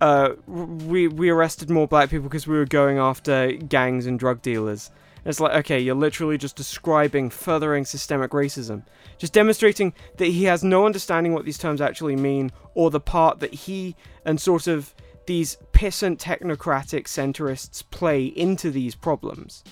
uh, 0.01 0.31
"We 0.47 1.09
we 1.09 1.29
arrested 1.31 1.69
more 1.71 1.87
black 1.87 2.11
people 2.11 2.25
because 2.25 2.47
we 2.47 2.57
were 2.57 2.65
going 2.65 2.99
after 2.99 3.53
gangs 3.53 4.07
and 4.07 4.19
drug 4.19 4.41
dealers." 4.43 4.91
And 5.23 5.31
it's 5.31 5.41
like, 5.41 5.55
okay, 5.55 5.79
you're 5.79 5.95
literally 5.95 6.39
just 6.39 6.57
describing 6.57 7.29
furthering 7.29 7.85
systemic 7.85 8.31
racism, 8.31 8.85
just 9.19 9.35
demonstrating 9.35 9.93
that 10.17 10.25
he 10.29 10.45
has 10.45 10.65
no 10.65 10.87
understanding 10.87 11.35
what 11.35 11.45
these 11.45 11.59
terms 11.59 11.83
actually 11.83 12.17
mean, 12.17 12.51
or 12.75 12.91
the 12.91 13.01
part 13.01 13.41
that 13.41 13.53
he 13.53 13.95
and 14.25 14.41
sort 14.41 14.67
of 14.67 14.95
these 15.31 15.59
pissant 15.73 16.19
technocratic 16.19 17.05
centrists 17.05 17.85
play 17.93 18.25
into 18.25 18.69
these 18.69 18.97
problems. 18.97 19.62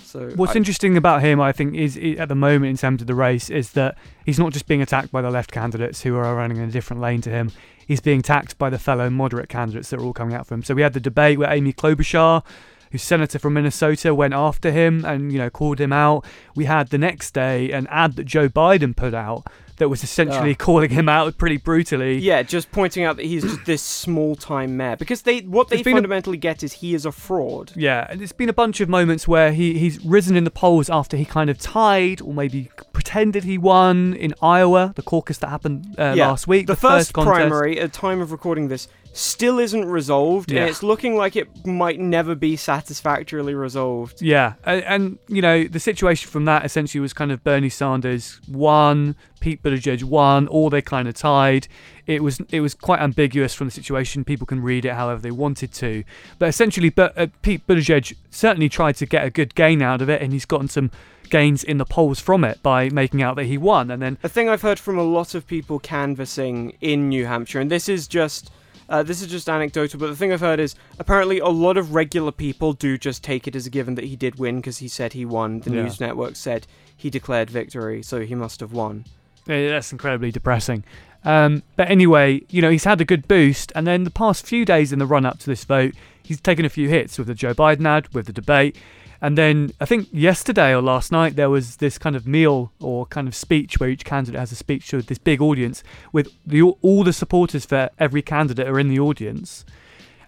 So 0.00 0.30
What's 0.36 0.52
I- 0.52 0.58
interesting 0.58 0.96
about 0.96 1.22
him, 1.22 1.40
I 1.40 1.50
think, 1.50 1.74
is 1.74 1.98
i 1.98 2.10
at 2.22 2.28
the 2.28 2.36
moment 2.36 2.70
in 2.70 2.76
terms 2.76 3.00
of 3.00 3.08
the 3.08 3.16
race, 3.16 3.50
is 3.50 3.72
that 3.72 3.98
he's 4.24 4.38
not 4.38 4.52
just 4.52 4.68
being 4.68 4.80
attacked 4.80 5.10
by 5.10 5.22
the 5.22 5.30
left 5.32 5.50
candidates 5.50 6.02
who 6.02 6.14
are 6.14 6.36
running 6.36 6.58
in 6.58 6.68
a 6.68 6.70
different 6.70 7.02
lane 7.02 7.20
to 7.22 7.30
him. 7.30 7.50
He's 7.84 8.00
being 8.00 8.20
attacked 8.20 8.56
by 8.58 8.70
the 8.70 8.78
fellow 8.78 9.10
moderate 9.10 9.48
candidates 9.48 9.90
that 9.90 9.98
are 9.98 10.04
all 10.04 10.12
coming 10.12 10.36
out 10.36 10.46
for 10.46 10.54
him. 10.54 10.62
So 10.62 10.72
we 10.72 10.82
had 10.82 10.92
the 10.92 11.00
debate 11.00 11.36
where 11.36 11.50
Amy 11.52 11.72
Klobuchar, 11.72 12.44
who's 12.92 13.02
senator 13.02 13.40
from 13.40 13.54
Minnesota, 13.54 14.14
went 14.14 14.34
after 14.34 14.70
him 14.70 15.04
and 15.04 15.32
you 15.32 15.38
know 15.38 15.50
called 15.50 15.80
him 15.80 15.92
out. 15.92 16.24
We 16.54 16.66
had 16.66 16.90
the 16.90 16.98
next 16.98 17.34
day 17.34 17.72
an 17.72 17.88
ad 17.88 18.14
that 18.14 18.24
Joe 18.24 18.48
Biden 18.48 18.94
put 18.94 19.14
out 19.14 19.48
that 19.78 19.88
was 19.88 20.02
essentially 20.04 20.52
Ah. 20.52 20.64
calling 20.64 20.90
him 20.90 21.08
out 21.08 21.38
pretty 21.38 21.56
brutally. 21.56 22.18
Yeah, 22.18 22.42
just 22.42 22.70
pointing 22.72 23.04
out 23.04 23.16
that 23.16 23.24
he's 23.26 23.42
just 23.42 23.64
this 23.64 23.82
small 23.82 24.36
time 24.36 24.76
mayor 24.76 24.96
because 24.96 25.22
they 25.22 25.40
what 25.40 25.68
they 25.68 25.76
There's 25.76 25.86
a- 25.86 25.92
fundamentally 25.92 26.36
get 26.36 26.62
is 26.62 26.74
he 26.74 26.94
is 26.94 27.06
a 27.06 27.12
fraud. 27.12 27.72
Yeah, 27.76 28.06
and 28.10 28.20
it's 28.22 28.32
been 28.32 28.48
a 28.48 28.52
bunch 28.52 28.80
of 28.80 28.88
moments 28.88 29.26
where 29.26 29.52
he, 29.52 29.78
he's 29.78 30.04
risen 30.04 30.36
in 30.36 30.44
the 30.44 30.50
polls 30.50 30.88
after 30.90 31.16
he 31.16 31.24
kind 31.24 31.48
of 31.50 31.58
tied 31.58 32.20
or 32.20 32.32
maybe 32.34 32.70
pretended 32.92 33.44
he 33.44 33.56
won 33.58 34.14
in 34.14 34.34
Iowa, 34.42 34.92
the 34.96 35.02
caucus 35.02 35.38
that 35.38 35.48
happened 35.48 35.94
uh, 35.98 36.14
Yeah, 36.16 36.28
last 36.28 36.46
week. 36.48 36.66
The, 36.66 36.76
first, 36.76 37.12
contest. 37.12 37.34
primary 37.34 37.78
at 37.80 37.92
the 37.92 37.98
time 37.98 38.20
of 38.20 38.32
recording 38.32 38.68
this 38.68 38.88
still 39.18 39.58
isn't 39.58 39.84
resolved, 39.84 40.50
Yeah. 40.50 40.60
and 40.60 40.70
it's 40.70 40.82
looking 40.82 41.16
like 41.16 41.34
it 41.36 41.48
might 41.66 41.98
never 41.98 42.34
be 42.34 42.56
satisfactorily 42.56 43.54
resolved. 43.54 44.22
Yeah, 44.22 44.54
and, 44.64 44.84
and 44.84 45.18
you 45.28 45.42
know 45.42 45.64
the 45.64 45.80
situation 45.80 46.30
from 46.30 46.44
that 46.46 46.64
essentially 46.64 47.00
was 47.00 47.12
kind 47.12 47.32
of 47.32 47.42
Bernie 47.42 47.68
Sanders 47.68 48.40
won, 48.48 49.16
Pete 49.40 49.62
Buttigieg 49.62 50.04
won, 50.04 50.46
or 50.48 50.70
they 50.70 50.82
kind 50.82 51.08
of 51.08 51.14
tied. 51.14 51.68
It 52.06 52.22
was 52.22 52.40
it 52.50 52.60
was 52.60 52.74
quite 52.74 53.00
ambiguous 53.00 53.54
from 53.54 53.66
the 53.66 53.70
situation. 53.72 54.24
People 54.24 54.46
can 54.46 54.62
read 54.62 54.84
it 54.84 54.94
however 54.94 55.20
they 55.20 55.30
wanted 55.30 55.72
to, 55.74 56.04
but 56.38 56.48
essentially, 56.48 56.90
but 56.90 57.16
uh, 57.18 57.26
Pete 57.42 57.66
Buttigieg 57.66 58.14
certainly 58.30 58.68
tried 58.68 58.96
to 58.96 59.06
get 59.06 59.24
a 59.24 59.30
good 59.30 59.54
gain 59.54 59.82
out 59.82 60.00
of 60.00 60.08
it, 60.08 60.22
and 60.22 60.32
he's 60.32 60.44
gotten 60.46 60.68
some 60.68 60.90
gains 61.28 61.62
in 61.62 61.76
the 61.76 61.84
polls 61.84 62.18
from 62.20 62.42
it 62.44 62.62
by 62.62 62.88
making 62.88 63.20
out 63.22 63.36
that 63.36 63.44
he 63.44 63.58
won, 63.58 63.90
and 63.90 64.00
then 64.00 64.16
A 64.22 64.28
thing 64.30 64.48
I've 64.48 64.62
heard 64.62 64.78
from 64.78 64.96
a 64.98 65.02
lot 65.02 65.34
of 65.34 65.46
people 65.46 65.78
canvassing 65.78 66.72
in 66.80 67.08
New 67.10 67.26
Hampshire, 67.26 67.60
and 67.60 67.70
this 67.70 67.88
is 67.88 68.06
just. 68.06 68.50
Uh, 68.88 69.02
this 69.02 69.20
is 69.20 69.28
just 69.28 69.48
anecdotal, 69.48 70.00
but 70.00 70.06
the 70.06 70.16
thing 70.16 70.32
I've 70.32 70.40
heard 70.40 70.58
is 70.60 70.74
apparently 70.98 71.38
a 71.40 71.48
lot 71.48 71.76
of 71.76 71.94
regular 71.94 72.32
people 72.32 72.72
do 72.72 72.96
just 72.96 73.22
take 73.22 73.46
it 73.46 73.54
as 73.54 73.66
a 73.66 73.70
given 73.70 73.96
that 73.96 74.04
he 74.06 74.16
did 74.16 74.38
win 74.38 74.56
because 74.56 74.78
he 74.78 74.88
said 74.88 75.12
he 75.12 75.24
won. 75.26 75.60
The 75.60 75.70
Yeah. 75.70 75.82
news 75.82 76.00
network 76.00 76.36
said 76.36 76.66
he 76.96 77.10
declared 77.10 77.50
victory, 77.50 78.02
so 78.02 78.20
he 78.20 78.34
must 78.34 78.60
have 78.60 78.72
won. 78.72 79.04
Yeah, 79.46 79.68
that's 79.70 79.92
incredibly 79.92 80.30
depressing. 80.30 80.84
Um, 81.24 81.62
but 81.76 81.90
anyway, 81.90 82.42
you 82.48 82.62
know, 82.62 82.70
he's 82.70 82.84
had 82.84 83.00
a 83.00 83.04
good 83.04 83.28
boost, 83.28 83.72
and 83.74 83.86
then 83.86 84.04
the 84.04 84.10
past 84.10 84.46
few 84.46 84.64
days 84.64 84.92
in 84.92 84.98
the 84.98 85.06
run 85.06 85.26
up 85.26 85.38
to 85.40 85.46
this 85.46 85.64
vote, 85.64 85.94
he's 86.28 86.40
taken 86.40 86.64
a 86.64 86.68
few 86.68 86.88
hits 86.88 87.16
with 87.18 87.26
the 87.26 87.34
Joe 87.34 87.54
Biden 87.54 87.86
ad, 87.86 88.12
with 88.14 88.26
the 88.26 88.32
debate, 88.32 88.76
and 89.20 89.36
then 89.36 89.72
I 89.80 89.86
think 89.86 90.08
yesterday 90.12 90.72
or 90.74 90.82
last 90.82 91.10
night 91.10 91.36
there 91.36 91.50
was 91.50 91.76
this 91.76 91.98
kind 91.98 92.14
of 92.14 92.26
meal 92.26 92.70
or 92.80 93.06
kind 93.06 93.26
of 93.26 93.34
speech 93.34 93.80
where 93.80 93.88
each 93.88 94.04
candidate 94.04 94.38
has 94.38 94.52
a 94.52 94.56
speech 94.56 94.88
to 94.88 95.02
this 95.02 95.18
big 95.18 95.40
audience 95.40 95.82
with 96.12 96.30
the, 96.46 96.62
all 96.62 97.02
the 97.02 97.12
supporters 97.12 97.64
for 97.64 97.90
every 97.98 98.22
candidate 98.22 98.68
are 98.68 98.78
in 98.78 98.88
the 98.88 99.00
audience, 99.00 99.64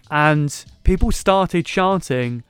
and 0.09 0.65
people 0.83 1.11
started 1.11 1.65
chanting 1.65 2.43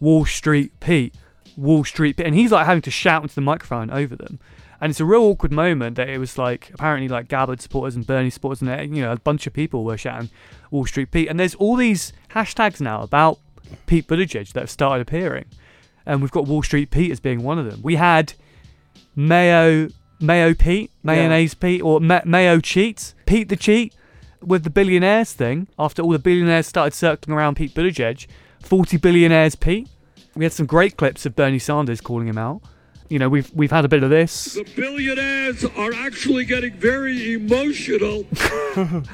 Wall 0.00 0.24
Street 0.24 0.72
Pete, 0.80 1.14
Wall 1.56 1.84
Street 1.84 2.16
Pete, 2.16 2.26
and 2.26 2.34
he's 2.34 2.50
like 2.50 2.66
having 2.66 2.82
to 2.82 2.90
shout 2.90 3.22
into 3.22 3.36
the 3.36 3.40
microphone 3.40 3.88
over 3.90 4.16
them. 4.16 4.40
And 4.84 4.90
it's 4.90 5.00
a 5.00 5.06
real 5.06 5.22
awkward 5.22 5.50
moment 5.50 5.96
that 5.96 6.10
it 6.10 6.18
was 6.18 6.36
like 6.36 6.70
apparently 6.74 7.08
like 7.08 7.26
Gabbard 7.26 7.62
supporters 7.62 7.96
and 7.96 8.06
Bernie 8.06 8.28
supporters 8.28 8.60
and 8.60 8.94
you 8.94 9.02
know 9.02 9.12
a 9.12 9.16
bunch 9.16 9.46
of 9.46 9.54
people 9.54 9.82
were 9.82 9.96
shouting 9.96 10.28
Wall 10.70 10.84
Street 10.84 11.10
Pete. 11.10 11.26
And 11.26 11.40
there's 11.40 11.54
all 11.54 11.76
these 11.76 12.12
hashtags 12.32 12.82
now 12.82 13.00
about 13.00 13.38
Pete 13.86 14.06
Buttigieg 14.06 14.52
that 14.52 14.60
have 14.60 14.68
started 14.68 15.00
appearing, 15.00 15.46
and 16.04 16.20
we've 16.20 16.30
got 16.30 16.46
Wall 16.46 16.62
Street 16.62 16.90
Pete 16.90 17.10
as 17.10 17.18
being 17.18 17.42
one 17.42 17.58
of 17.58 17.64
them. 17.64 17.80
We 17.82 17.96
had 17.96 18.34
Mayo 19.16 19.88
Mayo 20.20 20.52
Pete, 20.52 20.90
mayonnaise 21.02 21.54
Pete, 21.54 21.80
or 21.80 21.98
Ma- 21.98 22.20
Mayo 22.26 22.60
Cheat, 22.60 23.14
Pete 23.24 23.48
the 23.48 23.56
Cheat, 23.56 23.94
with 24.42 24.64
the 24.64 24.70
billionaires 24.70 25.32
thing. 25.32 25.66
After 25.78 26.02
all 26.02 26.10
the 26.10 26.18
billionaires 26.18 26.66
started 26.66 26.92
circling 26.92 27.34
around 27.34 27.54
Pete 27.54 27.72
Buttigieg, 27.74 28.26
40 28.60 28.98
billionaires 28.98 29.54
Pete. 29.54 29.88
We 30.36 30.44
had 30.44 30.52
some 30.52 30.66
great 30.66 30.98
clips 30.98 31.24
of 31.24 31.34
Bernie 31.34 31.58
Sanders 31.58 32.02
calling 32.02 32.28
him 32.28 32.36
out. 32.36 32.60
You 33.14 33.20
know, 33.20 33.28
we've 33.28 33.48
we've 33.54 33.70
had 33.70 33.84
a 33.84 33.88
bit 33.88 34.02
of 34.02 34.10
this. 34.10 34.54
The 34.54 34.64
billionaires 34.74 35.64
are 35.64 35.92
actually 35.94 36.44
getting 36.44 36.74
very 36.74 37.34
emotional. 37.34 38.26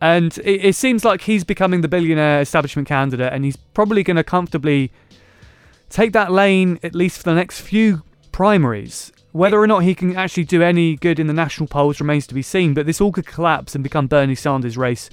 And 0.00 0.38
it, 0.44 0.64
it 0.64 0.76
seems 0.76 1.04
like 1.04 1.22
he's 1.22 1.42
becoming 1.42 1.80
the 1.80 1.88
billionaire 1.88 2.40
establishment 2.40 2.86
candidate, 2.86 3.32
and 3.32 3.44
he's 3.44 3.56
probably 3.56 4.04
going 4.04 4.16
to 4.16 4.22
comfortably 4.22 4.92
take 5.90 6.12
that 6.12 6.30
lane 6.30 6.78
at 6.84 6.94
least 6.94 7.18
for 7.18 7.24
the 7.24 7.34
next 7.34 7.62
few 7.62 8.04
primaries. 8.30 9.10
Whether 9.32 9.58
or 9.58 9.66
not 9.66 9.80
he 9.80 9.96
can 9.96 10.14
actually 10.14 10.44
do 10.44 10.62
any 10.62 10.94
good 10.94 11.18
in 11.18 11.26
the 11.26 11.32
national 11.32 11.66
polls 11.66 11.98
remains 11.98 12.28
to 12.28 12.34
be 12.34 12.42
seen, 12.42 12.74
but 12.74 12.86
this 12.86 13.00
all 13.00 13.10
could 13.10 13.26
collapse 13.26 13.74
and 13.74 13.82
become 13.82 14.06
Bernie 14.06 14.36
Sanders' 14.36 14.78
race 14.78 15.10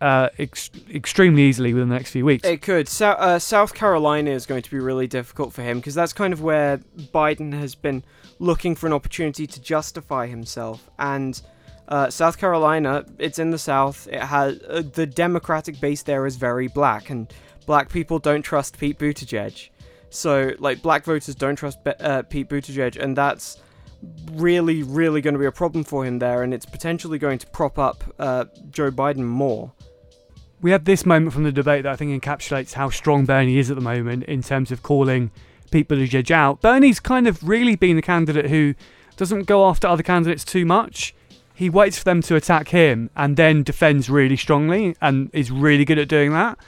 uh, 0.00 0.28
ex- 0.38 0.70
extremely 0.92 1.42
easily 1.42 1.72
within 1.72 1.88
the 1.88 1.94
next 1.94 2.10
few 2.10 2.24
weeks. 2.24 2.46
It 2.46 2.62
could. 2.62 2.88
So, 2.88 3.10
uh, 3.10 3.38
South 3.38 3.74
Carolina 3.74 4.30
is 4.30 4.46
going 4.46 4.62
to 4.62 4.70
be 4.70 4.78
really 4.78 5.06
difficult 5.06 5.52
for 5.52 5.62
him 5.62 5.78
because 5.78 5.94
that's 5.94 6.12
kind 6.12 6.32
of 6.32 6.42
where 6.42 6.78
Biden 7.14 7.52
has 7.54 7.74
been 7.74 8.04
looking 8.38 8.74
for 8.74 8.86
an 8.86 8.92
opportunity 8.92 9.46
to 9.46 9.60
justify 9.60 10.26
himself. 10.26 10.90
And 10.98 11.40
uh, 11.88 12.10
South 12.10 12.38
Carolina, 12.38 13.04
it's 13.18 13.38
in 13.38 13.50
the 13.50 13.58
South. 13.58 14.08
It 14.08 14.22
has 14.22 14.60
uh, 14.68 14.82
the 14.92 15.06
Democratic 15.06 15.80
base 15.80 16.02
there 16.02 16.26
is 16.26 16.36
very 16.36 16.68
black, 16.68 17.10
and 17.10 17.32
black 17.64 17.88
people 17.88 18.18
don't 18.18 18.42
trust 18.42 18.78
Pete 18.78 18.98
Buttigieg. 18.98 19.70
So, 20.10 20.52
like, 20.58 20.82
black 20.82 21.04
voters 21.04 21.34
don't 21.34 21.56
trust 21.56 21.78
uh, 21.86 22.22
Pete 22.22 22.48
Buttigieg, 22.48 22.96
and 22.96 23.16
that's 23.16 23.58
really, 24.32 24.82
really 24.82 25.20
going 25.20 25.34
to 25.34 25.40
be 25.40 25.46
a 25.46 25.52
problem 25.52 25.84
for 25.84 26.04
him 26.04 26.18
there, 26.18 26.42
and 26.42 26.52
it's 26.52 26.66
potentially 26.66 27.18
going 27.18 27.38
to 27.38 27.46
prop 27.48 27.78
up 27.78 28.04
uh, 28.18 28.44
Joe 28.70 28.90
Biden 28.90 29.24
more. 29.24 29.72
we 30.60 30.70
had 30.70 30.84
this 30.84 31.04
moment 31.04 31.32
from 31.32 31.44
the 31.44 31.52
debate 31.52 31.82
that 31.82 31.92
I 31.92 31.96
think 31.96 32.22
encapsulates 32.22 32.72
how 32.72 32.90
strong 32.90 33.24
Bernie 33.24 33.58
is 33.58 33.70
at 33.70 33.76
the 33.76 33.82
moment 33.82 34.24
in 34.24 34.42
terms 34.42 34.72
of 34.72 34.82
calling 34.82 35.30
Pete 35.70 35.88
Buttigieg 35.88 36.30
out. 36.30 36.60
Bernie's 36.60 37.00
kind 37.00 37.28
of 37.28 37.46
really 37.46 37.76
been 37.76 37.96
the 37.96 38.02
candidate 38.02 38.50
who 38.50 38.74
doesn't 39.16 39.44
go 39.44 39.68
after 39.68 39.86
other 39.86 40.02
candidates 40.02 40.44
too 40.44 40.64
much. 40.64 41.14
He 41.54 41.70
waits 41.70 41.98
for 41.98 42.04
them 42.04 42.22
to 42.22 42.36
attack 42.36 42.68
him 42.68 43.10
and 43.16 43.36
then 43.36 43.62
defends 43.62 44.10
really 44.10 44.36
strongly 44.36 44.96
and 45.00 45.30
is 45.32 45.50
really 45.50 45.84
good 45.84 45.98
at 45.98 46.08
doing 46.08 46.32
that. 46.32 46.58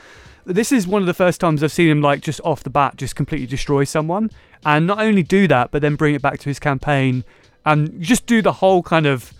This 0.49 0.73
is 0.73 0.87
one 0.87 1.03
of 1.03 1.07
the 1.07 1.15
first 1.15 1.41
times 1.41 1.63
I've 1.63 1.73
seen 1.73 1.91
him 1.91 2.01
like 2.01 2.23
just 2.23 2.41
off 2.43 2.63
the 2.63 2.71
bat 2.71 2.97
just 2.97 3.15
completely 3.15 3.47
destroy 3.47 3.85
someone 3.85 4.31
and 4.65 4.87
not 4.87 4.99
only 4.99 5.23
do 5.23 5.47
that 5.47 5.71
but 5.71 5.83
then 5.83 5.95
bring 5.95 6.15
it 6.15 6.23
back 6.23 6.39
to 6.41 6.49
his 6.49 6.59
campaign 6.59 7.23
and 7.67 8.01
just 8.01 8.25
do 8.25 8.41
the 8.41 8.53
whole 8.55 8.83
kind 8.83 9.05
of 9.05 9.35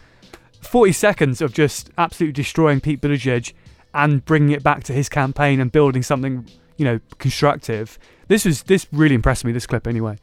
40 0.61 0.93
seconds 0.93 1.41
of 1.41 1.55
just 1.55 1.89
absolutely 1.97 2.35
destroying 2.35 2.81
Pete 2.81 3.01
Buttigieg 3.01 3.55
and 3.95 4.23
bringing 4.27 4.51
it 4.51 4.63
back 4.63 4.85
to 4.85 4.93
his 4.93 5.09
campaign 5.09 5.61
and 5.61 5.73
building 5.73 6.03
something, 6.03 6.47
you 6.77 6.85
know, 6.85 7.01
constructive. 7.19 7.99
This 8.29 8.45
was 8.45 8.65
this 8.65 8.87
really 8.93 9.15
impressed 9.15 9.45
me. 9.45 9.53
This 9.53 9.67
clip, 9.67 9.87
anyway. 9.87 10.19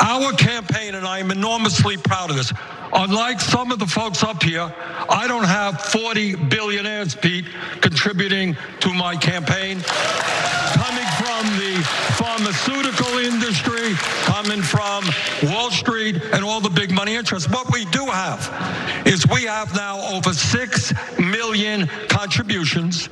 Our 0.00 0.32
campaign, 0.32 0.94
and 0.94 1.06
I 1.06 1.18
am 1.18 1.30
enormously 1.30 1.98
proud 1.98 2.30
of 2.30 2.36
this. 2.36 2.52
Unlike 2.94 3.40
some 3.40 3.72
of 3.72 3.78
the 3.78 3.86
folks 3.86 4.22
up 4.22 4.42
here, 4.42 4.72
I 5.08 5.26
don't 5.26 5.44
have 5.44 5.80
40 5.80 6.36
billionaires, 6.36 7.14
Pete, 7.14 7.46
contributing 7.80 8.54
to 8.80 8.92
my 8.92 9.16
campaign. 9.16 9.80
Coming 9.80 11.06
from 11.16 11.46
the 11.56 11.82
pharmaceutical 12.16 13.18
industry, 13.18 13.94
coming 14.24 14.60
from 14.60 15.04
Wall 15.44 15.70
Street, 15.70 16.20
and 16.34 16.44
all 16.44 16.60
the 16.60 16.70
big 16.70 16.92
money 16.92 17.14
interests. 17.14 17.48
What 17.48 17.72
we 17.72 17.86
do 17.86 18.04
have 18.04 19.06
is 19.06 19.26
we 19.26 19.44
have 19.44 19.74
now 19.74 20.00
over 20.14 20.34
6 20.34 20.92
million 21.18 21.86
contributions 22.08 23.08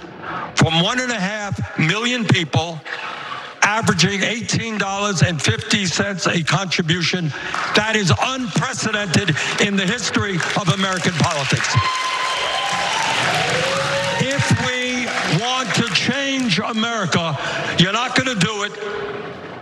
from 0.57 0.83
one 0.83 1.01
and 1.01 1.11
a 1.11 1.21
half 1.21 1.79
million 1.79 2.27
people 2.27 2.79
averaging 3.63 4.21
$18.50 4.21 6.41
a 6.41 6.45
contribution. 6.45 7.33
That 7.77 7.97
is 7.97 8.13
unprecedented 8.21 9.37
in 9.61 9.77
the 9.77 9.87
history 9.87 10.37
of 10.57 10.69
American 10.75 11.13
politics. 11.15 11.75
If 14.23 14.51
we 14.67 15.07
want 15.41 15.73
to 15.77 15.85
change 15.95 16.59
America, 16.59 17.39
you're 17.79 17.93
not 17.93 18.17
going 18.17 18.39
to 18.39 18.45
do 18.45 18.65
it 18.65 18.73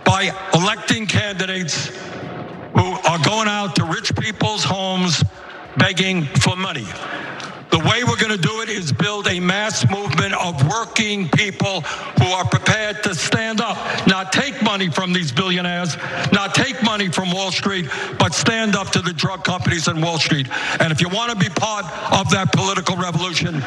by 0.03 0.31
electing 0.53 1.05
candidates 1.05 1.91
who 2.75 2.97
are 3.07 3.19
going 3.23 3.47
out 3.47 3.75
to 3.75 3.85
rich 3.85 4.15
people's 4.15 4.63
homes 4.63 5.23
begging 5.77 6.25
for 6.25 6.55
money. 6.55 6.87
The 7.69 7.79
way 7.79 8.03
we're 8.03 8.17
going 8.17 8.35
to 8.35 8.37
do 8.37 8.61
it 8.61 8.69
is 8.69 8.91
build 8.91 9.27
a 9.27 9.39
mass 9.39 9.87
movement 9.89 10.33
of 10.33 10.67
working 10.67 11.29
people 11.29 11.81
who 11.81 12.25
are 12.25 12.45
prepared 12.45 13.03
to 13.03 13.13
stand 13.13 13.61
up, 13.61 13.77
not 14.07 14.33
take 14.33 14.61
money 14.63 14.89
from 14.89 15.13
these 15.13 15.31
billionaires, 15.31 15.95
not 16.31 16.55
take 16.55 16.81
money 16.83 17.09
from 17.09 17.31
Wall 17.31 17.51
Street, 17.51 17.87
but 18.17 18.33
stand 18.33 18.75
up 18.75 18.89
to 18.89 19.01
the 19.01 19.13
drug 19.13 19.43
companies 19.43 19.87
and 19.87 20.01
Wall 20.01 20.17
Street. 20.17 20.47
And 20.79 20.91
if 20.91 20.99
you 20.99 21.09
want 21.09 21.31
to 21.31 21.37
be 21.37 21.49
part 21.49 21.85
of 22.11 22.29
that 22.31 22.51
political 22.53 22.95
revolution, 22.97 23.61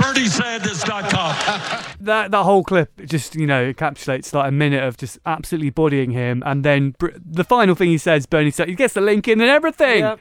BernieSanders.com. 0.00 1.94
that 2.00 2.30
that 2.30 2.42
whole 2.44 2.64
clip 2.64 2.90
just 3.06 3.34
you 3.34 3.46
know 3.46 3.72
encapsulates 3.72 4.32
like 4.32 4.48
a 4.48 4.52
minute 4.52 4.82
of 4.82 4.96
just 4.96 5.18
absolutely 5.26 5.70
bodying 5.70 6.10
him, 6.12 6.42
and 6.46 6.64
then 6.64 6.94
br- 6.98 7.10
the 7.24 7.44
final 7.44 7.74
thing 7.74 7.88
he 7.88 7.98
says, 7.98 8.26
Bernie 8.26 8.50
says 8.50 8.68
he 8.68 8.74
gets 8.74 8.94
the 8.94 9.00
link 9.00 9.28
in 9.28 9.40
and 9.40 9.50
everything. 9.50 10.00
Yeah. 10.00 10.16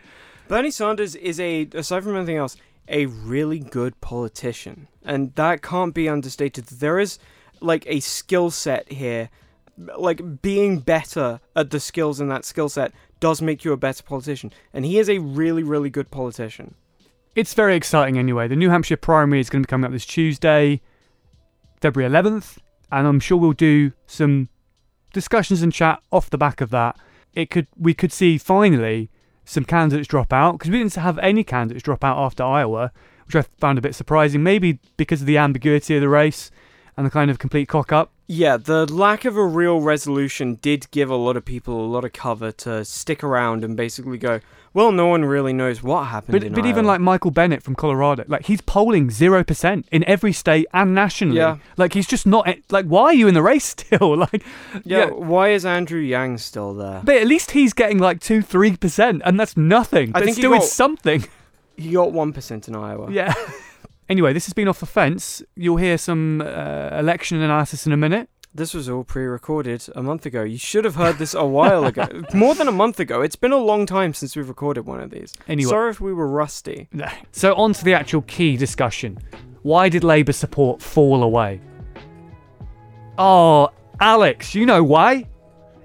Bernie 0.48 0.72
Sanders 0.72 1.16
is 1.16 1.40
a, 1.40 1.68
aside 1.74 2.04
from 2.04 2.16
anything 2.18 2.36
else, 2.38 2.58
a 2.88 3.06
really 3.06 3.60
good 3.60 4.00
politician, 4.02 4.88
and 5.04 5.34
that 5.36 5.62
can't 5.62 5.94
be 5.94 6.10
understated. 6.10 6.66
There 6.66 7.00
is 7.00 7.20
like 7.62 7.86
a 7.88 8.00
skill 8.00 8.52
set 8.52 8.92
here, 8.92 9.30
like 9.78 10.42
being 10.42 10.80
better 10.80 11.40
at 11.56 11.70
the 11.70 11.80
skills 11.80 12.20
in 12.20 12.28
that 12.30 12.46
skill 12.46 12.70
set 12.70 12.92
does 13.20 13.42
make 13.42 13.64
you 13.64 13.72
a 13.72 13.78
better 13.78 14.04
politician, 14.04 14.52
and 14.74 14.86
he 14.86 15.00
is 15.00 15.10
a 15.10 15.20
really, 15.20 15.64
really 15.64 15.90
good 15.90 16.12
politician. 16.12 16.76
It's 17.36 17.54
very 17.54 17.76
exciting 17.76 18.18
anyway. 18.18 18.48
The 18.48 18.56
New 18.56 18.70
Hampshire 18.70 18.98
primary 18.98 19.40
is 19.40 19.50
going 19.50 19.64
to 19.64 19.68
be 19.68 19.70
coming 19.70 19.86
up 19.86 19.92
this 19.92 20.06
Tuesday, 20.06 20.82
February 21.82 22.12
11th, 22.12 22.58
and 22.92 23.08
I'm 23.08 23.20
sure 23.20 23.38
we'll 23.38 23.54
do 23.54 23.94
some 24.06 24.50
discussions 25.14 25.62
and 25.62 25.74
chat 25.74 26.02
off 26.12 26.30
the 26.30 26.38
back 26.38 26.62
of 26.62 26.70
that. 26.72 26.98
It 27.34 27.50
could 27.50 27.68
we 27.78 27.94
could 27.94 28.12
see 28.12 28.38
finally 28.38 29.10
some 29.46 29.66
candidates 29.66 30.08
drop 30.08 30.32
out 30.32 30.54
because 30.54 30.72
we 30.72 30.78
didn't 30.78 30.96
have 30.96 31.20
any 31.20 31.44
candidates 31.44 31.84
drop 31.84 32.04
out 32.04 32.18
after 32.18 32.44
Iowa, 32.44 32.92
which 33.26 33.36
I 33.36 33.42
found 33.60 33.78
a 33.78 33.82
bit 33.82 33.96
surprising. 33.96 34.44
Maybe 34.44 34.80
because 34.98 35.22
of 35.22 35.28
the 35.28 35.38
ambiguity 35.38 35.96
of 35.96 36.02
the 36.02 36.10
race 36.10 36.52
and 36.96 37.06
the 37.06 37.12
kind 37.12 37.32
of 37.32 37.40
complete 37.40 37.68
cock 37.68 37.92
up. 37.92 38.12
Yeah, 38.28 38.58
the 38.58 38.92
lack 38.92 39.26
of 39.26 39.36
a 39.36 39.46
real 39.46 39.82
resolution 39.82 40.56
did 40.62 40.90
give 40.92 41.10
a 41.10 41.16
lot 41.16 41.36
of 41.36 41.44
people 41.44 41.84
a 41.84 41.88
lot 41.88 42.06
of 42.06 42.14
cover 42.14 42.52
to 42.54 42.86
stick 42.86 43.24
around 43.24 43.64
and 43.64 43.76
basically 43.76 44.18
go, 44.18 44.40
well, 44.74 44.92
no 44.92 45.08
one 45.08 45.24
really 45.26 45.54
knows 45.54 45.84
what 45.84 46.06
happened 46.06 46.40
But, 46.40 46.54
but 46.54 46.66
even 46.66 46.86
like 46.86 47.00
Michael 47.00 47.32
Bennet 47.32 47.62
from 47.64 47.76
Colorado, 47.76 48.24
like 48.28 48.46
he's 48.48 48.62
polling 48.62 49.12
zero 49.12 49.44
percent 49.44 49.88
in 49.92 50.04
every 50.06 50.34
state 50.34 50.66
and 50.74 50.96
nationally. 50.96 51.38
Yeah. 51.38 51.58
Like 51.78 51.94
he's 51.94 52.08
just 52.08 52.26
not 52.26 52.48
like 52.70 52.86
why 52.86 53.04
are 53.06 53.14
you 53.14 53.28
in 53.28 53.34
the 53.34 53.42
race 53.44 53.66
still? 53.78 54.18
like 54.32 54.44
yeah, 54.84 55.10
why 55.10 55.50
is 55.50 55.66
Andrew 55.66 56.00
Yang 56.02 56.40
still 56.40 56.74
there? 56.74 57.02
But 57.04 57.18
at 57.18 57.28
least 57.28 57.52
he's 57.52 57.74
getting 57.74 58.00
like 58.00 58.20
two, 58.20 58.42
three 58.42 58.76
percent, 58.78 59.22
and 59.26 59.40
that's 59.40 59.56
nothing. 59.56 60.10
I 60.10 60.14
But 60.14 60.24
think 60.26 60.38
he 60.38 60.42
still 60.42 60.52
got- 60.52 60.64
something. 60.64 61.26
He 61.76 61.92
got 61.94 62.10
1% 62.10 62.68
in 62.68 62.76
Iowa. 62.76 63.12
Yeah. 63.12 63.34
anyway, 64.10 64.32
this 64.32 64.46
has 64.46 64.54
been 64.54 64.68
off 64.68 64.80
the 64.80 64.86
fence. 64.86 65.42
You'll 65.56 65.78
hear 65.78 65.98
some 65.98 66.40
uh, 66.42 66.90
election 67.00 67.42
analysis 67.42 67.88
in 67.88 67.92
a 67.92 67.98
minute. 67.98 68.30
This 68.56 68.76
was 68.76 68.88
all 68.88 69.04
pre 69.04 69.24
recorded 69.26 69.84
a 69.96 70.04
month 70.04 70.28
ago. 70.28 70.44
You 70.44 70.60
should 70.60 70.86
have 70.86 70.94
heard 70.94 71.18
this 71.18 71.34
a 71.34 71.44
while 71.44 71.86
ago. 71.86 72.08
More 72.36 72.54
than 72.54 72.68
a 72.68 72.72
month 72.72 73.00
ago. 73.00 73.22
It's 73.22 73.36
been 73.36 73.52
a 73.52 73.58
long 73.58 73.88
time 73.88 74.14
since 74.14 74.36
we've 74.36 74.48
recorded 74.48 74.86
one 74.86 75.00
of 75.00 75.10
these. 75.10 75.34
Anyway. 75.48 75.70
Sorry 75.70 75.90
if 75.90 76.00
we 76.00 76.14
were 76.14 76.28
rusty. 76.28 76.88
So 77.32 77.56
on 77.56 77.74
to 77.74 77.84
the 77.84 77.96
actual 77.96 78.22
key 78.22 78.56
discussion. 78.56 79.18
Why 79.64 79.90
did 79.90 80.04
Labour 80.04 80.34
support 80.34 80.84
fall 80.84 81.24
away? 81.24 81.62
Oh, 83.18 83.70
Alex, 84.00 84.54
you 84.54 84.68
know 84.68 84.84
why? 84.84 85.28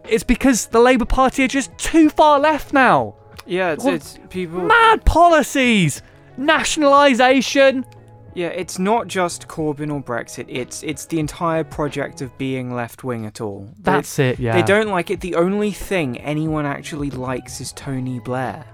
It's 0.05 0.25
because 0.25 0.67
the 0.67 0.81
Labour 0.81 1.05
Party 1.07 1.45
are 1.45 1.49
just 1.49 1.77
too 1.79 2.11
far 2.11 2.39
left 2.39 2.75
now. 2.75 3.15
Yeah, 3.47 3.73
it's, 3.73 3.87
it's 3.87 4.19
people. 4.29 4.61
Mad 4.61 5.07
policies, 5.07 6.03
nationalisation. 6.37 7.87
Yeah, 8.35 8.49
it's 8.49 8.79
not 8.79 9.09
just 9.09 9.49
Corbyn 9.49 9.93
or 9.93 10.01
Brexit. 10.03 10.47
It's 10.49 10.83
it's 10.83 11.07
the 11.07 11.19
entire 11.19 11.65
project 11.65 12.21
of 12.21 12.37
being 12.39 12.73
left 12.75 13.03
wing 13.05 13.27
at 13.27 13.41
all. 13.41 13.65
They- 13.77 13.93
That's 13.93 14.19
it. 14.19 14.39
Yeah. 14.39 14.53
They 14.55 14.63
don't 14.63 14.89
like 14.89 15.11
it. 15.11 15.21
The 15.21 15.35
only 15.35 15.73
thing 15.73 16.19
anyone 16.19 16.67
actually 16.67 17.11
likes 17.11 17.61
is 17.61 17.73
Tony 17.73 18.21
Blair. 18.21 18.65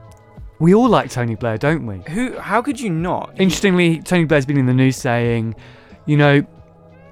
We 0.58 0.74
all 0.74 0.88
like 0.88 1.10
Tony 1.10 1.34
Blair, 1.34 1.58
don't 1.58 1.86
we? 1.86 2.02
Who? 2.12 2.38
How 2.38 2.62
could 2.62 2.78
you 2.80 2.90
not? 2.90 3.30
Interestingly, 3.38 4.00
Tony 4.00 4.24
Blair's 4.24 4.46
been 4.46 4.58
in 4.58 4.66
the 4.66 4.74
news 4.74 4.96
saying, 4.96 5.54
you 6.06 6.16
know, 6.16 6.44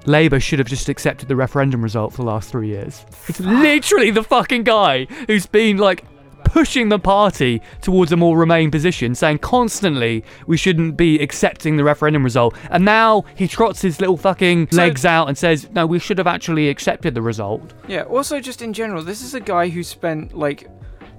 Labour 0.05 0.39
should 0.39 0.59
have 0.59 0.67
just 0.67 0.89
accepted 0.89 1.27
the 1.29 1.35
referendum 1.35 1.81
result 1.81 2.11
for 2.11 2.17
the 2.17 2.27
last 2.27 2.49
three 2.51 2.67
years. 2.69 3.05
It's 3.27 3.39
literally 3.39 4.11
the 4.11 4.23
fucking 4.23 4.63
guy 4.63 5.05
who's 5.27 5.45
been 5.45 5.77
like 5.77 6.03
pushing 6.45 6.89
the 6.89 6.99
party 6.99 7.61
towards 7.81 8.11
a 8.11 8.17
more 8.17 8.37
Remain 8.37 8.71
position, 8.71 9.15
saying 9.15 9.39
constantly 9.39 10.23
we 10.47 10.57
shouldn't 10.57 10.97
be 10.97 11.19
accepting 11.19 11.77
the 11.77 11.83
referendum 11.83 12.23
result. 12.23 12.55
And 12.69 12.83
now 12.85 13.23
he 13.35 13.47
trots 13.47 13.81
his 13.81 13.99
little 13.99 14.17
fucking 14.17 14.69
So- 14.71 14.77
legs 14.77 15.05
out 15.05 15.27
and 15.27 15.37
says, 15.37 15.69
no, 15.71 15.85
we 15.85 15.99
should 15.99 16.17
have 16.17 16.27
actually 16.27 16.69
accepted 16.69 17.13
the 17.15 17.21
result. 17.21 17.73
Yeah, 17.87 18.03
also 18.03 18.39
just 18.39 18.61
in 18.61 18.73
general, 18.73 19.03
this 19.03 19.21
is 19.21 19.33
a 19.33 19.39
guy 19.39 19.69
who 19.69 19.83
spent 19.83 20.35
like 20.37 20.67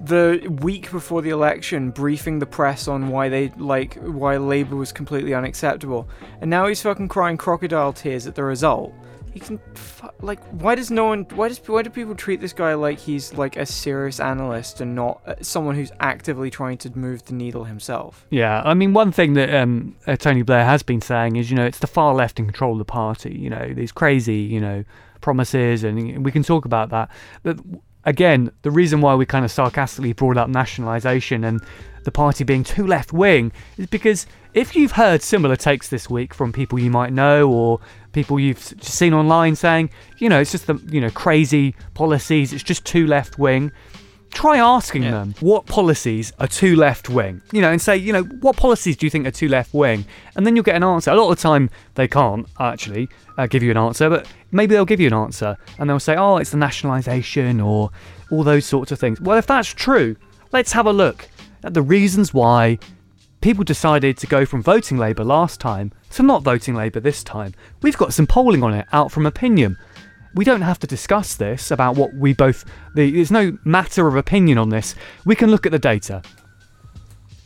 the 0.05 0.47
week 0.61 0.91
before 0.91 1.23
the 1.23 1.31
election 1.31 1.91
briefing 1.91 2.39
the 2.39 2.45
press 2.47 2.89
on 2.89 3.09
why 3.09 3.29
they 3.31 3.49
like 3.57 3.95
why 3.95 4.37
Labour 4.37 4.77
was 4.77 4.93
completely 4.93 5.33
unacceptable. 5.33 6.09
And 6.43 6.51
now 6.51 6.67
he's 6.67 6.83
fucking 6.83 7.09
crying 7.09 7.39
crocodile 7.39 7.93
tears 7.95 8.27
at 8.27 8.35
the 8.35 8.45
result. 8.45 8.93
He 9.35 9.41
can 9.41 9.59
like 10.21 10.43
why 10.53 10.77
does 10.77 10.93
no 10.93 11.07
one 11.07 11.25
why 11.35 11.49
does 11.49 11.59
why 11.67 11.83
do 11.83 11.91
people 11.91 12.15
treat 12.15 12.41
this 12.41 12.53
guy 12.53 12.75
like 12.75 13.01
he's 13.01 13.35
like 13.35 13.57
a 13.57 13.67
serious 13.67 14.21
analyst 14.21 14.81
and 14.81 14.95
not 14.95 15.21
uh, 15.27 15.35
someone 15.43 15.75
who's 15.75 15.91
actively 15.99 16.51
trying 16.51 16.79
to 16.79 16.97
move 16.97 17.25
the 17.25 17.35
needle 17.35 17.65
himself? 17.65 18.27
Yeah, 18.31 18.63
I 18.65 18.75
mean, 18.75 18.93
one 18.93 19.11
thing 19.11 19.35
that 19.35 19.53
um, 19.53 19.97
uh, 20.07 20.15
Tony 20.15 20.43
Blair 20.43 20.65
has 20.65 20.85
been 20.85 21.01
saying 21.01 21.35
is, 21.35 21.51
you 21.51 21.57
know, 21.57 21.67
it's 21.67 21.81
the 21.81 21.89
far 21.89 22.15
left 22.15 22.39
in 22.39 22.47
control 22.47 22.73
of 22.73 22.79
the 22.79 22.85
party. 22.85 23.37
You 23.37 23.51
know, 23.51 23.75
these 23.75 23.91
crazy, 23.91 24.37
you 24.37 24.61
know, 24.61 24.85
promises, 25.21 25.83
and 25.83 26.25
we 26.25 26.31
can 26.31 26.45
talk 26.45 26.65
about 26.65 26.91
that. 26.91 27.11
But 27.43 27.59
again, 28.05 28.53
the 28.63 28.71
reason 28.71 29.01
why 29.01 29.17
we 29.17 29.27
kind 29.27 29.45
of 29.45 29.51
sarcastically 29.51 30.13
brought 30.13 30.37
up 30.37 30.49
nationalisation 30.49 31.43
and 31.43 31.61
the 32.05 32.13
party 32.13 32.45
being 32.45 32.63
too 32.63 32.87
left 32.87 33.13
wing 33.13 33.51
is 33.79 33.87
because 33.87 34.27
if 34.55 34.75
you've 34.77 34.93
heard 34.93 35.23
similar 35.23 35.57
takes 35.57 35.89
this 35.89 36.09
week 36.09 36.33
from 36.33 36.53
people 36.53 36.79
you 36.79 36.91
might 36.91 37.13
know 37.13 37.51
or 37.51 37.81
people 38.13 38.39
you've 38.39 38.59
seen 38.59 39.13
online 39.13 39.57
saying, 39.57 39.91
you 40.19 40.29
know, 40.29 40.41
it's 40.41 40.53
just 40.53 40.67
the, 40.67 40.75
you 40.89 41.01
know, 41.01 41.11
crazy 41.11 41.75
policies, 41.95 42.53
it's 42.53 42.63
just 42.63 42.85
too 42.85 43.07
left 43.07 43.39
wing 43.39 43.73
try 44.35 44.59
asking 44.59 45.05
Yeah. 45.05 45.13
them 45.13 45.35
what 45.41 45.65
policies 45.67 46.33
are 46.41 46.49
too 46.49 46.75
left 46.75 47.09
wing, 47.09 47.41
you 47.53 47.61
know, 47.61 47.71
and 47.71 47.81
say, 47.81 47.97
you 47.97 48.13
know, 48.13 48.25
what 48.25 48.57
policies 48.57 48.97
do 48.97 49.07
you 49.07 49.11
think 49.11 49.27
are 49.29 49.31
too 49.31 49.49
left 49.49 49.73
wing? 49.73 50.05
And 50.35 50.45
then 50.45 50.57
you'll 50.57 50.65
get 50.65 50.75
an 50.75 50.83
answer. 50.83 51.13
A 51.13 51.15
lot 51.15 51.31
of 51.31 51.37
the 51.37 51.43
time, 51.43 51.71
they 51.95 52.09
can't 52.09 52.47
actually 52.59 53.09
uh, 53.39 53.47
give 53.47 53.63
you 53.63 53.71
an 53.71 53.77
answer, 53.77 54.11
but 54.11 54.27
maybe 54.51 54.75
they'll 54.75 54.85
give 54.85 54.99
you 55.01 55.07
an 55.07 55.15
answer 55.15 55.57
and 55.79 55.89
they'll 55.89 56.01
say, 56.01 56.17
oh, 56.17 56.39
it's 56.39 56.51
the 56.51 56.57
nationalisation 56.57 57.61
or 57.61 57.91
all 58.31 58.43
those 58.43 58.67
sorts 58.67 58.91
of 58.91 58.99
things. 58.99 59.21
Well, 59.21 59.39
if 59.39 59.47
that's 59.47 59.69
true, 59.69 60.17
let's 60.53 60.73
have 60.73 60.87
a 60.87 60.93
look 60.93 61.29
at 61.63 61.75
the 61.75 61.83
reasons 61.83 62.35
why 62.35 62.79
people 63.45 63.63
decided 63.63 64.17
to 64.17 64.27
go 64.27 64.47
from 64.47 64.63
voting 64.63 64.97
Labour 64.97 65.23
last 65.23 65.61
time 65.61 65.93
to 66.09 66.23
not 66.23 66.43
voting 66.43 66.75
Labour 66.75 66.99
this 66.99 67.23
time. 67.23 67.53
We've 67.83 67.95
got 67.95 68.15
some 68.15 68.27
polling 68.27 68.63
on 68.63 68.73
it 68.73 68.87
out 68.91 69.13
from 69.13 69.27
Opinium. 69.27 69.77
We 70.35 70.47
don't 70.47 70.63
have 70.63 70.79
to 70.79 70.87
discuss 70.87 71.35
this 71.35 71.71
about 71.71 71.95
what 71.95 72.15
we 72.15 72.33
both 72.33 72.65
the, 72.95 73.11
there's 73.11 73.31
no 73.31 73.59
matter 73.67 74.09
of 74.09 74.17
opinion 74.17 74.57
on 74.57 74.71
this. 74.71 74.95
We 75.27 75.37
can 75.37 75.51
look 75.51 75.67
at 75.67 75.73
the 75.73 75.79
data. 75.79 76.23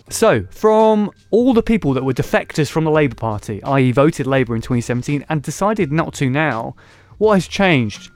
So 0.08 0.44
from 0.50 1.10
all 1.32 1.52
the 1.52 1.64
people 1.64 1.92
that 1.94 2.04
were 2.04 2.14
defectors 2.14 2.70
from 2.70 2.84
the 2.84 2.92
labour 2.92 3.16
party 3.16 3.60
i.e 3.64 3.90
voted 3.90 4.28
labour 4.28 4.54
in 4.54 4.62
2017 4.62 5.26
and 5.28 5.42
decided 5.42 5.90
not 5.90 6.14
to 6.14 6.30
now 6.30 6.76
what 7.18 7.34
has 7.34 7.48
changed 7.48 8.12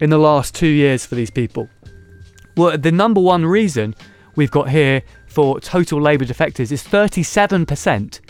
in 0.00 0.08
the 0.08 0.18
last 0.18 0.54
two 0.54 0.66
years 0.66 1.04
for 1.04 1.14
these 1.14 1.30
people? 1.30 1.68
Well 2.56 2.78
the 2.78 2.90
number 2.90 3.20
one 3.20 3.44
reason 3.44 3.94
we've 4.34 4.50
got 4.50 4.70
here 4.70 5.02
for 5.32 5.58
total 5.60 6.00
labour 6.00 6.24
defectors 6.24 6.70
is 6.70 6.82
37% 6.82 8.20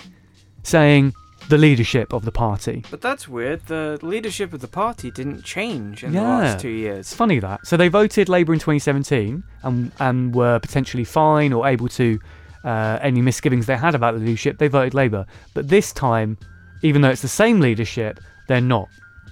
saying 0.62 1.12
the 1.48 1.58
leadership 1.58 2.12
of 2.12 2.24
the 2.24 2.30
party 2.30 2.84
But 2.90 3.00
that's 3.00 3.26
weird. 3.28 3.66
The 3.66 3.98
leadership 4.02 4.52
of 4.52 4.60
the 4.60 4.68
party 4.68 5.10
didn't 5.10 5.42
change 5.42 6.04
in 6.04 6.12
the 6.12 6.20
last 6.22 6.60
two 6.60 6.68
years. 6.68 7.00
It's 7.00 7.14
funny 7.14 7.40
that. 7.40 7.66
So 7.66 7.76
they 7.76 7.88
voted 7.88 8.28
Labour 8.28 8.52
in 8.52 8.60
2017 8.60 9.42
and 9.64 9.92
and 9.98 10.34
were 10.34 10.60
potentially 10.60 11.04
fine 11.04 11.52
or 11.52 11.66
able 11.66 11.88
to 11.88 12.18
uh, 12.64 12.98
any 13.02 13.20
misgivings 13.20 13.66
they 13.66 13.76
had 13.76 13.94
about 13.96 14.14
the 14.14 14.20
leadership. 14.20 14.58
They 14.58 14.68
voted 14.68 14.94
Labour, 14.94 15.26
but 15.52 15.68
this 15.68 15.92
time, 15.92 16.38
even 16.82 17.02
though 17.02 17.10
it's 17.10 17.22
the 17.22 17.28
same 17.28 17.58
leadership, 17.58 18.20
they're 18.46 18.60
not. 18.60 18.88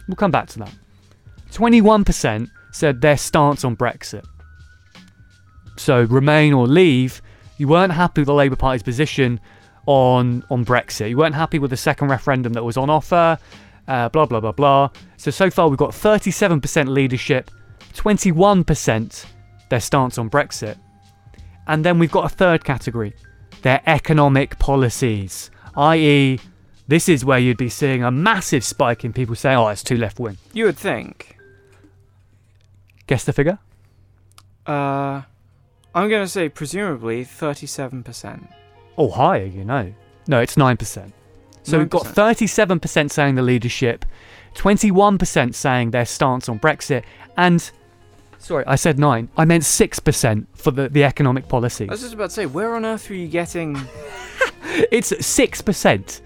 We'll 0.09 0.17
come 0.17 0.33
back 0.33 0.49
to 0.49 0.59
that. 0.59 0.73
21% 1.53 2.51
said 2.73 3.01
their 3.01 3.17
stance 3.17 3.65
on 3.65 3.77
Brexit. 3.77 4.25
So 5.77 6.03
remain 6.03 6.53
or 6.53 6.67
leave. 6.67 7.23
You 7.61 7.69
weren't 7.69 7.93
happy 7.93 8.23
with 8.23 8.27
the 8.27 8.33
Labour 8.33 8.57
Party's 8.57 8.83
position 8.83 9.39
on 9.85 10.43
on 10.49 10.65
Brexit. 10.65 11.11
You 11.11 11.19
weren't 11.19 11.35
happy 11.35 11.59
with 11.59 11.69
the 11.69 11.77
second 11.77 12.09
referendum 12.09 12.55
that 12.55 12.65
was 12.65 12.79
on 12.79 12.89
offer. 12.89 13.39
Uh, 13.87 14.09
blah 14.09 14.25
blah 14.25 14.41
blah 14.41 14.53
blah. 14.53 14.89
So 15.19 15.31
so 15.31 15.51
far 15.51 15.69
we've 15.69 15.77
got 15.77 15.91
37% 15.91 16.89
leadership, 16.89 17.51
21% 17.93 19.27
their 19.69 19.79
stance 19.79 20.17
on 20.17 20.31
Brexit, 20.31 20.79
and 21.67 21.85
then 21.85 21.99
we've 21.99 22.11
got 22.11 22.25
a 22.25 22.35
third 22.35 22.65
category, 22.65 23.13
their 23.61 23.83
economic 23.85 24.59
policies, 24.59 25.51
i.e., 25.77 26.41
this 26.89 27.11
is 27.11 27.27
where 27.27 27.39
you'd 27.39 27.59
be 27.59 27.69
seeing 27.69 28.03
a 28.03 28.11
massive 28.11 28.65
spike 28.65 29.05
in 29.05 29.13
people 29.13 29.35
saying, 29.35 29.59
"Oh, 29.59 29.69
it's 29.69 29.85
too 29.85 29.99
left 29.99 30.19
wing." 30.19 30.39
You 30.55 30.65
would 30.65 30.79
think. 30.79 31.37
Guess 33.07 33.25
the 33.25 33.35
figure? 33.35 33.59
Uh, 34.65 35.23
I'm 35.95 36.09
going 36.09 36.25
to 36.25 36.29
say 36.29 36.49
presumably 36.49 37.25
37%. 37.25 38.53
Oh, 38.97 39.11
higher, 39.11 39.45
you 39.45 39.65
know. 39.65 39.93
No, 40.27 40.41
it's 40.41 40.55
9%. 40.55 41.13
So 41.63 41.79
we've 41.79 41.91
got 41.91 42.05
37% 42.05 43.11
saying 43.11 43.35
the 43.35 43.43
leadership, 43.43 44.05
21% 44.55 45.55
saying 45.55 45.91
their 45.91 46.07
stance 46.07 46.49
on 46.49 46.59
Brexit, 46.59 47.03
and 47.37 47.71
sorry, 48.39 48.65
I 48.67 48.77
said 48.77 48.99
9. 48.99 49.29
I 49.37 49.45
meant 49.45 49.65
6% 49.65 50.47
for 50.55 50.71
the, 50.71 50.89
the 50.89 51.05
economic 51.05 51.49
policies. 51.49 51.89
I 51.89 51.93
was 51.93 52.01
just 52.01 52.15
about 52.15 52.31
to 52.31 52.35
say, 52.35 52.47
where 52.47 52.75
on 52.75 52.85
earth 52.85 53.09
were 53.09 53.17
you 53.17 53.29
getting? 53.29 53.79
It's 54.93 55.11
6% 55.13 56.21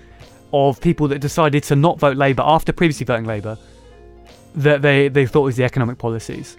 of 0.53 0.81
people 0.81 1.09
that 1.09 1.21
decided 1.21 1.63
to 1.65 1.77
not 1.77 1.99
vote 1.99 2.17
Labour 2.17 2.43
after 2.45 2.73
previously 2.73 3.05
voting 3.05 3.25
Labour 3.25 3.57
that 4.55 4.83
they, 4.83 5.09
they 5.09 5.27
thought 5.27 5.43
was 5.43 5.57
the 5.57 5.65
economic 5.65 5.99
policies. 5.99 6.57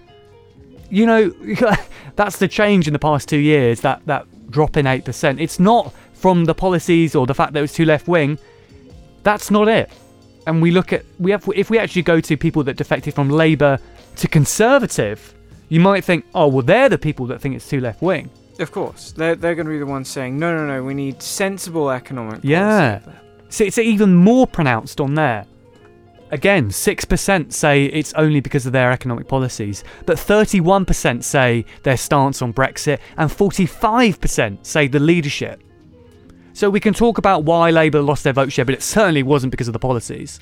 You 0.90 1.06
know, 1.06 1.30
that's 2.16 2.38
the 2.38 2.48
change 2.48 2.86
in 2.86 2.92
the 2.92 2.98
past 2.98 3.28
two 3.28 3.38
years, 3.38 3.80
that, 3.80 4.04
that 4.06 4.26
drop 4.50 4.76
in 4.76 4.86
8%. 4.86 5.40
It's 5.40 5.58
not 5.58 5.92
from 6.12 6.44
the 6.44 6.54
policies 6.54 7.14
or 7.14 7.26
the 7.26 7.34
fact 7.34 7.52
that 7.52 7.58
it 7.58 7.62
was 7.62 7.72
too 7.72 7.84
left 7.84 8.08
wing. 8.08 8.38
That's 9.22 9.50
not 9.50 9.68
it. 9.68 9.90
And 10.46 10.62
we 10.62 10.70
look 10.70 10.92
at, 10.92 11.04
we 11.18 11.30
have, 11.32 11.48
if 11.54 11.70
we 11.70 11.78
actually 11.78 12.02
go 12.02 12.20
to 12.20 12.36
people 12.36 12.62
that 12.64 12.76
defected 12.76 13.14
from 13.14 13.28
Labour 13.28 13.78
to 14.16 14.28
Conservative, 14.28 15.34
you 15.68 15.80
might 15.80 16.04
think, 16.04 16.24
oh, 16.34 16.46
well, 16.46 16.62
they're 16.62 16.88
the 16.88 16.98
people 16.98 17.26
that 17.26 17.40
think 17.40 17.56
it's 17.56 17.68
too 17.68 17.80
left 17.80 18.00
wing. 18.00 18.30
Of 18.58 18.72
course, 18.72 19.12
they're 19.12 19.34
they're 19.34 19.54
going 19.54 19.66
to 19.66 19.72
be 19.72 19.78
the 19.78 19.86
ones 19.86 20.08
saying, 20.08 20.38
no, 20.38 20.56
no, 20.56 20.66
no, 20.66 20.82
we 20.82 20.94
need 20.94 21.20
sensible 21.20 21.90
economic. 21.90 22.36
policy." 22.36 22.48
Yeah. 22.48 23.00
So 23.50 23.64
it's 23.64 23.76
even 23.78 24.14
more 24.14 24.46
pronounced 24.46 25.00
on 25.00 25.14
there. 25.14 25.44
Again, 26.32 26.70
6% 26.70 27.52
say 27.52 27.84
it's 27.84 28.12
only 28.14 28.40
because 28.40 28.66
of 28.66 28.72
their 28.72 28.90
economic 28.90 29.28
policies, 29.28 29.84
but 30.06 30.16
31% 30.16 31.22
say 31.22 31.64
their 31.84 31.96
stance 31.96 32.42
on 32.42 32.52
Brexit, 32.52 32.98
and 33.16 33.30
45% 33.30 34.66
say 34.66 34.88
the 34.88 34.98
leadership. 34.98 35.62
So 36.52 36.68
we 36.68 36.80
can 36.80 36.94
talk 36.94 37.18
about 37.18 37.44
why 37.44 37.70
Labour 37.70 38.02
lost 38.02 38.24
their 38.24 38.32
vote 38.32 38.50
share, 38.50 38.64
but 38.64 38.74
it 38.74 38.82
certainly 38.82 39.22
wasn't 39.22 39.52
because 39.52 39.68
of 39.68 39.72
the 39.72 39.78
policies. 39.78 40.40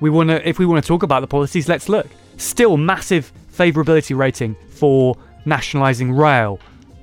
We 0.00 0.10
want 0.10 0.30
to, 0.30 0.48
if 0.48 0.58
we 0.58 0.66
want 0.66 0.82
to 0.82 0.88
talk 0.88 1.02
about 1.02 1.20
the 1.20 1.26
policies, 1.26 1.68
let's 1.68 1.88
look. 1.88 2.06
Still, 2.36 2.76
massive 2.76 3.32
favourability 3.52 4.16
rating 4.16 4.56
for 4.70 5.16
nationalising 5.44 6.12
rail, 6.12 6.58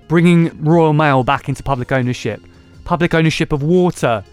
bringing 0.08 0.64
Royal 0.64 0.94
Mail 0.94 1.24
back 1.24 1.48
into 1.48 1.64
public 1.64 1.92
ownership, 1.92 2.42
public 2.84 3.14
ownership 3.14 3.52
of 3.54 3.64
water, 3.64 4.24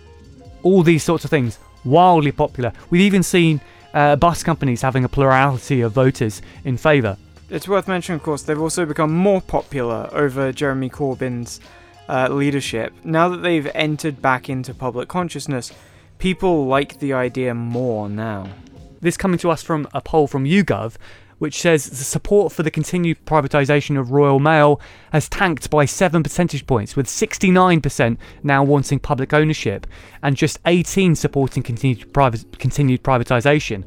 all 0.62 0.82
these 0.82 1.02
sorts 1.04 1.24
of 1.24 1.30
things 1.30 1.58
wildly 1.84 2.32
popular 2.32 2.72
we've 2.90 3.02
even 3.02 3.22
seen 3.22 3.60
uh, 3.94 4.16
bus 4.16 4.42
companies 4.42 4.82
having 4.82 5.04
a 5.04 5.08
plurality 5.08 5.80
of 5.80 5.92
voters 5.92 6.40
in 6.64 6.76
favour 6.76 7.16
It's 7.50 7.68
worth 7.68 7.86
mentioning, 7.86 8.16
of 8.16 8.22
course, 8.22 8.42
they've 8.44 8.58
also 8.58 8.86
become 8.86 9.12
more 9.12 9.42
popular 9.42 10.08
over 10.12 10.52
Jeremy 10.52 10.88
Corbyn's 10.88 11.60
uh, 12.08 12.28
leadership. 12.30 12.94
Now 13.04 13.28
that 13.28 13.42
they've 13.42 13.70
entered 13.74 14.22
back 14.22 14.48
into 14.48 14.72
public 14.72 15.08
consciousness, 15.08 15.70
people 16.18 16.66
like 16.66 16.98
the 16.98 17.12
idea 17.12 17.52
more 17.54 18.08
now. 18.08 18.48
this 19.02 19.18
coming 19.18 19.38
to 19.40 19.50
us 19.50 19.62
from 19.62 19.86
a 19.92 20.00
poll 20.00 20.26
from 20.26 20.44
YouGov 20.44 20.96
which 21.42 21.60
says 21.60 21.90
the 21.90 21.96
support 21.96 22.52
for 22.52 22.62
the 22.62 22.70
continued 22.70 23.18
privatisation 23.26 23.98
of 23.98 24.12
Royal 24.12 24.38
Mail 24.38 24.80
has 25.10 25.28
tanked 25.28 25.68
by 25.70 25.84
7 25.84 26.22
percentage 26.22 26.68
points, 26.68 26.94
with 26.94 27.08
69% 27.08 28.16
now 28.44 28.62
wanting 28.62 29.00
public 29.00 29.32
ownership 29.32 29.84
and 30.22 30.36
just 30.36 30.60
18 30.66 31.16
supporting 31.16 31.64
continued, 31.64 32.14
continued 32.60 33.02
privatisation. 33.02 33.82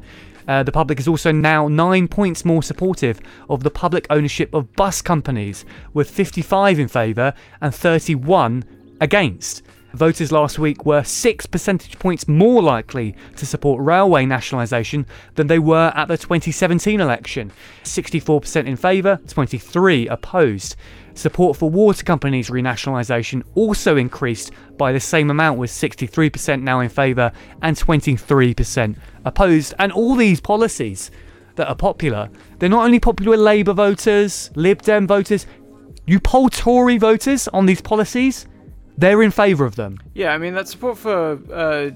Uh, 0.46 0.64
the 0.64 0.70
public 0.70 1.00
is 1.00 1.08
also 1.08 1.32
now 1.32 1.66
nine 1.66 2.08
points 2.08 2.44
more 2.44 2.62
supportive 2.62 3.20
of 3.48 3.62
the 3.62 3.70
public 3.70 4.06
ownership 4.10 4.52
of 4.52 4.70
bus 4.74 5.00
companies, 5.00 5.64
with 5.94 6.10
55 6.10 6.78
in 6.78 6.88
favour 6.88 7.32
and 7.62 7.74
31 7.74 8.64
against. 9.00 9.62
Voters 9.94 10.32
last 10.32 10.58
week 10.58 10.84
were 10.84 11.02
six 11.02 11.46
percentage 11.46 11.98
points 11.98 12.28
more 12.28 12.62
likely 12.62 13.14
to 13.36 13.46
support 13.46 13.82
railway 13.82 14.26
nationalisation 14.26 15.06
than 15.36 15.46
they 15.46 15.58
were 15.58 15.92
at 15.94 16.08
the 16.08 16.18
2017 16.18 17.00
election. 17.00 17.50
64% 17.84 18.66
in 18.66 18.76
favour, 18.76 19.18
23 19.28 20.08
opposed. 20.08 20.76
Support 21.14 21.56
for 21.56 21.70
water 21.70 22.04
companies 22.04 22.50
renationalisation 22.50 23.42
also 23.54 23.96
increased 23.96 24.50
by 24.76 24.92
the 24.92 25.00
same 25.00 25.30
amount, 25.30 25.58
with 25.58 25.70
63% 25.70 26.60
now 26.60 26.80
in 26.80 26.90
favour 26.90 27.32
and 27.62 27.74
23% 27.74 28.96
opposed. 29.24 29.72
And 29.78 29.92
all 29.92 30.14
these 30.14 30.40
policies 30.40 31.10
that 31.54 31.68
are 31.68 31.74
popular, 31.74 32.28
they're 32.58 32.68
not 32.68 32.84
only 32.84 33.00
popular 33.00 33.30
with 33.30 33.40
Labour 33.40 33.72
voters, 33.72 34.50
Lib 34.56 34.82
Dem 34.82 35.06
voters, 35.06 35.46
you 36.06 36.20
poll 36.20 36.50
Tory 36.50 36.98
voters 36.98 37.48
on 37.48 37.64
these 37.64 37.80
policies, 37.80 38.46
they're 38.96 39.22
in 39.22 39.30
favour 39.30 39.64
of 39.64 39.76
them. 39.76 39.98
Yeah, 40.14 40.32
I 40.32 40.38
mean 40.38 40.54
that 40.54 40.68
support 40.68 40.98
for 40.98 41.38
uh, 41.52 41.90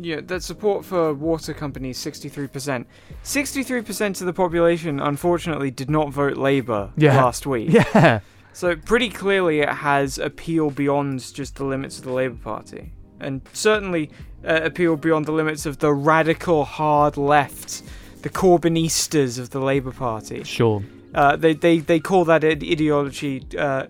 yeah, 0.00 0.20
that 0.22 0.42
support 0.42 0.84
for 0.84 1.14
water 1.14 1.54
companies, 1.54 1.98
sixty-three 1.98 2.48
percent. 2.48 2.86
Sixty-three 3.22 3.82
percent 3.82 4.20
of 4.20 4.26
the 4.26 4.32
population, 4.32 5.00
unfortunately, 5.00 5.70
did 5.70 5.90
not 5.90 6.12
vote 6.12 6.36
Labour 6.36 6.90
Yeah. 6.96 7.16
last 7.16 7.46
week. 7.46 7.70
Yeah. 7.94 8.20
So 8.52 8.74
pretty 8.74 9.10
clearly, 9.10 9.60
it 9.60 9.68
has 9.68 10.18
appeal 10.18 10.70
beyond 10.70 11.34
just 11.34 11.56
the 11.56 11.64
limits 11.64 11.98
of 11.98 12.04
the 12.04 12.12
Labour 12.12 12.38
Party, 12.42 12.92
and 13.20 13.42
certainly 13.52 14.10
uh, 14.46 14.60
appeal 14.62 14.96
beyond 14.96 15.26
the 15.26 15.32
limits 15.32 15.66
of 15.66 15.78
the 15.78 15.92
radical 15.92 16.64
hard 16.64 17.18
left, 17.18 17.82
the 18.22 18.30
Corbynistas 18.30 19.38
of 19.38 19.50
the 19.50 19.60
Labour 19.60 19.92
Party. 19.92 20.42
Sure. 20.44 20.82
Uh, 21.14 21.36
they, 21.36 21.52
they 21.52 21.78
they 21.80 22.00
call 22.00 22.24
that 22.26 22.44
ideology, 22.44 23.46
uh, 23.58 23.86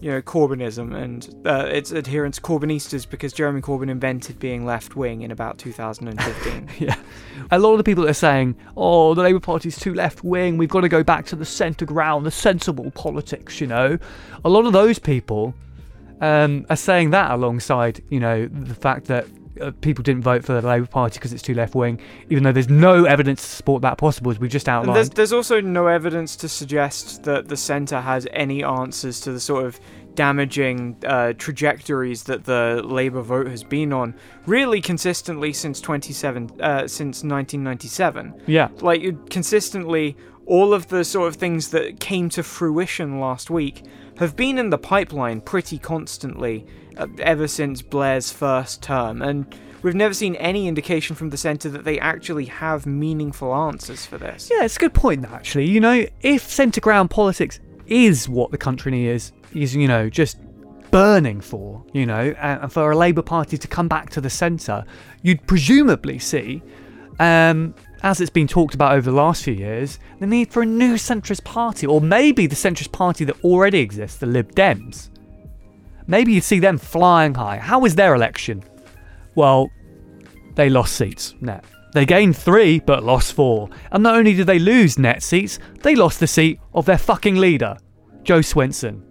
you 0.00 0.10
know, 0.10 0.22
Corbynism, 0.22 0.94
and 0.94 1.46
uh, 1.46 1.66
its 1.66 1.92
adherents 1.92 2.38
Corbynistas 2.38 3.08
because 3.08 3.32
Jeremy 3.32 3.60
Corbyn 3.60 3.90
invented 3.90 4.38
being 4.38 4.64
left 4.64 4.94
wing 4.94 5.22
in 5.22 5.30
about 5.30 5.58
2015. 5.58 6.68
Yeah. 6.78 6.96
A 7.50 7.58
lot 7.58 7.72
of 7.72 7.78
the 7.78 7.84
people 7.84 8.06
are 8.06 8.12
saying, 8.12 8.54
oh, 8.76 9.14
the 9.14 9.22
Labour 9.22 9.40
Party's 9.40 9.78
too 9.78 9.94
left 9.94 10.22
wing, 10.22 10.58
we've 10.58 10.68
got 10.68 10.82
to 10.82 10.88
go 10.88 11.02
back 11.02 11.26
to 11.26 11.36
the 11.36 11.44
centre 11.44 11.86
ground, 11.86 12.24
the 12.24 12.30
sensible 12.30 12.90
politics, 12.92 13.60
you 13.60 13.66
know. 13.66 13.98
A 14.44 14.48
lot 14.48 14.66
of 14.66 14.72
those 14.72 14.98
people 14.98 15.54
um, 16.20 16.66
are 16.70 16.76
saying 16.76 17.10
that 17.10 17.30
alongside, 17.32 18.02
you 18.10 18.20
know, 18.20 18.46
the 18.46 18.74
fact 18.74 19.06
that 19.06 19.26
uh, 19.60 19.72
people 19.80 20.02
didn't 20.02 20.22
vote 20.22 20.44
for 20.44 20.60
the 20.60 20.66
Labour 20.66 20.86
Party 20.86 21.14
because 21.14 21.32
it's 21.32 21.42
too 21.42 21.54
left 21.54 21.74
wing, 21.74 22.00
even 22.30 22.42
though 22.42 22.52
there's 22.52 22.68
no 22.68 23.04
evidence 23.04 23.42
to 23.42 23.48
support 23.48 23.82
that 23.82 23.98
possible, 23.98 24.30
as 24.30 24.38
we 24.38 24.48
just 24.48 24.68
outlined. 24.68 24.96
there's, 24.96 25.10
there's 25.10 25.32
also 25.32 25.60
no 25.60 25.86
evidence 25.86 26.36
to 26.36 26.48
suggest 26.48 27.22
that 27.24 27.48
the 27.48 27.56
centre 27.56 28.00
has 28.00 28.26
any 28.32 28.62
answers 28.62 29.20
to 29.20 29.32
the 29.32 29.40
sort 29.40 29.64
of 29.64 29.80
damaging 30.14 30.96
uh, 31.06 31.32
trajectories 31.38 32.24
that 32.24 32.44
the 32.44 32.82
Labour 32.84 33.22
vote 33.22 33.46
has 33.46 33.62
been 33.62 33.92
on, 33.92 34.14
really 34.46 34.80
consistently 34.80 35.52
since 35.52 35.80
27, 35.80 36.60
uh, 36.60 36.88
since 36.88 37.22
1997. 37.22 38.42
yeah. 38.46 38.68
like 38.80 39.30
consistently 39.30 40.16
all 40.46 40.72
of 40.72 40.88
the 40.88 41.04
sort 41.04 41.28
of 41.28 41.36
things 41.36 41.70
that 41.70 42.00
came 42.00 42.28
to 42.30 42.42
fruition 42.42 43.20
last 43.20 43.50
week 43.50 43.84
have 44.18 44.36
been 44.36 44.58
in 44.58 44.70
the 44.70 44.78
pipeline 44.78 45.40
pretty 45.40 45.78
constantly 45.78 46.66
uh, 46.96 47.06
ever 47.20 47.48
since 47.48 47.82
Blair's 47.82 48.30
first 48.30 48.82
term 48.82 49.22
and 49.22 49.54
we've 49.82 49.94
never 49.94 50.14
seen 50.14 50.34
any 50.36 50.66
indication 50.66 51.14
from 51.16 51.30
the 51.30 51.36
centre 51.36 51.68
that 51.70 51.84
they 51.84 51.98
actually 51.98 52.46
have 52.46 52.86
meaningful 52.86 53.54
answers 53.54 54.04
for 54.04 54.18
this. 54.18 54.50
Yeah, 54.50 54.64
it's 54.64 54.76
a 54.76 54.80
good 54.80 54.94
point, 54.94 55.24
actually. 55.26 55.66
You 55.66 55.80
know, 55.80 56.06
if 56.20 56.42
centre 56.42 56.80
ground 56.80 57.10
politics 57.10 57.60
is 57.86 58.28
what 58.28 58.50
the 58.50 58.58
country 58.58 59.06
is, 59.06 59.32
is, 59.54 59.74
you 59.74 59.88
know, 59.88 60.10
just 60.10 60.38
burning 60.90 61.40
for, 61.40 61.84
you 61.92 62.06
know, 62.06 62.34
and 62.38 62.62
and 62.62 62.72
for 62.72 62.90
a 62.90 62.96
Labour 62.96 63.22
Party 63.22 63.58
to 63.58 63.68
come 63.68 63.88
back 63.88 64.10
to 64.10 64.20
the 64.20 64.30
centre, 64.30 64.84
you'd 65.22 65.46
presumably 65.46 66.18
see, 66.18 66.62
um, 67.18 67.74
as 68.02 68.20
it's 68.20 68.30
been 68.30 68.46
talked 68.46 68.74
about 68.74 68.92
over 68.92 69.10
the 69.10 69.16
last 69.16 69.44
few 69.44 69.54
years, 69.54 69.98
the 70.20 70.26
need 70.26 70.50
for 70.52 70.62
a 70.62 70.66
new 70.66 70.94
centrist 70.94 71.44
party, 71.44 71.86
or 71.86 72.00
maybe 72.00 72.46
the 72.46 72.56
centrist 72.56 72.92
party 72.92 73.24
that 73.24 73.42
already 73.44 73.80
exists, 73.80 74.18
the 74.18 74.26
Lib 74.26 74.54
Dems. 74.54 75.10
Maybe 76.06 76.32
you'd 76.32 76.44
see 76.44 76.58
them 76.58 76.78
flying 76.78 77.34
high. 77.34 77.58
How 77.58 77.80
was 77.80 77.94
their 77.94 78.14
election? 78.14 78.62
Well, 79.34 79.70
they 80.54 80.70
lost 80.70 80.96
seats 80.96 81.34
net. 81.40 81.64
They 81.94 82.04
gained 82.06 82.36
three, 82.36 82.80
but 82.80 83.02
lost 83.02 83.32
four. 83.32 83.68
And 83.92 84.02
not 84.02 84.16
only 84.16 84.34
did 84.34 84.46
they 84.46 84.58
lose 84.58 84.98
net 84.98 85.22
seats, 85.22 85.58
they 85.82 85.96
lost 85.96 86.20
the 86.20 86.26
seat 86.26 86.60
of 86.74 86.86
their 86.86 86.98
fucking 86.98 87.36
leader, 87.36 87.76
Jo 88.22 88.40
Swinson, 88.40 89.02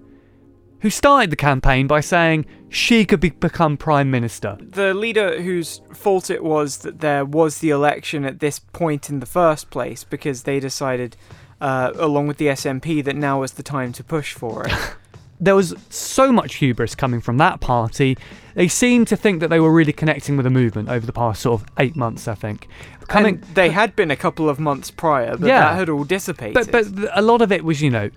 who 0.81 0.89
started 0.89 1.29
the 1.31 1.35
campaign 1.35 1.87
by 1.87 1.99
saying 2.01 2.45
she 2.69 3.05
could 3.05 3.19
be- 3.19 3.29
become 3.31 3.77
Prime 3.77 4.11
Minister. 4.11 4.57
The 4.59 4.93
leader 4.93 5.41
whose 5.41 5.81
fault 5.93 6.29
it 6.29 6.43
was 6.43 6.79
that 6.79 6.99
there 6.99 7.25
was 7.25 7.59
the 7.59 7.69
election 7.71 8.25
at 8.25 8.39
this 8.39 8.59
point 8.59 9.09
in 9.09 9.19
the 9.19 9.25
first 9.25 9.69
place 9.69 10.03
because 10.03 10.43
they 10.43 10.59
decided, 10.59 11.15
uh, 11.61 11.91
along 11.95 12.27
with 12.27 12.37
the 12.37 12.47
SNP, 12.47 13.03
that 13.05 13.15
now 13.15 13.39
was 13.41 13.53
the 13.53 13.63
time 13.63 13.91
to 13.93 14.03
push 14.03 14.33
for 14.33 14.65
it. 14.67 14.73
there 15.39 15.55
was 15.55 15.73
so 15.89 16.31
much 16.31 16.55
hubris 16.55 16.93
coming 16.95 17.21
from 17.21 17.37
that 17.37 17.59
party. 17.61 18.17
They 18.55 18.67
seemed 18.67 19.07
to 19.09 19.15
think 19.15 19.39
that 19.39 19.49
they 19.49 19.59
were 19.59 19.71
really 19.71 19.93
connecting 19.93 20.35
with 20.35 20.43
the 20.43 20.49
movement 20.49 20.89
over 20.89 21.05
the 21.05 21.13
past 21.13 21.41
sort 21.41 21.61
of 21.61 21.67
eight 21.79 21.95
months, 21.95 22.27
I 22.27 22.35
think. 22.35 22.67
Coming, 23.07 23.35
and 23.35 23.43
they 23.55 23.69
had 23.69 23.95
been 23.95 24.11
a 24.11 24.15
couple 24.15 24.49
of 24.49 24.59
months 24.59 24.91
prior, 24.91 25.37
but 25.37 25.47
Yeah. 25.47 25.61
that 25.61 25.75
had 25.75 25.89
all 25.89 26.03
dissipated. 26.03 26.53
but 26.53 26.71
but 26.71 27.09
a 27.13 27.21
lot 27.21 27.41
of 27.41 27.51
it 27.51 27.63
was, 27.63 27.81
you 27.81 27.89
know, 27.89 28.09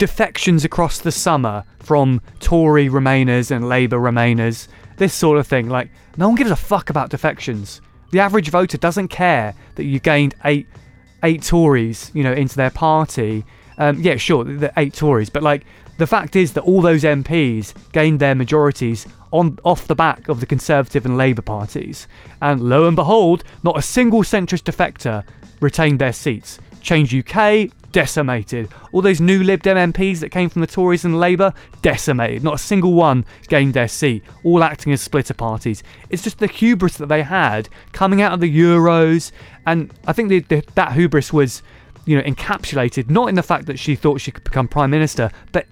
defections 0.00 0.64
across 0.64 0.98
the 0.98 1.12
summer 1.12 1.62
from 1.78 2.22
Tory 2.40 2.88
Remainers 2.88 3.50
and 3.50 3.68
Labour 3.68 3.98
Remainers, 3.98 4.66
this 4.96 5.12
sort 5.12 5.38
of 5.38 5.46
thing. 5.46 5.68
Like, 5.68 5.90
no 6.16 6.26
one 6.26 6.36
gives 6.36 6.50
a 6.50 6.56
fuck 6.56 6.88
about 6.88 7.10
defections. 7.10 7.82
The 8.10 8.18
average 8.18 8.48
voter 8.48 8.78
doesn't 8.78 9.08
care 9.08 9.54
that 9.74 9.84
you 9.84 10.00
gained 10.00 10.34
eight 10.46 10.66
eight 11.22 11.42
Tories, 11.42 12.10
you 12.14 12.22
know, 12.22 12.32
into 12.32 12.56
their 12.56 12.70
party. 12.70 13.44
Um, 13.76 14.00
yeah, 14.00 14.16
sure, 14.16 14.42
the 14.42 14.72
eight 14.78 14.94
Tories, 14.94 15.28
but 15.28 15.42
like 15.42 15.64
the 15.98 16.06
fact 16.06 16.34
is 16.34 16.54
that 16.54 16.62
all 16.62 16.80
those 16.80 17.04
MPs 17.04 17.74
gained 17.92 18.20
their 18.20 18.34
majorities 18.34 19.06
on 19.32 19.58
off 19.64 19.86
the 19.86 19.94
back 19.94 20.30
of 20.30 20.40
the 20.40 20.46
Conservative 20.46 21.04
and 21.04 21.18
Labour 21.18 21.42
parties, 21.42 22.08
and 22.40 22.62
lo 22.62 22.86
and 22.86 22.96
behold, 22.96 23.44
not 23.62 23.76
a 23.78 23.82
single 23.82 24.22
centrist 24.22 24.62
defector 24.62 25.24
retained 25.60 25.98
their 25.98 26.14
seats. 26.14 26.58
Change 26.80 27.14
UK 27.14 27.70
decimated. 27.92 28.68
All 28.92 29.02
those 29.02 29.20
new 29.20 29.42
Lib 29.42 29.62
Dem 29.62 29.92
MPs 29.92 30.20
that 30.20 30.30
came 30.30 30.48
from 30.48 30.60
the 30.60 30.66
Tories 30.66 31.04
and 31.04 31.18
Labour 31.18 31.52
decimated. 31.82 32.42
Not 32.44 32.54
a 32.54 32.58
single 32.58 32.92
one 32.92 33.24
gained 33.48 33.74
their 33.74 33.88
seat. 33.88 34.22
All 34.44 34.62
acting 34.62 34.92
as 34.92 35.00
splitter 35.00 35.34
parties. 35.34 35.82
It's 36.08 36.22
just 36.22 36.38
the 36.38 36.46
hubris 36.46 36.96
that 36.98 37.06
they 37.06 37.22
had 37.22 37.68
coming 37.92 38.22
out 38.22 38.32
of 38.32 38.40
the 38.40 38.58
Euros, 38.58 39.32
and 39.66 39.92
I 40.06 40.12
think 40.12 40.28
the, 40.28 40.40
the, 40.40 40.64
that 40.74 40.92
hubris 40.92 41.32
was, 41.32 41.62
you 42.04 42.16
know, 42.16 42.22
encapsulated 42.22 43.10
not 43.10 43.28
in 43.28 43.34
the 43.34 43.42
fact 43.42 43.66
that 43.66 43.78
she 43.78 43.94
thought 43.94 44.20
she 44.20 44.30
could 44.30 44.44
become 44.44 44.68
prime 44.68 44.90
minister, 44.90 45.30
but 45.52 45.66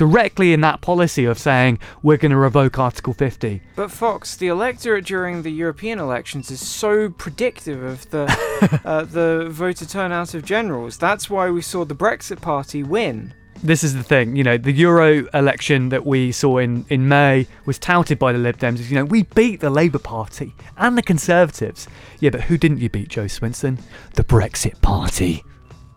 directly 0.00 0.54
in 0.54 0.62
that 0.62 0.80
policy 0.80 1.26
of 1.26 1.38
saying 1.38 1.78
we're 2.02 2.16
going 2.16 2.30
to 2.30 2.36
revoke 2.38 2.78
Article 2.78 3.12
50. 3.12 3.60
But 3.76 3.90
Fox, 3.90 4.34
the 4.34 4.46
electorate 4.46 5.04
during 5.04 5.42
the 5.42 5.50
European 5.50 5.98
elections 5.98 6.50
is 6.50 6.66
so 6.66 7.10
predictive 7.10 7.82
of 7.82 8.08
the 8.08 8.80
uh, 8.86 9.04
the 9.04 9.48
voter 9.50 9.84
turnout 9.84 10.32
of 10.32 10.42
generals. 10.42 10.96
That's 10.96 11.28
why 11.28 11.50
we 11.50 11.60
saw 11.60 11.84
the 11.84 11.94
Brexit 11.94 12.40
Party 12.40 12.82
win. 12.82 13.34
this 13.62 13.84
is 13.84 13.92
the 13.92 14.02
thing, 14.02 14.36
you 14.36 14.42
know, 14.42 14.56
the 14.56 14.72
Euro 14.72 15.28
election 15.34 15.90
that 15.90 16.06
we 16.06 16.32
saw 16.32 16.56
in, 16.56 16.86
in 16.88 17.06
May 17.06 17.46
was 17.66 17.78
touted 17.78 18.18
by 18.18 18.32
the 18.32 18.38
Lib 18.38 18.56
Dems 18.56 18.80
as, 18.80 18.90
you 18.90 18.96
know, 18.96 19.04
we 19.04 19.24
beat 19.24 19.60
the 19.60 19.68
Labour 19.68 19.98
Party 19.98 20.54
and 20.78 20.96
the 20.96 21.02
Conservatives. 21.02 21.86
Yeah, 22.20 22.30
but 22.30 22.40
who 22.42 22.56
didn't 22.56 22.78
you 22.78 22.88
beat, 22.88 23.08
Jo 23.08 23.26
Swinson? 23.26 23.78
The 24.14 24.24
Brexit 24.24 24.80
Party. 24.80 25.44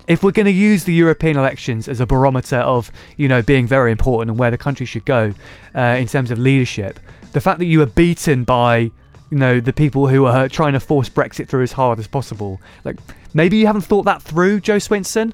If 0.08 0.24
we're 0.24 0.32
going 0.32 0.45
to 0.47 0.51
use 0.51 0.84
the 0.84 0.93
European 0.93 1.38
elections 1.38 1.88
as 1.88 1.99
a 1.99 2.06
barometer 2.06 2.58
of, 2.58 2.91
you 3.16 3.28
know, 3.28 3.41
being 3.41 3.68
very 3.68 3.91
important 3.91 4.32
and 4.32 4.39
where 4.39 4.51
the 4.51 4.58
country 4.58 4.86
should 4.86 5.06
go 5.06 5.34
uh, 5.76 5.80
in 5.99 6.08
terms 6.08 6.30
of 6.30 6.39
leadership, 6.39 6.99
the 7.32 7.41
fact 7.41 7.60
that 7.60 7.66
you 7.66 7.80
were 7.80 7.86
beaten 7.86 8.43
by, 8.43 8.91
you 9.30 9.38
know, 9.38 9.60
the 9.60 9.74
people 9.74 10.08
who 10.08 10.26
are 10.26 10.49
trying 10.49 10.74
to 10.74 10.80
force 10.80 11.10
Brexit 11.10 11.47
through 11.47 11.64
as 11.64 11.72
hard 11.72 11.99
as 11.99 12.08
possible, 12.08 12.60
like, 12.84 12.97
maybe 13.34 13.58
you 13.58 13.66
haven't 13.66 13.82
thought 13.82 14.04
that 14.04 14.22
through, 14.22 14.60
Jo 14.60 14.76
Swinson? 14.76 15.34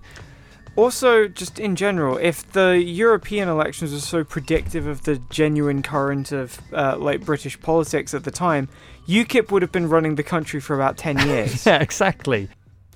Also, 0.75 1.27
just 1.27 1.59
in 1.59 1.75
general, 1.75 2.17
if 2.17 2.49
the 2.53 2.81
European 2.81 3.49
elections 3.49 3.91
were 3.91 3.99
so 3.99 4.23
predictive 4.23 4.87
of 4.87 5.03
the 5.03 5.17
genuine 5.29 5.81
current 5.81 6.31
of 6.31 6.61
uh, 6.71 6.95
like 6.97 7.25
British 7.25 7.59
politics 7.59 8.13
at 8.13 8.23
the 8.23 8.31
time, 8.31 8.69
UKIP 9.07 9.51
would 9.51 9.61
have 9.61 9.73
been 9.73 9.89
running 9.89 10.15
the 10.15 10.23
country 10.23 10.61
for 10.61 10.75
about 10.75 10.95
ten 10.95 11.17
years. 11.27 11.65
Yeah, 11.69 11.81
exactly. 11.81 12.47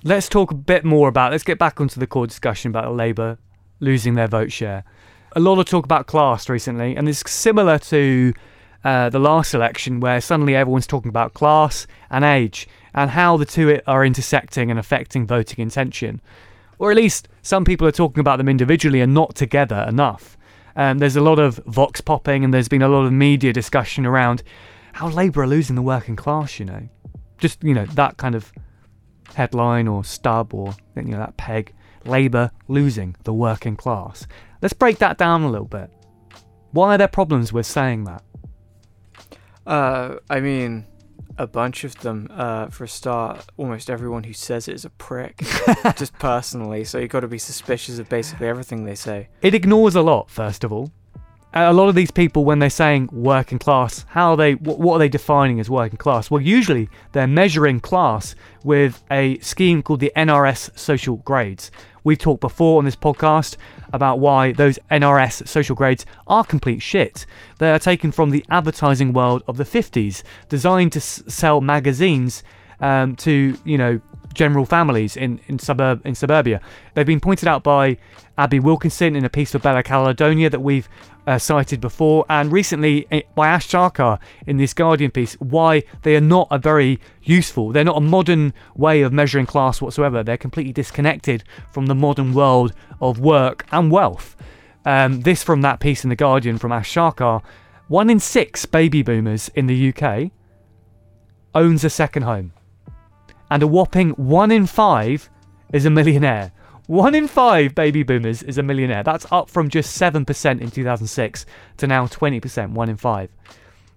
Let's 0.06 0.28
talk 0.28 0.50
a 0.50 0.54
bit 0.54 0.84
more 0.84 1.08
about. 1.08 1.32
Let's 1.32 1.44
get 1.44 1.58
back 1.58 1.80
onto 1.80 1.98
the 1.98 2.06
core 2.06 2.26
discussion 2.26 2.68
about 2.68 2.94
Labour 2.94 3.38
losing 3.80 4.12
their 4.12 4.28
vote 4.28 4.52
share. 4.52 4.84
A 5.34 5.40
lot 5.40 5.58
of 5.58 5.64
talk 5.64 5.86
about 5.86 6.06
class 6.06 6.50
recently, 6.50 6.94
and 6.94 7.08
it's 7.08 7.28
similar 7.30 7.78
to 7.78 8.34
uh, 8.84 9.08
the 9.08 9.18
last 9.18 9.54
election, 9.54 10.00
where 10.00 10.20
suddenly 10.20 10.54
everyone's 10.54 10.86
talking 10.86 11.08
about 11.08 11.32
class 11.32 11.86
and 12.10 12.22
age 12.22 12.68
and 12.92 13.12
how 13.12 13.38
the 13.38 13.46
two 13.46 13.80
are 13.86 14.04
intersecting 14.04 14.70
and 14.70 14.78
affecting 14.78 15.26
voting 15.26 15.62
intention. 15.62 16.20
Or 16.78 16.90
at 16.90 16.98
least 16.98 17.28
some 17.40 17.64
people 17.64 17.88
are 17.88 17.92
talking 17.92 18.20
about 18.20 18.36
them 18.36 18.48
individually 18.50 19.00
and 19.00 19.14
not 19.14 19.34
together 19.34 19.86
enough. 19.88 20.36
Um, 20.76 20.98
there's 20.98 21.16
a 21.16 21.22
lot 21.22 21.38
of 21.38 21.56
vox 21.64 22.02
popping, 22.02 22.44
and 22.44 22.52
there's 22.52 22.68
been 22.68 22.82
a 22.82 22.88
lot 22.88 23.06
of 23.06 23.12
media 23.14 23.54
discussion 23.54 24.04
around 24.04 24.42
how 24.92 25.08
Labour 25.08 25.44
are 25.44 25.46
losing 25.46 25.76
the 25.76 25.82
working 25.82 26.14
class. 26.14 26.58
You 26.58 26.66
know, 26.66 26.88
just 27.38 27.64
you 27.64 27.72
know 27.72 27.86
that 27.86 28.18
kind 28.18 28.34
of 28.34 28.52
headline 29.34 29.86
or 29.88 30.04
stub 30.04 30.54
or 30.54 30.74
you 30.96 31.02
know 31.02 31.18
that 31.18 31.36
peg 31.36 31.72
labour 32.04 32.50
losing 32.68 33.16
the 33.24 33.32
working 33.32 33.76
class 33.76 34.26
let's 34.62 34.74
break 34.74 34.98
that 34.98 35.16
down 35.18 35.42
a 35.42 35.50
little 35.50 35.66
bit 35.66 35.90
why 36.72 36.94
are 36.94 36.98
there 36.98 37.08
problems 37.08 37.52
with 37.52 37.66
saying 37.66 38.04
that 38.04 38.22
Uh, 39.66 40.16
I 40.28 40.40
mean, 40.40 40.84
a 41.38 41.46
bunch 41.46 41.84
of 41.84 41.94
them. 42.00 42.28
Uh, 42.30 42.66
for 42.68 42.84
a 42.84 42.88
start, 42.88 43.46
almost 43.56 43.88
everyone 43.88 44.24
who 44.24 44.32
says 44.34 44.68
it 44.68 44.74
is 44.74 44.84
a 44.84 44.90
prick, 44.90 45.38
just 45.96 46.12
personally. 46.18 46.84
So 46.84 46.98
you've 46.98 47.10
got 47.10 47.20
to 47.20 47.28
be 47.28 47.38
suspicious 47.38 47.98
of 47.98 48.08
basically 48.08 48.46
everything 48.46 48.84
they 48.84 48.94
say. 48.94 49.28
it 49.40 49.54
ignores 49.54 49.94
a 49.94 50.02
lot 50.02 50.30
first 50.30 50.64
of 50.64 50.72
all 50.72 50.92
a 51.54 51.72
lot 51.72 51.88
of 51.88 51.94
these 51.94 52.10
people 52.10 52.44
when 52.44 52.58
they're 52.58 52.68
saying 52.68 53.08
working 53.12 53.58
class 53.58 54.04
how 54.08 54.32
are 54.32 54.36
they 54.36 54.54
what, 54.54 54.94
are 54.94 54.98
they 54.98 55.08
defining 55.08 55.60
as 55.60 55.70
working 55.70 55.96
class? 55.96 56.30
Well 56.30 56.40
usually 56.40 56.88
they're 57.12 57.26
measuring 57.26 57.80
class 57.80 58.34
with 58.64 59.02
a 59.10 59.38
scheme 59.38 59.82
called 59.82 60.00
the 60.00 60.12
nrs 60.16 60.76
social 60.78 61.16
grades. 61.18 61.70
We've 62.02 62.18
talked 62.18 62.40
before 62.40 62.78
on 62.78 62.84
this 62.84 62.96
podcast 62.96 63.56
about 63.92 64.18
why 64.18 64.52
those 64.52 64.78
nrs 64.90 65.46
social 65.46 65.76
grades 65.76 66.04
are 66.26 66.44
complete 66.44 66.82
shit. 66.82 67.24
They 67.58 67.70
are 67.70 67.78
taken 67.78 68.10
from 68.10 68.30
the 68.30 68.44
advertising 68.50 69.12
world 69.12 69.44
of 69.46 69.56
the 69.56 69.64
50s 69.64 70.22
designed 70.48 70.92
to 70.92 70.98
s- 70.98 71.22
sell 71.28 71.60
magazines 71.60 72.42
um, 72.80 73.14
to 73.16 73.56
you 73.64 73.78
know 73.78 74.00
general 74.34 74.66
families 74.66 75.16
in 75.16 75.40
in 75.46 75.58
suburb 75.58 76.04
in 76.04 76.14
suburbia. 76.14 76.60
They've 76.94 77.06
been 77.06 77.20
pointed 77.20 77.48
out 77.48 77.62
by 77.62 77.96
Abi 78.36 78.60
Wilkinson 78.60 79.16
in 79.16 79.24
a 79.24 79.30
piece 79.30 79.52
for 79.52 79.58
Bella 79.58 79.82
Caledonia 79.82 80.50
that 80.50 80.60
we've 80.60 80.88
uh, 81.26 81.38
cited 81.38 81.80
before, 81.80 82.26
and 82.28 82.52
recently 82.52 83.06
eh, 83.10 83.22
by 83.34 83.48
Ash 83.48 83.68
Sarkar 83.68 84.18
in 84.46 84.56
this 84.56 84.74
Guardian 84.74 85.10
piece. 85.10 85.34
Why 85.34 85.82
they 86.02 86.16
are 86.16 86.20
not 86.20 86.48
a 86.50 86.58
very 86.58 87.00
useful. 87.22 87.70
They're 87.70 87.84
not 87.84 87.96
a 87.96 88.00
modern 88.00 88.52
way 88.74 89.02
of 89.02 89.12
measuring 89.12 89.46
class 89.46 89.80
whatsoever. 89.80 90.22
They're 90.22 90.36
completely 90.36 90.72
disconnected 90.72 91.44
from 91.72 91.86
the 91.86 91.94
modern 91.94 92.34
world 92.34 92.72
of 93.00 93.20
work 93.20 93.64
and 93.72 93.90
wealth. 93.90 94.36
Um, 94.84 95.22
this 95.22 95.42
from 95.42 95.62
that 95.62 95.80
piece 95.80 96.04
in 96.04 96.10
the 96.10 96.16
Guardian 96.16 96.58
from 96.58 96.72
Ash 96.72 96.92
Sarkar. 96.92 97.42
One 97.88 98.10
in 98.10 98.18
six 98.18 98.66
baby 98.66 99.02
boomers 99.02 99.50
in 99.54 99.66
the 99.66 99.94
UK 99.94 100.30
owns 101.54 101.84
a 101.84 101.90
second 101.90 102.22
home 102.22 102.53
and 103.54 103.62
a 103.62 103.68
whopping 103.68 104.10
one 104.10 104.50
in 104.50 104.66
five 104.66 105.30
is 105.72 105.86
a 105.86 105.90
millionaire. 105.90 106.50
One 106.88 107.14
in 107.14 107.28
five 107.28 107.72
baby 107.72 108.02
boomers 108.02 108.42
is 108.42 108.58
a 108.58 108.64
millionaire. 108.64 109.04
That's 109.04 109.26
up 109.30 109.48
from 109.48 109.68
just 109.68 109.96
7% 109.96 110.60
in 110.60 110.70
2006 110.72 111.46
to 111.76 111.86
now 111.86 112.08
20%, 112.08 112.72
one 112.72 112.88
in 112.88 112.96
five. 112.96 113.30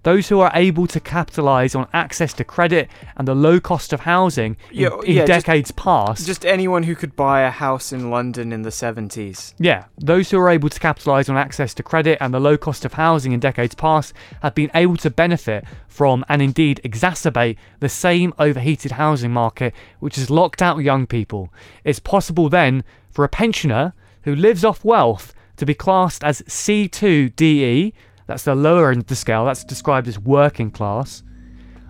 Those 0.07 0.29
who 0.29 0.39
are 0.39 0.51
able 0.53 0.87
to 0.87 1.01
capitalize 1.01 1.75
on 1.75 1.85
access 1.91 2.31
to 2.35 2.45
credit 2.45 2.87
and 3.17 3.27
the 3.27 3.35
low 3.35 3.59
cost 3.59 3.91
of 3.91 3.99
housing 3.99 4.55
in, 4.71 4.79
Yeah, 4.83 4.89
in 5.03 5.15
yeah, 5.17 5.25
just- 5.25 5.45
decades 5.45 5.71
past. 5.71 6.25
Just 6.25 6.45
anyone 6.45 6.83
who 6.83 6.95
could 6.95 7.13
buy 7.17 7.41
a 7.41 7.49
house 7.51 7.91
in 7.91 8.09
London 8.09 8.53
in 8.53 8.61
the 8.61 8.71
70s. 8.71 9.53
Yeah, 9.59 9.83
those 9.97 10.31
who 10.31 10.39
are 10.39 10.47
able 10.47 10.69
to 10.69 10.79
capitalise 10.79 11.27
on 11.27 11.35
access 11.35 11.73
to 11.73 11.83
credit 11.83 12.19
and 12.21 12.33
the 12.33 12.39
low 12.39 12.57
cost 12.57 12.85
of 12.85 12.93
housing 12.93 13.33
in 13.33 13.41
decades 13.41 13.75
past 13.75 14.13
have 14.41 14.55
been 14.55 14.71
able 14.73 14.95
to 14.95 15.09
benefit 15.09 15.65
from 15.89 16.23
and 16.29 16.41
indeed 16.41 16.79
exacerbate 16.85 17.57
the 17.81 17.89
same 17.89 18.33
overheated 18.39 18.93
housing 18.93 19.33
market 19.33 19.73
which 19.99 20.15
has 20.15 20.29
locked 20.29 20.61
out 20.61 20.77
young 20.77 21.05
people. 21.05 21.51
It's 21.83 21.99
possible 21.99 22.47
then 22.47 22.85
for 23.11 23.25
a 23.25 23.29
pensioner 23.29 23.91
who 24.21 24.33
lives 24.33 24.63
off 24.63 24.85
wealth 24.85 25.33
to 25.57 25.65
be 25.65 25.73
classed 25.73 26.23
as 26.23 26.43
C2DE, 26.43 27.91
that's 28.27 28.43
the 28.43 28.53
lower 28.55 28.91
end 28.91 29.01
of 29.01 29.07
the 29.07 29.15
scale, 29.15 29.45
that's 29.45 29.63
described 29.63 30.07
as 30.07 30.19
working 30.19 30.69
class, 30.71 31.23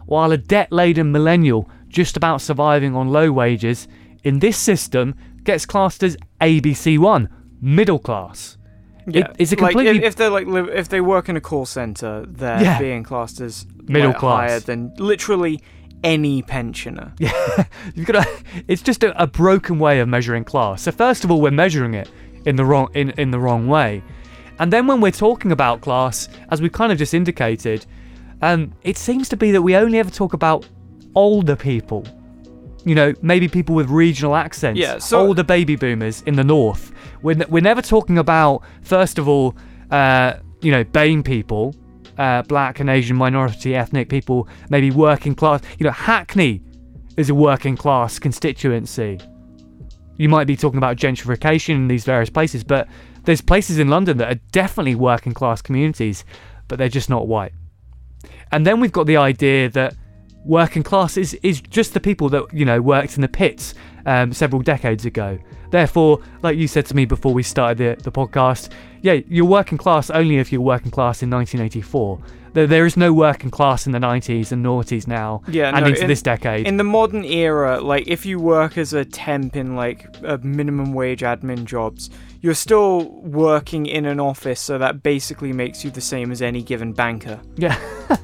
while 0.06 0.32
a 0.32 0.38
debt 0.38 0.72
laden 0.72 1.12
millennial 1.12 1.70
just 1.90 2.16
about 2.18 2.42
surviving 2.42 2.96
on 2.96 3.10
low 3.10 3.32
wages 3.32 3.88
in 4.24 4.40
this 4.40 4.58
system 4.58 5.16
gets 5.44 5.66
classed 5.66 6.04
as 6.04 6.18
ABC1, 6.42 7.28
middle 7.62 8.00
class. 8.00 8.58
It- 9.08 9.26
it's 9.40 9.54
a 9.54 9.56
like, 9.56 9.72
completely- 9.72 10.00
if, 10.00 10.04
if 10.04 10.16
they're 10.18 10.30
like 10.30 10.48
li- 10.48 10.72
if 10.74 10.90
they 10.90 11.00
work 11.02 11.30
in 11.30 11.38
a 11.38 11.42
call 11.42 11.66
center, 11.66 12.26
they're 12.28 12.62
Yeah. 12.62 12.80
being 12.80 13.04
classed 13.04 13.40
as 13.40 13.66
Middle 13.88 14.10
like, 14.10 14.18
class. 14.20 14.50
higher 14.50 14.60
than 14.60 14.92
literally 14.98 15.62
any 16.04 16.42
pensioner. 16.42 17.14
Yeah, 17.20 17.64
You've 17.96 18.06
got 18.06 18.24
to, 18.24 18.30
it's 18.68 18.82
just 18.82 19.04
a, 19.04 19.20
a 19.22 19.26
broken 19.26 19.80
way 19.80 20.00
of 20.02 20.10
measuring 20.10 20.44
class. 20.44 20.82
So 20.84 20.92
first 20.92 21.24
of 21.24 21.32
all, 21.32 21.40
we're 21.42 21.52
measuring 21.52 21.94
it 21.94 22.10
in 22.46 22.58
the 22.58 22.66
wrong 22.66 22.90
in, 22.94 23.12
in 23.12 23.32
the 23.32 23.40
wrong 23.40 23.68
way. 23.68 24.04
And 24.60 24.72
then 24.74 24.88
when 24.88 25.02
we're 25.02 25.12
talking 25.12 25.52
about 25.52 25.82
class, 25.82 26.30
as 26.50 26.62
we 26.62 26.70
kind 26.70 26.92
of 26.92 26.98
just 26.98 27.14
indicated, 27.14 27.86
um, 28.42 28.74
it 28.84 28.98
seems 28.98 29.30
to 29.30 29.38
be 29.38 29.52
that 29.52 29.62
we 29.62 29.76
only 29.76 30.00
ever 30.00 30.10
talk 30.10 30.34
about 30.34 30.68
older 31.16 31.56
people. 31.56 32.06
You 32.86 32.96
know, 32.96 33.14
maybe 33.22 33.48
people 33.48 33.76
with 33.76 33.90
regional 33.90 34.36
accents. 34.36 34.80
Yeah, 34.80 34.98
so- 35.00 35.20
older 35.28 35.44
baby 35.44 35.76
boomers 35.76 36.22
in 36.24 36.36
the 36.36 36.44
north. 36.44 36.92
We're, 37.22 37.34
n- 37.34 37.46
we're 37.50 37.62
never 37.62 37.82
talking 37.82 38.18
about, 38.18 38.62
first 38.82 39.18
of 39.18 39.28
all, 39.28 39.56
uh, 39.92 40.34
you 40.62 40.72
know, 40.72 40.84
BAME 40.84 41.24
people, 41.26 41.76
uh, 42.18 42.42
black 42.44 42.80
and 42.80 42.90
Asian 42.90 43.18
minority 43.18 43.76
ethnic 43.76 44.10
people, 44.10 44.48
maybe 44.70 44.92
working 44.92 45.36
class. 45.36 45.62
You 45.80 45.86
know, 45.86 45.92
Hackney 45.92 46.62
is 47.18 47.30
a 47.30 47.36
working 47.36 47.76
class 47.76 48.20
constituency. 48.20 49.20
You 50.18 50.30
might 50.30 50.48
be 50.48 50.56
talking 50.56 50.78
about 50.78 50.98
gentrification 50.98 51.76
in 51.76 51.88
these 51.88 52.06
various 52.06 52.30
places, 52.30 52.64
but 52.64 52.88
there's 53.28 53.42
places 53.42 53.78
in 53.78 53.90
London 53.90 54.18
that 54.20 54.32
are 54.32 54.40
definitely 54.54 54.96
working 54.96 55.34
class 55.34 55.62
communities, 55.62 56.24
but 56.70 56.80
they're 56.80 56.88
just 56.88 57.10
not 57.10 57.28
white. 57.28 57.52
And 58.54 58.66
then 58.66 58.80
we've 58.80 58.94
got 58.94 59.06
the 59.06 59.18
idea 59.18 59.70
that 59.72 59.96
working 60.46 60.82
class 60.82 61.18
is, 61.18 61.34
is 61.44 61.60
just 61.60 61.94
the 61.94 62.00
people 62.00 62.30
that, 62.30 62.46
you 62.54 62.64
know, 62.64 62.82
worked 62.82 63.16
in 63.18 63.22
the 63.22 63.28
pits 63.28 63.74
um, 64.06 64.32
several 64.32 64.62
decades 64.62 65.04
ago. 65.04 65.38
Therefore, 65.72 66.22
like 66.42 66.58
you 66.58 66.70
said 66.70 66.86
to 66.86 66.96
me 66.96 67.04
before 67.04 67.34
we 67.34 67.44
started 67.44 67.78
the, 68.00 68.02
the 68.02 68.14
podcast, 68.14 68.70
yeah, 69.02 69.20
you're 69.28 69.44
working 69.44 69.78
class 69.78 70.10
only 70.10 70.38
if 70.38 70.54
you're 70.54 70.62
working 70.62 70.90
class 70.90 71.22
in 71.22 71.30
1984. 71.30 72.20
There, 72.54 72.66
there 72.66 72.86
is 72.86 72.96
no 72.96 73.12
working 73.12 73.52
class 73.52 73.86
in 73.86 73.92
the 73.92 74.00
90s 74.00 74.54
and 74.54 74.66
noughties 74.66 75.06
now 75.06 75.42
Yeah, 75.50 75.76
and 75.76 75.82
no, 75.82 75.90
into 75.90 76.04
in- 76.04 76.08
this 76.08 76.22
decade. 76.22 76.66
In 76.66 76.78
the 76.78 76.86
modern 76.86 77.26
era, 77.26 77.82
like 77.82 78.08
if 78.08 78.26
you 78.26 78.40
work 78.40 78.78
as 78.78 78.94
a 78.94 79.04
temp 79.04 79.58
in 79.58 79.76
like 79.76 80.08
a 80.24 80.38
minimum 80.38 80.94
wage 80.94 81.22
admin 81.22 81.66
jobs, 81.66 82.10
you're 82.42 82.54
still 82.54 83.06
working 83.22 83.86
in 83.86 84.06
an 84.06 84.20
office, 84.20 84.60
so 84.60 84.78
that 84.78 85.04
basically 85.04 85.54
makes 85.54 85.84
you 85.84 85.92
the 85.92 86.02
same 86.02 86.32
as 86.32 86.42
any 86.42 86.62
given 86.62 86.94
banker. 86.94 87.40
Yeah. 87.56 87.78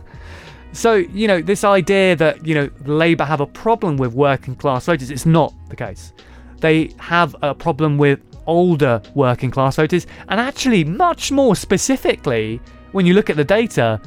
so, 0.74 0.94
you 0.96 1.28
know, 1.28 1.42
this 1.42 1.64
idea 1.64 2.16
that, 2.16 2.46
you 2.46 2.56
know, 2.56 2.70
Labour 2.86 3.26
have 3.26 3.42
a 3.42 3.48
problem 3.48 3.98
with 3.98 4.14
working 4.14 4.56
class 4.56 4.86
voters, 4.86 5.10
it's 5.10 5.26
not 5.26 5.54
the 5.70 5.76
case. 5.76 6.14
They 6.60 6.94
have 7.00 7.36
a 7.42 7.54
problem 7.54 7.98
with 7.98 8.20
older 8.46 9.02
working 9.16 9.52
class 9.52 9.76
voters, 9.76 10.08
and 10.30 10.40
actually, 10.40 10.84
much 10.84 11.32
more 11.32 11.56
specifically, 11.56 12.62
when 12.92 13.06
you 13.06 13.14
look 13.14 13.30
at 13.30 13.36
the 13.36 13.44
data, 13.44 14.00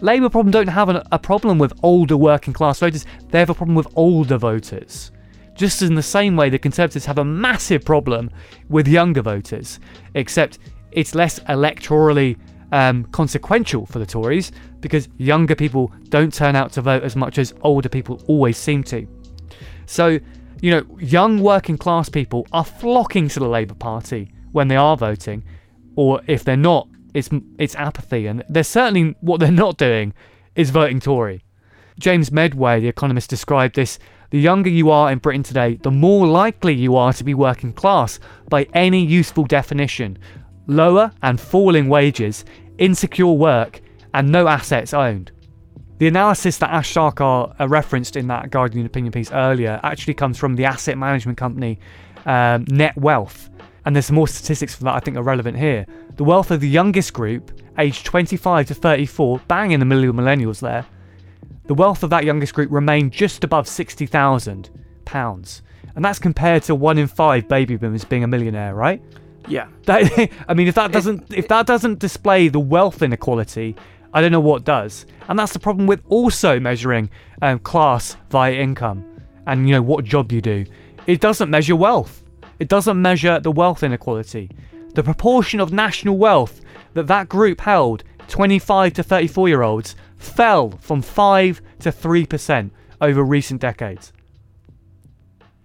Labour 0.00 0.28
problem 0.28 0.50
don't 0.50 0.66
have 0.66 0.88
a 0.88 1.18
problem 1.18 1.58
with 1.58 1.72
older 1.82 2.16
working 2.16 2.52
class 2.52 2.80
voters, 2.80 3.06
they 3.30 3.38
have 3.38 3.50
a 3.50 3.54
problem 3.54 3.76
with 3.76 3.86
older 3.94 4.36
voters. 4.36 5.12
Just 5.54 5.82
in 5.82 5.94
the 5.94 6.02
same 6.02 6.36
way 6.36 6.48
the 6.50 6.58
Conservatives 6.58 7.04
have 7.06 7.18
a 7.18 7.24
massive 7.24 7.84
problem 7.84 8.30
with 8.68 8.88
younger 8.88 9.22
voters, 9.22 9.78
except 10.14 10.58
it's 10.92 11.14
less 11.14 11.40
electorally 11.40 12.38
um, 12.72 13.04
consequential 13.06 13.86
for 13.86 13.98
the 13.98 14.06
Tories 14.06 14.50
because 14.80 15.08
younger 15.18 15.54
people 15.54 15.92
don't 16.08 16.32
turn 16.32 16.56
out 16.56 16.72
to 16.72 16.80
vote 16.80 17.02
as 17.02 17.14
much 17.14 17.38
as 17.38 17.54
older 17.62 17.88
people 17.88 18.22
always 18.26 18.56
seem 18.56 18.82
to. 18.84 19.06
So, 19.86 20.18
you 20.60 20.70
know, 20.70 20.84
young 20.98 21.40
working 21.42 21.76
class 21.76 22.08
people 22.08 22.46
are 22.52 22.64
flocking 22.64 23.28
to 23.28 23.40
the 23.40 23.48
Labour 23.48 23.74
Party 23.74 24.32
when 24.52 24.68
they 24.68 24.76
are 24.76 24.96
voting, 24.96 25.44
or 25.96 26.22
if 26.26 26.44
they're 26.44 26.56
not, 26.56 26.88
it's 27.14 27.28
it's 27.58 27.74
apathy, 27.74 28.26
and 28.26 28.42
they're 28.48 28.64
certainly 28.64 29.14
what 29.20 29.40
they're 29.40 29.50
not 29.50 29.76
doing 29.76 30.14
is 30.54 30.70
voting 30.70 31.00
Tory. 31.00 31.44
James 31.98 32.32
Meadway, 32.32 32.80
the 32.80 32.88
economist, 32.88 33.28
described 33.28 33.76
this: 33.76 33.98
the 34.32 34.40
younger 34.40 34.70
you 34.70 34.90
are 34.90 35.12
in 35.12 35.18
Britain 35.18 35.42
today, 35.42 35.78
the 35.82 35.90
more 35.90 36.26
likely 36.26 36.72
you 36.72 36.96
are 36.96 37.12
to 37.12 37.22
be 37.22 37.34
working 37.34 37.70
class 37.70 38.18
by 38.48 38.66
any 38.72 39.04
useful 39.04 39.44
definition. 39.44 40.16
Lower 40.66 41.12
and 41.22 41.38
falling 41.38 41.90
wages, 41.90 42.46
insecure 42.78 43.26
work, 43.26 43.82
and 44.14 44.32
no 44.32 44.48
assets 44.48 44.94
owned. 44.94 45.32
The 45.98 46.08
analysis 46.08 46.56
that 46.58 46.70
Ash 46.70 46.94
Sarkar 46.94 47.54
uh, 47.60 47.68
referenced 47.68 48.16
in 48.16 48.26
that 48.28 48.48
Guardian 48.48 48.86
opinion 48.86 49.12
piece 49.12 49.30
earlier 49.30 49.78
actually 49.82 50.14
comes 50.14 50.38
from 50.38 50.56
the 50.56 50.64
asset 50.64 50.96
management 50.96 51.36
company 51.36 51.78
um, 52.24 52.64
Netwealth. 52.64 53.50
And 53.84 53.94
there's 53.94 54.06
some 54.06 54.16
more 54.16 54.28
statistics 54.28 54.74
for 54.74 54.84
that 54.84 54.94
I 54.94 55.00
think 55.00 55.18
are 55.18 55.22
relevant 55.22 55.58
here. 55.58 55.84
The 56.16 56.24
wealth 56.24 56.50
of 56.50 56.60
the 56.60 56.68
youngest 56.68 57.12
group, 57.12 57.60
aged 57.76 58.06
25 58.06 58.68
to 58.68 58.74
34, 58.74 59.42
bang 59.46 59.72
in 59.72 59.80
the 59.80 59.84
middle 59.84 60.08
of 60.08 60.16
millennials 60.16 60.60
there, 60.60 60.86
the 61.64 61.74
wealth 61.74 62.02
of 62.02 62.10
that 62.10 62.24
youngest 62.24 62.54
group 62.54 62.70
remained 62.70 63.12
just 63.12 63.44
above 63.44 63.66
£60,000. 63.66 65.62
And 65.94 66.04
that's 66.04 66.18
compared 66.18 66.62
to 66.64 66.74
one 66.74 66.98
in 66.98 67.06
five 67.06 67.48
baby 67.48 67.76
boomers 67.76 68.04
being 68.04 68.24
a 68.24 68.26
millionaire, 68.26 68.74
right? 68.74 69.02
Yeah. 69.48 69.68
That, 69.84 70.30
I 70.48 70.54
mean, 70.54 70.68
if 70.68 70.74
that 70.76 70.92
doesn't 70.92 71.32
if 71.32 71.48
that 71.48 71.66
doesn't 71.66 71.98
display 71.98 72.48
the 72.48 72.60
wealth 72.60 73.02
inequality, 73.02 73.76
I 74.14 74.20
don't 74.20 74.32
know 74.32 74.40
what 74.40 74.64
does. 74.64 75.06
And 75.28 75.38
that's 75.38 75.52
the 75.52 75.58
problem 75.58 75.86
with 75.86 76.02
also 76.08 76.58
measuring 76.58 77.10
um, 77.40 77.58
class 77.58 78.16
via 78.30 78.54
income 78.54 79.04
and 79.46 79.68
you 79.68 79.74
know 79.74 79.82
what 79.82 80.04
job 80.04 80.32
you 80.32 80.40
do. 80.40 80.64
It 81.06 81.20
doesn't 81.20 81.50
measure 81.50 81.76
wealth. 81.76 82.22
It 82.58 82.68
doesn't 82.68 83.00
measure 83.00 83.40
the 83.40 83.50
wealth 83.50 83.82
inequality. 83.82 84.50
The 84.94 85.02
proportion 85.02 85.60
of 85.60 85.72
national 85.72 86.18
wealth 86.18 86.60
that 86.94 87.06
that 87.06 87.28
group 87.28 87.60
held, 87.60 88.04
25 88.28 88.92
to 88.94 89.02
34 89.02 89.48
year 89.48 89.62
olds, 89.62 89.96
fell 90.22 90.70
from 90.80 91.02
5 91.02 91.60
to 91.80 91.90
3% 91.90 92.70
over 93.00 93.22
recent 93.22 93.60
decades. 93.60 94.12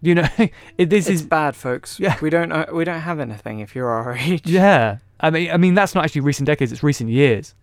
You 0.01 0.15
know, 0.15 0.27
it, 0.77 0.89
this 0.89 1.07
It's 1.07 1.21
is 1.21 1.25
bad, 1.25 1.55
folks. 1.55 1.99
Yeah. 1.99 2.17
We 2.21 2.29
don't 2.29 2.51
uh, 2.51 2.67
we 2.71 2.83
don't 2.83 3.01
have 3.01 3.19
anything 3.19 3.59
if 3.59 3.75
you're 3.75 3.89
our 3.89 4.15
age. 4.17 4.45
Yeah, 4.45 4.97
I 5.19 5.29
mean, 5.29 5.51
I 5.51 5.57
mean 5.57 5.73
that's 5.73 5.95
not 5.95 6.03
actually 6.05 6.21
recent 6.21 6.45
decades; 6.45 6.71
it's 6.71 6.83
recent 6.83 7.09
years. 7.09 7.55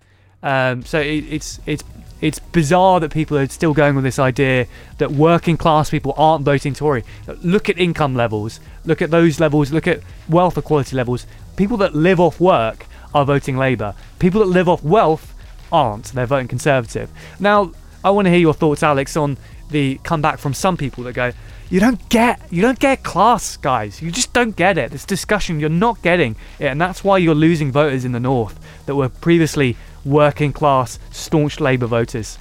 Um, 0.42 0.84
so 0.84 1.00
it, 1.00 1.24
it's 1.30 1.60
it's 1.64 1.84
it's 2.20 2.38
bizarre 2.38 3.00
that 3.00 3.12
people 3.12 3.36
are 3.38 3.46
still 3.48 3.72
going 3.72 3.94
with 3.94 4.04
this 4.04 4.18
idea 4.18 4.66
that 4.98 5.12
working 5.12 5.56
class 5.56 5.90
people 5.90 6.14
aren't 6.16 6.44
voting 6.44 6.74
Tory. 6.74 7.04
Look 7.42 7.68
at 7.68 7.78
income 7.78 8.14
levels. 8.14 8.60
Look 8.84 9.00
at 9.00 9.10
those 9.10 9.40
levels. 9.40 9.72
Look 9.72 9.86
at 9.86 10.00
wealth 10.28 10.58
equality 10.58 10.96
levels. 10.96 11.26
People 11.56 11.76
that 11.78 11.94
live 11.94 12.18
off 12.18 12.40
work 12.40 12.86
are 13.14 13.24
voting 13.24 13.56
Labour. 13.56 13.94
People 14.18 14.40
that 14.40 14.48
live 14.48 14.68
off 14.68 14.82
wealth 14.82 15.33
aren't. 15.72 16.06
They're 16.06 16.26
voting 16.26 16.48
Conservative. 16.48 17.10
Now, 17.40 17.72
I 18.02 18.10
want 18.10 18.26
to 18.26 18.30
hear 18.30 18.40
your 18.40 18.54
thoughts, 18.54 18.82
Alex, 18.82 19.16
on 19.16 19.36
the 19.70 19.98
comeback 20.04 20.38
from 20.38 20.54
some 20.54 20.76
people 20.76 21.04
that 21.04 21.14
go, 21.14 21.32
"You 21.70 21.80
don't 21.80 22.08
get, 22.08 22.40
you 22.50 22.62
don't 22.62 22.78
get 22.78 23.02
class, 23.02 23.56
guys. 23.56 24.02
You 24.02 24.10
just 24.10 24.32
don't 24.32 24.54
get 24.54 24.76
it. 24.78 24.90
This 24.90 25.04
discussion, 25.04 25.58
you're 25.58 25.70
not 25.70 26.02
getting 26.02 26.36
it, 26.58 26.66
and 26.66 26.80
that's 26.80 27.02
why 27.02 27.18
you're 27.18 27.34
losing 27.34 27.72
voters 27.72 28.04
in 28.04 28.12
the 28.12 28.20
north 28.20 28.58
that 28.86 28.94
were 28.94 29.08
previously 29.08 29.76
working 30.04 30.52
class, 30.52 30.98
staunch 31.10 31.60
Labour 31.60 31.86
voters. 31.86 32.38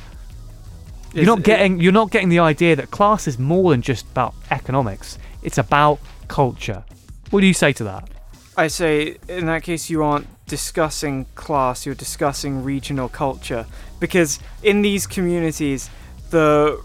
You're 1.13 1.25
not 1.25 1.43
getting, 1.43 1.79
you're 1.79 1.91
not 1.91 2.09
getting 2.09 2.29
the 2.29 2.39
idea 2.39 2.75
that 2.75 2.89
class 2.89 3.27
is 3.27 3.37
more 3.37 3.69
than 3.71 3.81
just 3.81 4.05
about 4.07 4.33
economics. 4.49 5.19
It's 5.43 5.59
about 5.59 5.99
culture. 6.27 6.83
What 7.29 7.41
do 7.41 7.47
you 7.47 7.53
say 7.53 7.71
to 7.73 7.83
that? 7.83 8.09
I 8.57 8.67
say 8.67 9.17
in 9.27 9.45
that 9.45 9.63
case 9.63 9.89
you 9.89 10.03
aren't 10.03 10.27
discussing 10.57 11.25
class, 11.33 11.83
you're 11.83 11.95
discussing 12.07 12.63
regional 12.63 13.09
culture 13.09 13.65
because 13.99 14.31
in 14.61 14.83
these 14.83 15.07
communities 15.07 15.89
the 16.29 16.79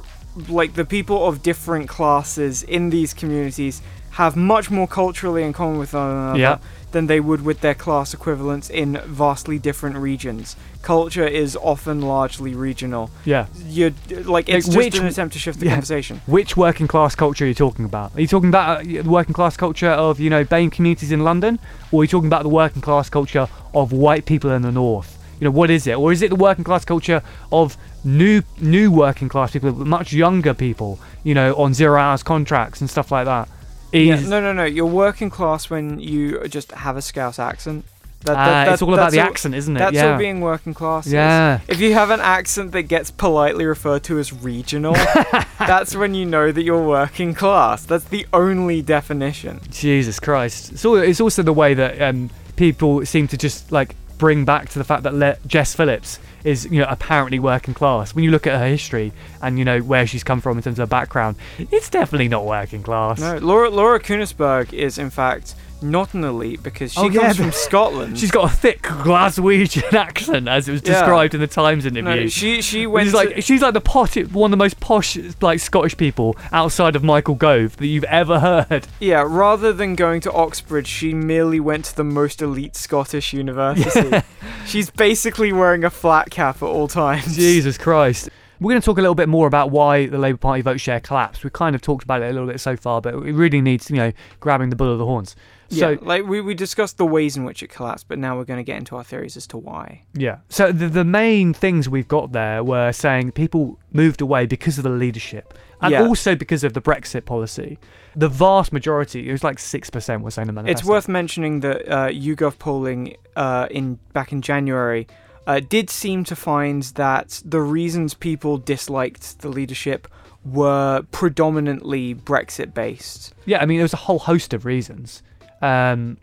like 0.48 0.72
the 0.72 0.86
people 0.96 1.26
of 1.28 1.42
different 1.42 1.86
classes 1.86 2.62
in 2.62 2.88
these 2.88 3.12
communities 3.12 3.82
have 4.20 4.36
much 4.36 4.70
more 4.70 4.88
culturally 4.88 5.42
in 5.42 5.52
common 5.52 5.76
with 5.78 5.92
one 5.92 6.10
another 6.10 6.38
Yeah. 6.38 6.58
Than 6.92 7.06
they 7.06 7.20
would 7.20 7.44
with 7.44 7.60
their 7.60 7.74
class 7.74 8.14
equivalents 8.14 8.70
in 8.70 9.00
vastly 9.06 9.58
different 9.58 9.96
regions. 9.96 10.56
Culture 10.82 11.26
is 11.26 11.56
often 11.56 12.00
largely 12.00 12.54
regional. 12.54 13.10
Yeah. 13.24 13.46
You're 13.66 13.90
like 14.24 14.48
it's 14.48 14.66
Like, 14.68 14.74
just 14.74 14.76
which- 14.76 14.98
an 14.98 15.06
attempt 15.06 15.32
to 15.34 15.38
shift 15.38 15.60
the 15.60 15.66
yeah. 15.66 15.72
conversation. 15.72 16.20
Which 16.26 16.56
working 16.56 16.86
class 16.88 17.14
culture 17.14 17.44
are 17.44 17.48
you 17.48 17.54
talking 17.54 17.84
about? 17.84 18.14
Are 18.16 18.20
you 18.20 18.26
talking 18.26 18.48
about 18.48 18.80
uh, 18.80 18.82
the 18.84 19.00
working 19.02 19.34
class 19.34 19.56
culture 19.56 19.90
of, 19.90 20.18
you 20.20 20.30
know, 20.30 20.44
BAME 20.44 20.70
communities 20.72 21.12
in 21.12 21.24
London? 21.24 21.58
Or 21.92 22.00
are 22.00 22.04
you 22.04 22.08
talking 22.08 22.28
about 22.28 22.42
the 22.42 22.48
working 22.48 22.80
class 22.82 23.10
culture 23.10 23.48
of 23.74 23.92
white 23.92 24.24
people 24.24 24.50
in 24.50 24.62
the 24.62 24.72
north? 24.72 25.18
You 25.40 25.44
know, 25.44 25.50
what 25.52 25.70
is 25.70 25.86
it? 25.86 25.94
Or 25.96 26.10
is 26.10 26.22
it 26.22 26.30
the 26.30 26.36
working 26.36 26.64
class 26.64 26.84
culture 26.84 27.22
of 27.52 27.76
new 28.04 28.42
new 28.60 28.90
working 28.90 29.28
class 29.28 29.52
people, 29.52 29.72
much 29.72 30.12
younger 30.12 30.52
people, 30.54 30.98
you 31.22 31.34
know, 31.34 31.54
on 31.56 31.74
zero 31.74 32.00
hours 32.00 32.22
contracts 32.24 32.80
and 32.80 32.88
stuff 32.90 33.12
like 33.12 33.26
that? 33.26 33.48
Yeah, 33.92 34.20
no, 34.20 34.40
no, 34.40 34.52
no. 34.52 34.64
You're 34.64 34.86
working 34.86 35.30
class 35.30 35.70
when 35.70 35.98
you 36.00 36.46
just 36.48 36.72
have 36.72 36.96
a 36.96 37.02
Scouse 37.02 37.38
accent. 37.38 37.84
That, 38.24 38.36
Ah, 38.36 38.72
it's 38.72 38.82
all 38.82 38.94
about 38.94 39.12
the 39.12 39.20
all- 39.20 39.28
accent, 39.28 39.54
isn't 39.54 39.76
it? 39.76 39.78
That's 39.78 39.94
yeah. 39.94 40.12
all 40.12 40.18
being 40.18 40.40
working 40.40 40.74
class. 40.74 41.06
Yeah. 41.06 41.60
If 41.68 41.80
you 41.80 41.94
have 41.94 42.10
an 42.10 42.18
accent 42.20 42.72
that 42.72 42.82
gets 42.82 43.12
politely 43.12 43.64
referred 43.64 44.02
to 44.04 44.18
as 44.18 44.32
regional, 44.32 44.94
that's 45.60 45.94
when 45.94 46.14
you 46.14 46.26
know 46.26 46.50
that 46.50 46.62
you're 46.64 46.82
working 46.84 47.32
class. 47.32 47.84
That's 47.84 48.04
the 48.04 48.26
only 48.32 48.82
definition. 48.82 49.60
Jesus 49.70 50.18
Christ. 50.18 50.78
So 50.78 50.96
it's 50.96 51.20
also 51.20 51.42
the 51.44 51.52
way 51.52 51.74
that 51.74 52.02
um, 52.02 52.30
people 52.56 53.06
seem 53.06 53.28
to 53.28 53.36
just 53.36 53.70
like 53.70 53.94
bring 54.18 54.44
back 54.44 54.68
to 54.70 54.78
the 54.80 54.84
fact 54.84 55.04
that 55.04 55.14
Le- 55.14 55.36
Jess 55.46 55.76
Phillips 55.76 56.18
is, 56.44 56.66
you 56.66 56.80
know, 56.80 56.86
apparently 56.88 57.38
working 57.38 57.74
class. 57.74 58.14
When 58.14 58.24
you 58.24 58.30
look 58.30 58.46
at 58.46 58.58
her 58.58 58.66
history 58.66 59.12
and 59.42 59.58
you 59.58 59.64
know 59.64 59.80
where 59.80 60.06
she's 60.06 60.24
come 60.24 60.40
from 60.40 60.56
in 60.56 60.62
terms 60.62 60.78
of 60.78 60.88
her 60.88 60.90
background, 60.90 61.36
it's 61.58 61.90
definitely 61.90 62.28
not 62.28 62.44
working 62.44 62.82
class. 62.82 63.20
No, 63.20 63.38
Laura 63.38 63.70
Laura 63.70 64.00
Kuenssberg 64.00 64.72
is 64.72 64.98
in 64.98 65.10
fact 65.10 65.54
not 65.82 66.14
an 66.14 66.24
elite 66.24 66.62
because 66.62 66.92
she 66.92 66.98
Oh, 67.00 67.02
comes 67.04 67.14
yeah, 67.14 67.32
from 67.32 67.52
Scotland. 67.52 68.18
She's 68.18 68.30
got 68.30 68.52
a 68.52 68.54
thick 68.54 68.82
Glaswegian 68.82 69.92
accent, 69.92 70.48
as 70.48 70.68
it 70.68 70.72
was 70.72 70.82
Yeah. 70.84 70.92
described 71.00 71.34
in 71.34 71.40
the 71.40 71.46
Times 71.46 71.86
interview. 71.86 72.02
no, 72.22 72.26
she 72.28 72.62
she 72.62 72.86
went 72.86 73.06
She's 73.06 73.14
like 73.14 73.42
she's 73.42 73.62
like 73.62 73.74
the 73.74 73.80
posh, 73.80 74.16
one 74.16 74.48
of 74.48 74.50
the 74.58 74.62
most 74.62 74.80
posh 74.80 75.16
like 75.40 75.60
Scottish 75.60 75.96
people 75.96 76.36
outside 76.52 76.96
of 76.96 77.02
Michael 77.04 77.34
Gove 77.34 77.76
that 77.76 77.86
you've 77.86 78.04
ever 78.04 78.40
heard. 78.40 78.86
yeah. 79.00 79.24
Rather 79.26 79.72
than 79.72 79.94
going 79.94 80.20
to 80.22 80.32
Oxbridge, 80.32 80.86
she 80.88 81.14
merely 81.14 81.60
went 81.60 81.84
to 81.86 81.96
the 81.96 82.04
most 82.04 82.42
elite 82.42 82.76
Scottish 82.76 83.32
university. 83.32 84.22
She's 84.66 84.90
basically 84.90 85.52
wearing 85.52 85.84
a 85.84 85.90
flat 85.90 86.30
cap 86.30 86.56
at 86.56 86.62
all 86.66 86.88
times. 86.88 87.36
Jesus 87.36 87.78
Christ. 87.78 88.28
We're 88.60 88.72
going 88.72 88.80
to 88.80 88.84
talk 88.84 88.98
a 88.98 89.00
little 89.00 89.14
bit 89.14 89.28
more 89.28 89.46
about 89.46 89.70
why 89.70 90.06
the 90.06 90.18
Labour 90.18 90.38
Party 90.38 90.62
vote 90.62 90.80
share 90.80 91.00
collapsed. 91.00 91.44
We've 91.44 91.52
kind 91.52 91.74
of 91.76 91.80
talked 91.82 92.02
about 92.04 92.22
it 92.22 92.26
a 92.30 92.32
little 92.32 92.48
bit 92.48 92.60
so 92.60 92.76
far, 92.76 93.00
but 93.00 93.14
it 93.14 93.18
really 93.32 93.60
needs, 93.60 93.88
you 93.90 93.96
know, 93.96 94.12
grabbing 94.40 94.70
the 94.70 94.76
bull 94.76 94.92
of 94.92 94.98
the 94.98 95.06
horns. 95.06 95.36
Yeah, 95.70 95.96
like 96.00 96.24
we, 96.26 96.40
we 96.40 96.54
discussed 96.54 96.96
the 96.96 97.04
ways 97.04 97.36
in 97.36 97.44
which 97.44 97.62
it 97.62 97.68
collapsed, 97.68 98.08
but 98.08 98.18
now 98.18 98.36
we're 98.38 98.44
going 98.46 98.58
to 98.58 98.64
get 98.64 98.78
into 98.78 98.96
our 98.96 99.04
theories 99.04 99.36
as 99.36 99.46
to 99.48 99.58
why. 99.58 100.02
Yeah. 100.14 100.38
So 100.48 100.72
the, 100.72 100.88
the 100.88 101.04
main 101.04 101.52
things 101.52 101.88
we've 101.90 102.08
got 102.08 102.32
there 102.32 102.64
were 102.64 102.90
saying 102.92 103.32
people 103.32 103.78
moved 103.92 104.20
away 104.22 104.46
because 104.46 104.78
of 104.78 104.84
the 104.84 104.90
leadership 104.90 105.52
and 105.82 105.92
Yeah. 105.92 106.02
also 106.06 106.34
because 106.34 106.64
of 106.64 106.72
the 106.72 106.80
Brexit 106.80 107.26
policy. 107.26 107.78
The 108.16 108.28
vast 108.30 108.72
majority, 108.72 109.28
it 109.28 109.32
was 109.32 109.44
like 109.44 109.58
6% 109.58 110.22
were 110.22 110.30
saying 110.30 110.46
the 110.46 110.52
manifesto. 110.54 110.80
It's 110.80 110.88
worth 110.88 111.06
mentioning 111.06 111.60
that 111.60 111.86
uh, 111.88 112.08
YouGov 112.08 112.58
polling 112.58 113.16
uh, 113.36 113.68
in 113.70 113.98
back 114.14 114.32
in 114.32 114.40
January 114.40 115.06
uh, 115.48 115.58
did 115.60 115.90
seem 115.90 116.22
to 116.24 116.36
find 116.36 116.82
that 116.94 117.42
the 117.44 117.60
reasons 117.60 118.14
people 118.14 118.58
disliked 118.58 119.40
the 119.40 119.48
leadership 119.48 120.06
were 120.44 121.02
predominantly 121.10 122.14
Brexit 122.14 122.72
based. 122.74 123.34
Yeah, 123.46 123.58
I 123.60 123.66
mean, 123.66 123.78
there 123.78 123.84
was 123.84 123.92
a 123.94 124.04
whole 124.06 124.20
host 124.20 124.54
of 124.54 124.64
reasons. 124.64 125.22
Um, 125.60 126.18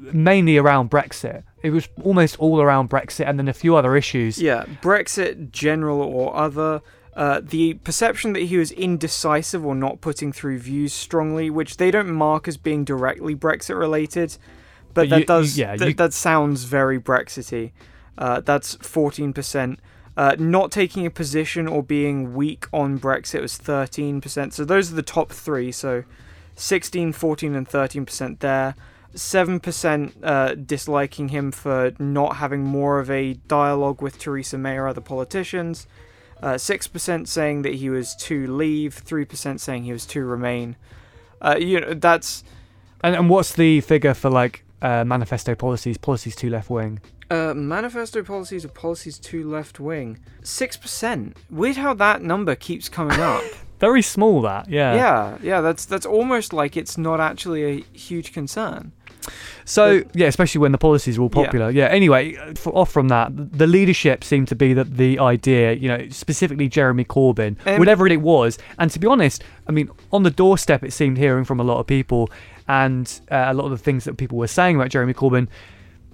mainly 0.00 0.56
around 0.56 0.90
Brexit. 0.90 1.42
It 1.62 1.70
was 1.70 1.88
almost 2.02 2.38
all 2.38 2.60
around 2.60 2.88
Brexit 2.90 3.26
and 3.28 3.38
then 3.38 3.48
a 3.48 3.52
few 3.52 3.76
other 3.76 3.96
issues. 3.96 4.40
Yeah, 4.40 4.64
Brexit, 4.80 5.50
general 5.50 6.00
or 6.00 6.34
other. 6.36 6.80
Uh, 7.14 7.40
the 7.42 7.74
perception 7.74 8.32
that 8.32 8.40
he 8.44 8.56
was 8.56 8.70
indecisive 8.72 9.66
or 9.66 9.74
not 9.74 10.00
putting 10.00 10.32
through 10.32 10.58
views 10.58 10.92
strongly, 10.94 11.50
which 11.50 11.76
they 11.76 11.90
don't 11.90 12.10
mark 12.10 12.48
as 12.48 12.56
being 12.56 12.84
directly 12.84 13.34
Brexit 13.36 13.78
related, 13.78 14.38
but, 14.94 15.08
But 15.08 15.10
that 15.10 15.18
you- 15.20 15.26
does 15.26 15.58
yeah, 15.58 15.76
th- 15.76 15.88
you- 15.88 15.94
that 15.94 16.12
sounds 16.14 16.64
very 16.64 16.96
Brexity. 16.98 17.72
Uh, 18.18 18.40
that's 18.40 18.76
fourteen 18.76 19.32
percent. 19.32 19.80
Uh, 20.16 20.36
not 20.38 20.70
taking 20.70 21.06
a 21.06 21.10
position 21.10 21.66
or 21.66 21.82
being 21.82 22.34
weak 22.34 22.66
on 22.72 22.98
Brexit 22.98 23.40
was 23.40 23.58
13%. 23.58 24.52
So 24.52 24.62
those 24.62 24.92
are 24.92 24.94
the 24.94 25.02
top 25.02 25.32
three. 25.32 25.72
So 25.72 26.04
16, 26.54 27.12
14, 27.12 27.54
and 27.54 27.68
13% 27.68 28.38
there. 28.40 28.74
7% 29.14 30.12
uh, 30.22 30.54
disliking 30.54 31.28
him 31.28 31.50
for 31.50 31.92
not 31.98 32.36
having 32.36 32.62
more 32.62 32.98
of 32.98 33.10
a 33.10 33.34
dialogue 33.48 34.02
with 34.02 34.18
Theresa 34.18 34.58
May 34.58 34.76
or 34.76 34.86
other 34.86 35.00
politicians. 35.00 35.86
Uh, 36.42 36.54
6% 36.54 37.28
saying 37.28 37.62
that 37.62 37.74
he 37.74 37.88
was 37.88 38.14
to 38.16 38.46
leave. 38.46 39.02
3% 39.04 39.60
saying 39.60 39.84
he 39.84 39.92
was 39.92 40.06
to 40.06 40.24
remain. 40.24 40.76
Uh, 41.40 41.56
you 41.58 41.80
know, 41.80 41.94
that's. 41.94 42.44
And, 43.02 43.16
and 43.16 43.30
what's 43.30 43.54
the 43.54 43.80
figure 43.80 44.14
for 44.14 44.30
like 44.30 44.64
uh, 44.80 45.04
manifesto 45.04 45.54
policies, 45.54 45.98
policies 45.98 46.36
to 46.36 46.50
left 46.50 46.68
wing? 46.68 47.00
Uh, 47.32 47.54
manifesto 47.54 48.22
policies 48.22 48.62
or 48.62 48.68
policies 48.68 49.18
to 49.18 49.48
left 49.48 49.80
wing. 49.80 50.18
6%. 50.42 51.34
Weird 51.50 51.76
how 51.76 51.94
that 51.94 52.20
number 52.22 52.54
keeps 52.54 52.90
coming 52.90 53.18
up. 53.32 53.42
Very 53.80 54.02
small, 54.02 54.42
that, 54.42 54.68
yeah. 54.68 54.94
yeah, 54.94 55.38
yeah, 55.42 55.60
that's 55.62 55.86
that's 55.86 56.06
almost 56.06 56.52
like 56.52 56.76
it's 56.76 56.96
not 56.98 57.20
actually 57.20 57.64
a 57.64 57.84
huge 57.96 58.32
concern. 58.32 58.92
So, 59.64 60.02
yeah, 60.14 60.26
especially 60.26 60.60
when 60.60 60.72
the 60.72 60.78
policies 60.78 61.16
are 61.16 61.22
all 61.22 61.30
popular. 61.30 61.70
Yeah, 61.70 61.86
anyway, 61.86 62.34
f- 62.36 62.66
off 62.66 62.92
from 62.92 63.08
that, 63.08 63.30
the 63.34 63.66
leadership 63.66 64.24
seemed 64.24 64.48
to 64.48 64.54
be 64.56 64.74
that 64.74 64.96
the 64.96 65.18
idea, 65.18 65.72
you 65.72 65.88
know, 65.88 66.08
specifically 66.10 66.68
Jeremy 66.68 67.04
Corbyn, 67.04 67.56
Um, 67.66 67.78
whatever 67.78 68.06
it 68.06 68.20
was. 68.20 68.58
And 68.78 68.90
to 68.90 68.98
be 68.98 69.06
honest, 69.06 69.42
I 69.68 69.72
mean, 69.72 69.90
on 70.12 70.22
the 70.22 70.30
doorstep, 70.30 70.82
it 70.84 70.92
seemed 70.92 71.16
hearing 71.18 71.44
from 71.44 71.60
a 71.60 71.64
lot 71.64 71.78
of 71.78 71.86
people, 71.86 72.30
and 72.68 73.20
uh, 73.30 73.46
a 73.48 73.54
lot 73.54 73.64
of 73.64 73.70
the 73.70 73.78
things 73.78 74.04
that 74.04 74.16
people 74.16 74.38
were 74.38 74.48
saying 74.48 74.76
about 74.76 74.90
Jeremy 74.90 75.14
Corbyn 75.14 75.48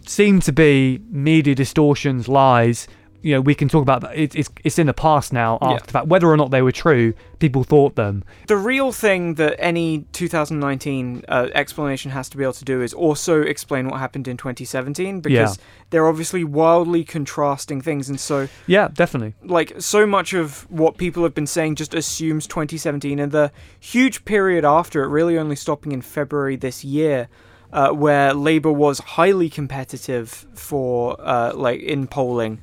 seemed 0.08 0.42
to 0.42 0.52
be 0.52 1.00
media 1.10 1.54
distortions, 1.54 2.28
lies. 2.28 2.88
You 3.20 3.34
know, 3.34 3.40
we 3.40 3.54
can 3.56 3.68
talk 3.68 3.82
about 3.82 4.00
that. 4.02 4.16
It, 4.16 4.36
it's 4.36 4.48
it's 4.62 4.78
in 4.78 4.86
the 4.86 4.94
past 4.94 5.32
now. 5.32 5.58
After 5.60 5.74
Yeah. 5.74 5.86
the 5.86 5.92
fact, 5.92 6.06
whether 6.06 6.28
or 6.28 6.36
not 6.36 6.52
they 6.52 6.62
were 6.62 6.70
true, 6.70 7.14
people 7.40 7.64
thought 7.64 7.96
them. 7.96 8.22
The 8.46 8.56
real 8.56 8.92
thing 8.92 9.34
that 9.34 9.56
any 9.58 10.04
2019 10.12 11.24
uh, 11.28 11.48
explanation 11.52 12.12
has 12.12 12.28
to 12.28 12.36
be 12.36 12.44
able 12.44 12.52
to 12.54 12.64
do 12.64 12.80
is 12.80 12.94
also 12.94 13.42
explain 13.42 13.88
what 13.88 13.98
happened 13.98 14.28
in 14.28 14.36
2017 14.36 15.20
because 15.20 15.58
they're 15.90 16.06
obviously 16.06 16.44
wildly 16.44 17.02
contrasting 17.04 17.80
things, 17.80 18.08
and 18.08 18.20
so 18.20 18.48
Yeah, 18.68 18.86
definitely. 18.94 19.34
like 19.42 19.72
so 19.80 20.06
much 20.06 20.32
of 20.32 20.70
what 20.70 20.96
people 20.96 21.24
have 21.24 21.34
been 21.34 21.46
saying 21.48 21.74
just 21.74 21.94
assumes 21.94 22.46
2017 22.46 23.18
and 23.18 23.32
the 23.32 23.50
huge 23.80 24.24
period 24.24 24.64
after 24.64 25.02
it 25.02 25.08
really 25.08 25.36
only 25.36 25.56
stopping 25.56 25.90
in 25.92 26.02
February 26.02 26.54
this 26.56 26.84
year 26.84 27.28
uh, 27.72 27.90
where 27.90 28.34
Labour 28.34 28.72
was 28.72 28.98
highly 29.00 29.48
competitive 29.50 30.46
for 30.54 31.16
uh, 31.20 31.52
like 31.54 31.80
in 31.80 32.06
polling 32.06 32.60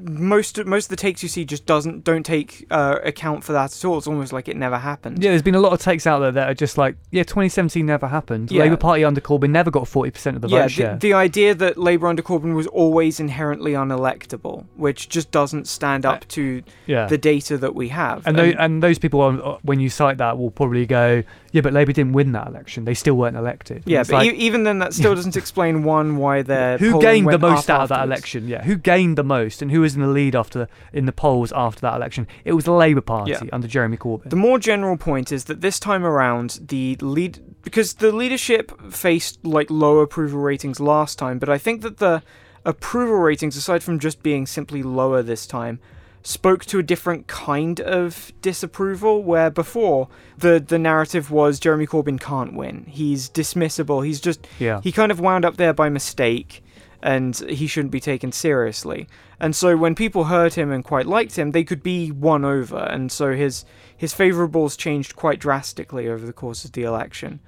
most 0.00 0.64
most 0.64 0.86
of 0.86 0.90
the 0.90 0.96
takes 0.96 1.22
you 1.22 1.28
see 1.28 1.44
just 1.44 1.66
doesn't 1.66 2.04
don't 2.04 2.24
take 2.24 2.66
uh, 2.70 2.98
account 3.02 3.42
for 3.42 3.52
that 3.52 3.74
at 3.74 3.84
all 3.84 3.98
it's 3.98 4.06
almost 4.06 4.32
like 4.32 4.48
it 4.48 4.56
never 4.56 4.78
happened 4.78 5.22
Yeah, 5.22 5.30
there's 5.30 5.42
been 5.42 5.54
a 5.54 5.60
lot 5.60 5.72
of 5.72 5.80
takes 5.80 6.06
out 6.06 6.20
there 6.20 6.32
that 6.32 6.48
are 6.48 6.54
just 6.54 6.78
like, 6.78 6.96
yeah, 7.10 7.22
2017 7.22 7.84
never 7.84 8.06
happened. 8.06 8.50
Yeah. 8.50 8.62
Labour 8.62 8.76
Party 8.76 9.04
under 9.04 9.20
Corbyn 9.20 9.50
never 9.50 9.70
got 9.70 9.84
40% 9.84 10.36
of 10.36 10.42
the 10.42 10.48
yeah, 10.48 10.58
vote 10.58 10.64
the, 10.64 10.68
share. 10.68 10.96
the 10.96 11.12
idea 11.14 11.54
that 11.54 11.78
Labour 11.78 12.06
under 12.06 12.22
Corbyn 12.22 12.54
was 12.54 12.66
always 12.68 13.18
inherently 13.18 13.72
unelectable, 13.72 14.66
which 14.76 15.08
just 15.08 15.30
doesn't 15.30 15.66
stand 15.66 16.06
up 16.06 16.28
to 16.28 16.62
yeah. 16.86 17.06
the 17.06 17.18
data 17.18 17.58
that 17.58 17.74
we 17.74 17.88
have. 17.88 18.26
and, 18.26 18.36
tho- 18.36 18.54
and 18.58 18.82
those 18.82 18.98
people, 18.98 19.20
on- 19.20 19.58
when 19.62 19.80
you 19.80 19.90
cite 19.90 20.18
that, 20.18 20.38
will 20.38 20.50
probably 20.50 20.86
go, 20.86 21.22
yeah, 21.52 21.60
but 21.62 21.72
Labour 21.72 21.92
didn't 21.92 22.12
win 22.12 22.32
that 22.32 22.46
election. 22.46 22.84
They 22.84 22.94
still 22.94 23.14
weren't 23.14 23.36
elected. 23.36 23.82
Yeah, 23.86 24.02
but 24.02 24.12
like, 24.12 24.32
e- 24.34 24.36
even 24.36 24.64
then, 24.64 24.78
that 24.80 24.92
still 24.94 25.14
doesn't 25.14 25.36
explain 25.36 25.82
one 25.82 26.16
why 26.16 26.42
they're 26.42 26.78
who 26.78 27.00
gained 27.00 27.28
the 27.28 27.38
most 27.38 27.70
out 27.70 27.82
of 27.82 27.88
that 27.88 28.04
election? 28.04 28.46
Yeah, 28.48 28.64
who 28.64 28.76
gained 28.76 29.16
the 29.18 29.24
most 29.24 29.62
and 29.62 29.70
who 29.70 29.80
was 29.80 29.94
in 29.94 30.02
the 30.02 30.08
lead 30.08 30.36
after 30.36 30.68
in 30.92 31.06
the 31.06 31.12
polls 31.12 31.52
after 31.54 31.80
that 31.82 31.94
election? 31.96 32.26
It 32.44 32.52
was 32.52 32.64
the 32.64 32.72
Labour 32.72 33.00
Party 33.00 33.32
Yeah. 33.32 33.40
under 33.52 33.66
Jeremy 33.68 33.96
Corbyn. 33.96 34.30
The 34.30 34.36
more 34.36 34.58
general 34.58 34.96
point 34.96 35.32
is 35.32 35.44
that 35.44 35.60
this 35.60 35.78
time 35.80 36.04
around, 36.04 36.60
the 36.68 36.96
lead 37.00 37.40
because 37.62 37.94
the 37.94 38.12
leadership 38.12 38.72
faced 38.92 39.44
like 39.44 39.70
low 39.70 39.98
approval 39.98 40.40
ratings 40.40 40.80
last 40.80 41.18
time, 41.18 41.38
but 41.38 41.48
I 41.48 41.58
think 41.58 41.82
that 41.82 41.98
the 41.98 42.22
approval 42.64 43.16
ratings, 43.16 43.56
aside 43.56 43.82
from 43.82 43.98
just 43.98 44.22
being 44.22 44.46
simply 44.46 44.82
lower 44.82 45.22
this 45.22 45.46
time, 45.46 45.80
spoke 46.22 46.64
to 46.66 46.78
a 46.78 46.82
different 46.82 47.26
kind 47.26 47.80
of 47.80 48.32
disapproval. 48.42 49.22
Where 49.22 49.50
before 49.50 50.08
the 50.36 50.58
the 50.60 50.78
narrative 50.78 51.30
was 51.30 51.58
Jeremy 51.60 51.86
Corbyn 51.86 52.20
can't 52.20 52.54
win, 52.54 52.84
he's 52.86 53.28
dismissible, 53.28 54.04
he's 54.04 54.20
just 54.20 54.46
yeah, 54.58 54.80
he 54.82 54.92
kind 54.92 55.12
of 55.12 55.20
wound 55.20 55.44
up 55.44 55.56
there 55.56 55.72
by 55.72 55.88
mistake 55.88 56.62
and 57.02 57.36
he 57.48 57.66
shouldn't 57.66 57.92
be 57.92 58.00
taken 58.00 58.32
seriously. 58.32 59.06
And 59.38 59.54
so 59.54 59.76
when 59.76 59.94
people 59.94 60.24
heard 60.24 60.54
him 60.54 60.72
and 60.72 60.84
quite 60.84 61.06
liked 61.06 61.36
him, 61.36 61.52
they 61.52 61.62
could 61.62 61.82
be 61.82 62.10
won 62.10 62.44
over. 62.44 62.78
And 62.78 63.12
so 63.12 63.32
his 63.32 63.64
his 63.96 64.12
favorables 64.12 64.76
changed 64.76 65.16
quite 65.16 65.38
drastically 65.38 66.08
over 66.08 66.26
the 66.26 66.32
course 66.32 66.64
of 66.64 66.72
the 66.72 66.82
election. 66.82 67.40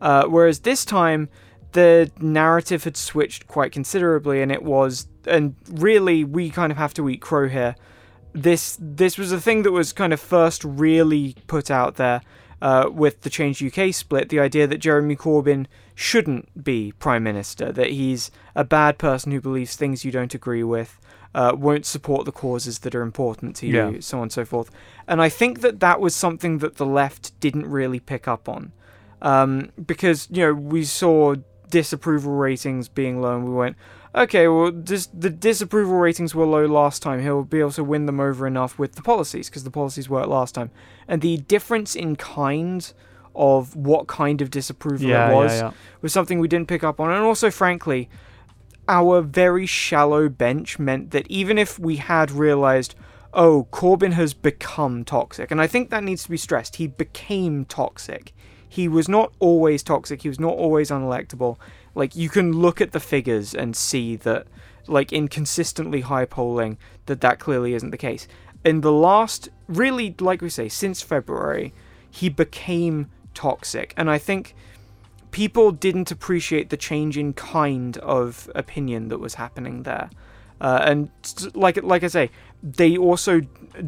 Uh, 0.00 0.24
whereas 0.24 0.60
this 0.60 0.84
time, 0.84 1.28
the 1.72 2.10
narrative 2.20 2.84
had 2.84 2.96
switched 2.96 3.46
quite 3.46 3.72
considerably, 3.72 4.40
and 4.40 4.50
it 4.50 4.62
was, 4.62 5.08
and 5.26 5.54
really, 5.70 6.24
we 6.24 6.50
kind 6.50 6.72
of 6.72 6.78
have 6.78 6.94
to 6.94 7.08
eat 7.08 7.20
crow 7.20 7.48
here. 7.48 7.74
This 8.42 8.76
this 8.80 9.18
was 9.18 9.32
a 9.32 9.40
thing 9.40 9.62
that 9.64 9.72
was 9.72 9.92
kind 9.92 10.12
of 10.12 10.20
first 10.20 10.62
really 10.64 11.34
put 11.46 11.70
out 11.70 11.96
there 11.96 12.20
uh, 12.62 12.88
with 12.92 13.22
the 13.22 13.30
Change 13.30 13.62
UK 13.62 13.92
split. 13.94 14.28
The 14.28 14.40
idea 14.40 14.66
that 14.66 14.78
Jeremy 14.78 15.16
Corbyn 15.16 15.66
shouldn't 15.94 16.62
be 16.62 16.92
prime 16.98 17.24
minister, 17.24 17.72
that 17.72 17.90
he's 17.90 18.30
a 18.54 18.64
bad 18.64 18.98
person 18.98 19.32
who 19.32 19.40
believes 19.40 19.74
things 19.76 20.04
you 20.04 20.12
don't 20.12 20.34
agree 20.34 20.62
with, 20.62 21.00
uh, 21.34 21.52
won't 21.56 21.84
support 21.86 22.24
the 22.26 22.32
causes 22.32 22.80
that 22.80 22.94
are 22.94 23.02
important 23.02 23.56
to 23.56 23.66
you, 23.66 23.74
Yeah. 23.74 24.00
so 24.00 24.18
on 24.18 24.24
and 24.24 24.32
so 24.32 24.44
forth. 24.44 24.70
And 25.08 25.20
I 25.20 25.28
think 25.28 25.60
that 25.60 25.80
that 25.80 26.00
was 26.00 26.14
something 26.14 26.58
that 26.58 26.76
the 26.76 26.86
left 26.86 27.38
didn't 27.40 27.66
really 27.66 27.98
pick 27.98 28.28
up 28.28 28.48
on, 28.48 28.70
um, 29.22 29.70
because 29.84 30.28
you 30.30 30.44
know 30.46 30.54
we 30.54 30.84
saw 30.84 31.34
disapproval 31.70 32.32
ratings 32.32 32.88
being 32.88 33.20
low, 33.20 33.34
and 33.36 33.44
we 33.48 33.54
went, 33.54 33.76
okay, 34.14 34.48
well, 34.48 34.70
dis- 34.70 35.08
the 35.12 35.30
disapproval 35.30 35.96
ratings 35.96 36.34
were 36.34 36.46
low 36.46 36.66
last 36.66 37.02
time. 37.02 37.22
He'll 37.22 37.44
be 37.44 37.60
able 37.60 37.72
to 37.72 37.84
win 37.84 38.06
them 38.06 38.20
over 38.20 38.46
enough 38.46 38.78
with 38.78 38.94
the 38.94 39.02
policies 39.02 39.48
because 39.48 39.64
the 39.64 39.70
policies 39.70 40.08
worked 40.08 40.28
last 40.28 40.54
time, 40.54 40.70
and 41.06 41.22
the 41.22 41.38
difference 41.38 41.94
in 41.94 42.16
kind 42.16 42.92
of 43.34 43.76
what 43.76 44.08
kind 44.08 44.40
of 44.42 44.50
disapproval 44.50 45.08
yeah, 45.08 45.30
it 45.30 45.34
was 45.34 45.52
yeah, 45.52 45.60
yeah. 45.66 45.72
was 46.02 46.12
something 46.12 46.40
we 46.40 46.48
didn't 46.48 46.68
pick 46.68 46.82
up 46.82 46.98
on. 46.98 47.10
And 47.10 47.22
also, 47.22 47.50
frankly, 47.50 48.08
our 48.88 49.20
very 49.20 49.66
shallow 49.66 50.28
bench 50.28 50.78
meant 50.78 51.10
that 51.12 51.26
even 51.28 51.56
if 51.58 51.78
we 51.78 51.96
had 51.96 52.30
realized, 52.30 52.94
oh, 53.34 53.68
Corbyn 53.70 54.12
has 54.14 54.34
become 54.34 55.04
toxic, 55.04 55.50
and 55.50 55.60
I 55.60 55.66
think 55.66 55.90
that 55.90 56.02
needs 56.02 56.24
to 56.24 56.30
be 56.30 56.36
stressed, 56.36 56.76
he 56.76 56.86
became 56.88 57.64
toxic. 57.66 58.32
he 58.68 58.86
was 58.86 59.08
not 59.08 59.32
always 59.38 59.82
toxic. 59.82 60.22
He 60.22 60.28
was 60.28 60.38
not 60.38 60.52
always 60.54 60.90
unelectable. 60.90 61.56
Like 61.98 62.14
you 62.14 62.28
can 62.28 62.52
look 62.52 62.80
at 62.80 62.92
the 62.92 63.00
figures 63.00 63.52
and 63.52 63.74
see 63.74 64.14
that, 64.14 64.46
like 64.86 65.12
in 65.12 65.26
consistently 65.26 66.02
high 66.02 66.26
polling, 66.26 66.78
that 67.06 67.20
that 67.22 67.40
clearly 67.40 67.74
isn't 67.74 67.90
the 67.90 67.96
case. 67.96 68.28
In 68.64 68.82
the 68.82 68.92
last, 68.92 69.48
really, 69.66 70.14
like 70.20 70.40
we 70.40 70.48
say, 70.48 70.68
since 70.68 71.02
February, 71.02 71.74
he 72.08 72.28
became 72.28 73.10
toxic, 73.34 73.94
and 73.96 74.08
I 74.08 74.16
think 74.16 74.54
people 75.32 75.72
didn't 75.72 76.12
appreciate 76.12 76.70
the 76.70 76.76
change 76.76 77.18
in 77.18 77.32
kind 77.32 77.98
of 77.98 78.48
opinion 78.54 79.08
that 79.08 79.18
was 79.18 79.34
happening 79.34 79.82
there. 79.82 80.08
Uh, 80.60 80.80
and 80.84 81.10
like 81.54 81.82
like 81.82 82.04
I 82.04 82.08
say, 82.08 82.30
they 82.62 82.96
also 82.96 83.42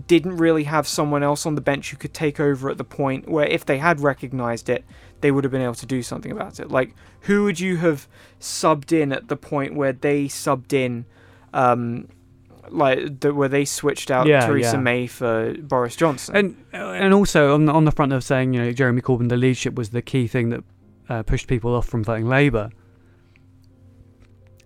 didn't 0.07 0.37
really 0.37 0.64
have 0.64 0.87
someone 0.87 1.23
else 1.23 1.47
on 1.47 1.55
the 1.55 1.61
bench 1.61 1.91
who 1.91 1.97
could 1.97 2.14
take 2.14 2.39
over 2.39 2.71
at 2.71 2.79
the 2.79 2.85
point 2.85 3.29
where 3.29 3.47
if 3.47 3.64
they 3.64 3.79
had 3.79 4.01
recognized 4.01 4.68
it, 4.68 4.85
they 5.21 5.31
would 5.31 5.45
have 5.45 5.51
been 5.51 5.62
able 5.62 5.75
to 5.75 5.87
do 5.87 6.03
something 6.03 6.31
about 6.31 6.61
it. 6.61 6.71
Like 6.71 6.95
who 7.23 7.45
would 7.45 7.59
you 7.59 7.77
have 7.79 8.09
subbed 8.41 8.93
in 8.93 9.12
at 9.12 9.29
the 9.29 9.37
point 9.37 9.75
where 9.75 9.93
they 9.93 10.27
subbed 10.27 10.73
in, 10.73 11.05
um, 11.53 12.09
like 12.68 13.21
the, 13.21 13.35
where 13.35 13.49
they 13.49 13.64
switched 13.64 14.11
out 14.11 14.27
Yeah, 14.27 14.47
Theresa 14.47 14.77
yeah. 14.77 14.81
May 14.81 15.07
for 15.07 15.55
Boris 15.55 15.97
Johnson? 15.97 16.37
And 16.37 16.57
and 16.73 17.12
also 17.12 17.55
on 17.55 17.66
the, 17.66 17.73
on 17.73 17.85
the 17.85 17.93
front 17.93 18.12
of 18.12 18.23
saying 18.23 18.55
you 18.55 18.62
know 18.62 18.73
Jeremy 18.73 19.03
Corbyn, 19.03 19.29
the 19.29 19.37
leadership 19.37 19.75
was 19.75 19.91
the 19.91 20.03
key 20.03 20.29
thing 20.29 20.51
that 20.51 20.64
uh, 21.09 21.23
pushed 21.25 21.49
people 21.49 21.75
off 21.75 21.87
from 21.87 22.05
voting 22.05 22.29
Labour. 22.29 22.71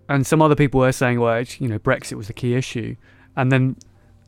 And 0.07 0.27
some 0.27 0.43
other 0.43 0.55
people 0.55 0.81
were 0.81 0.93
saying, 0.93 1.19
well, 1.19 1.43
you 1.59 1.67
know, 1.67 1.79
Brexit 1.79 2.13
was 2.13 2.27
the 2.27 2.35
key 2.35 2.55
issue, 2.55 2.95
and 3.37 3.51
then 3.51 3.77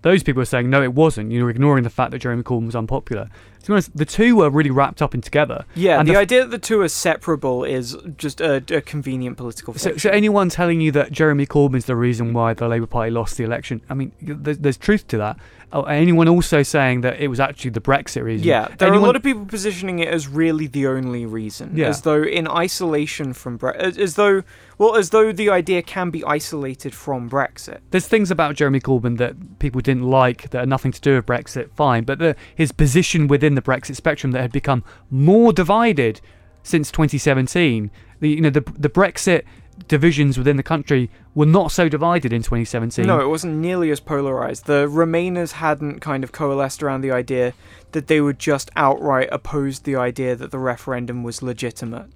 those 0.07 0.23
people 0.23 0.41
are 0.41 0.47
saying, 0.47 0.71
no, 0.71 0.85
it 0.85 0.95
wasn't. 0.95 1.33
You 1.33 1.41
know, 1.41 1.49
ignoring 1.49 1.83
the 1.83 1.91
fact 1.91 2.13
that 2.13 2.21
Jeremy 2.21 2.45
Corbyn 2.45 2.67
was 2.67 2.77
unpopular. 2.77 3.29
To 3.63 3.67
be 3.67 3.73
honest, 3.73 3.97
the 3.97 4.05
two 4.05 4.37
were 4.37 4.49
really 4.49 4.71
wrapped 4.71 5.03
up 5.03 5.15
in 5.17 5.21
together. 5.21 5.65
yeah, 5.75 5.99
and 5.99 6.07
the 6.07 6.13
the 6.13 6.19
f- 6.19 6.23
idea 6.23 6.43
that 6.43 6.53
the 6.53 6.59
two 6.61 6.81
are 6.81 6.89
separable 6.89 7.65
is 7.65 7.97
just 8.17 8.41
a, 8.41 8.63
a 8.73 8.81
convenient 8.81 9.37
political 9.37 9.75
So, 9.75 9.97
so 9.97 10.09
anyone 10.11 10.49
telling 10.49 10.81
you 10.81 10.93
that 10.93 11.11
Jeremy 11.11 11.45
Corbyn's 11.45 11.87
the 11.87 11.97
reason 11.97 12.33
why 12.33 12.55
the 12.55 12.69
Labour 12.69 12.87
Party 12.87 13.11
lost 13.11 13.37
the 13.37 13.43
election, 13.43 13.81
I 13.91 13.95
mean, 13.95 14.13
there's, 14.23 14.59
there's 14.59 14.77
truth 14.77 15.09
to 15.09 15.19
that. 15.19 15.39
Oh, 15.73 15.83
anyone 15.83 16.29
also 16.29 16.63
saying 16.63 17.01
that 17.01 17.21
it 17.21 17.27
was 17.29 17.41
actually 17.41 17.71
the 17.73 17.81
Brexit 17.81 18.23
reason? 18.23 18.47
Yeah, 18.47 18.69
there 18.79 18.89
are 18.91 18.95
a 18.95 19.01
lot 19.01 19.17
of 19.17 19.23
people 19.23 19.45
positioning 19.47 19.99
it 19.99 20.09
as 20.09 20.29
really 20.29 20.69
the 20.69 20.87
only 20.87 21.27
reason, 21.27 21.73
Yeah. 21.75 21.89
as 21.89 22.03
though 22.03 22.23
in 22.23 22.47
isolation 22.47 23.33
from 23.33 23.57
Bre- 23.57 23.71
as, 23.71 23.99
as 23.99 24.15
though 24.15 24.43
well, 24.79 24.95
as 24.97 25.11
though 25.11 25.33
the 25.33 25.51
idea 25.51 25.83
can 25.83 26.11
be 26.11 26.23
isolated 26.25 26.95
from 26.95 27.29
Brexit. 27.29 27.79
there's 27.91 28.07
things 28.07 28.31
about 28.31 28.55
Jeremy 28.55 28.79
Corbyn 28.81 29.19
that 29.19 29.59
people 29.59 29.81
didn't 29.81 30.05
like 30.05 30.51
that 30.51 30.61
had 30.61 30.69
nothing 30.69 30.93
to 30.93 31.01
do 31.01 31.17
with 31.17 31.27
Brexit, 31.27 31.71
fine, 31.73 32.05
but 32.05 32.21
the, 32.21 32.37
his 32.55 32.71
position 32.73 33.27
within 33.27 33.57
the 33.57 33.63
Brexit 33.63 33.97
spectrum 33.97 34.31
that 34.33 34.43
had 34.43 34.53
become 34.53 34.85
more 35.11 35.53
divided 35.53 36.21
since 36.63 36.91
2017. 36.93 37.91
The 38.21 38.29
you 38.29 38.41
know 38.41 38.51
the 38.51 38.65
the 38.79 38.89
Brexit 38.89 39.43
divisions 39.89 40.39
within 40.39 40.57
the 40.57 40.63
country 40.63 41.11
were 41.35 41.47
not 41.47 41.71
so 41.71 41.89
divided 41.89 42.33
in 42.33 42.43
2017. 42.43 43.07
No, 43.07 43.21
it 43.21 43.29
wasn't 43.29 43.57
nearly 43.57 43.91
as 43.91 44.01
polarized. 44.01 44.67
The 44.67 44.87
Remainers 44.89 45.53
hadn't 45.53 46.01
kind 46.01 46.25
of 46.25 46.33
coalesced 46.33 46.83
around 46.83 47.03
the 47.03 47.11
idea 47.11 47.55
that 47.93 48.07
they 48.07 48.21
would 48.21 48.39
just 48.39 48.71
outright 48.77 49.29
oppose 49.31 49.81
the 49.81 49.97
idea 49.97 50.35
that 50.37 50.51
the 50.51 50.59
referendum 50.59 51.23
was 51.23 51.43
legitimate. 51.43 52.07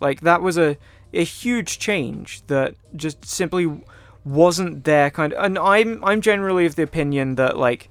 Like 0.00 0.20
that 0.20 0.42
was 0.42 0.58
a 0.58 0.76
a 1.12 1.24
huge 1.24 1.78
change 1.78 2.44
that 2.48 2.74
just 2.96 3.24
simply 3.24 3.80
wasn't 4.24 4.84
there 4.84 5.10
kind 5.10 5.32
of 5.32 5.44
and 5.44 5.58
I'm 5.58 6.04
I'm 6.04 6.20
generally 6.20 6.66
of 6.66 6.74
the 6.74 6.82
opinion 6.82 7.36
that 7.36 7.56
like 7.56 7.88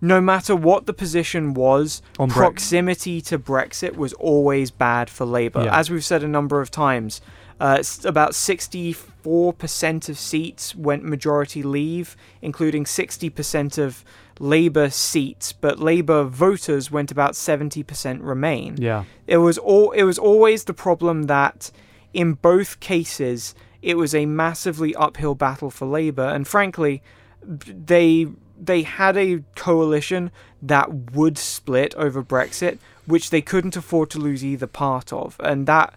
no 0.00 0.20
matter 0.20 0.54
what 0.54 0.84
the 0.84 0.92
position 0.92 1.54
was, 1.54 2.02
On 2.18 2.28
proximity 2.28 3.22
to 3.22 3.38
Brexit 3.38 3.96
was 3.96 4.12
always 4.14 4.70
bad 4.70 5.08
for 5.08 5.24
Labour. 5.24 5.64
Yeah. 5.64 5.78
As 5.78 5.90
we've 5.90 6.04
said 6.04 6.22
a 6.22 6.28
number 6.28 6.60
of 6.60 6.70
times, 6.70 7.22
uh, 7.60 7.82
about 8.04 8.32
64% 8.32 10.08
of 10.08 10.18
seats 10.18 10.74
went 10.74 11.04
majority 11.04 11.62
leave, 11.62 12.16
including 12.42 12.84
60% 12.84 13.78
of 13.78 14.04
Labour 14.40 14.90
seats, 14.90 15.52
but 15.52 15.78
Labour 15.78 16.24
voters 16.24 16.90
went 16.90 17.10
about 17.10 17.32
70% 17.34 18.18
remain. 18.22 18.76
Yeah. 18.78 19.04
It 19.26 19.38
was 19.38 19.58
all 19.58 19.92
it 19.92 20.02
was 20.02 20.18
always 20.18 20.64
the 20.64 20.74
problem 20.74 21.24
that 21.24 21.70
in 22.12 22.34
both 22.34 22.80
cases 22.80 23.54
it 23.82 23.96
was 23.96 24.14
a 24.14 24.26
massively 24.26 24.94
uphill 24.94 25.34
battle 25.34 25.70
for 25.70 25.86
Labour 25.86 26.24
and 26.24 26.48
frankly 26.48 27.02
they 27.42 28.26
they 28.58 28.82
had 28.82 29.16
a 29.16 29.42
coalition 29.56 30.30
that 30.62 31.12
would 31.12 31.36
split 31.36 31.94
over 31.96 32.22
Brexit 32.22 32.78
which 33.06 33.30
they 33.30 33.42
couldn't 33.42 33.76
afford 33.76 34.10
to 34.10 34.18
lose 34.18 34.44
either 34.44 34.66
part 34.66 35.12
of 35.12 35.36
and 35.40 35.66
that 35.66 35.94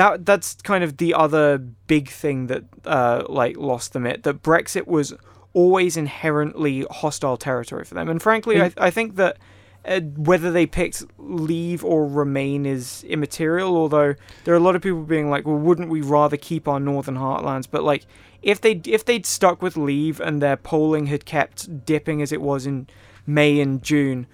that 0.00 0.24
that's 0.24 0.54
kind 0.62 0.82
of 0.82 0.96
the 0.96 1.12
other 1.12 1.58
big 1.58 2.08
thing 2.08 2.46
that 2.46 2.64
uh, 2.86 3.22
like 3.28 3.56
lost 3.56 3.92
them 3.92 4.06
it 4.06 4.22
that 4.22 4.42
Brexit 4.42 4.86
was 4.86 5.12
always 5.52 5.96
inherently 5.96 6.86
hostile 6.90 7.36
territory 7.36 7.84
for 7.84 7.94
them 7.94 8.08
and 8.08 8.22
frankly 8.22 8.60
I, 8.62 8.72
I 8.78 8.90
think 8.90 9.16
that 9.16 9.36
uh, 9.84 10.00
whether 10.00 10.50
they 10.50 10.66
picked 10.66 11.04
leave 11.18 11.82
or 11.84 12.06
remain 12.06 12.66
is 12.66 13.02
immaterial. 13.04 13.78
Although 13.78 14.14
there 14.44 14.52
are 14.52 14.58
a 14.58 14.60
lot 14.60 14.76
of 14.76 14.82
people 14.82 15.04
being 15.04 15.30
like, 15.30 15.46
"Well, 15.46 15.56
wouldn't 15.56 15.88
we 15.88 16.02
rather 16.02 16.36
keep 16.36 16.68
our 16.68 16.78
northern 16.78 17.14
heartlands?" 17.14 17.66
But 17.70 17.82
like, 17.82 18.04
if 18.42 18.60
they 18.60 18.82
if 18.84 19.06
they'd 19.06 19.24
stuck 19.24 19.62
with 19.62 19.78
leave 19.78 20.20
and 20.20 20.42
their 20.42 20.58
polling 20.58 21.06
had 21.06 21.24
kept 21.24 21.86
dipping 21.86 22.20
as 22.20 22.30
it 22.30 22.42
was 22.42 22.66
in 22.66 22.88
May 23.26 23.58
and 23.58 23.82
June, 23.82 24.26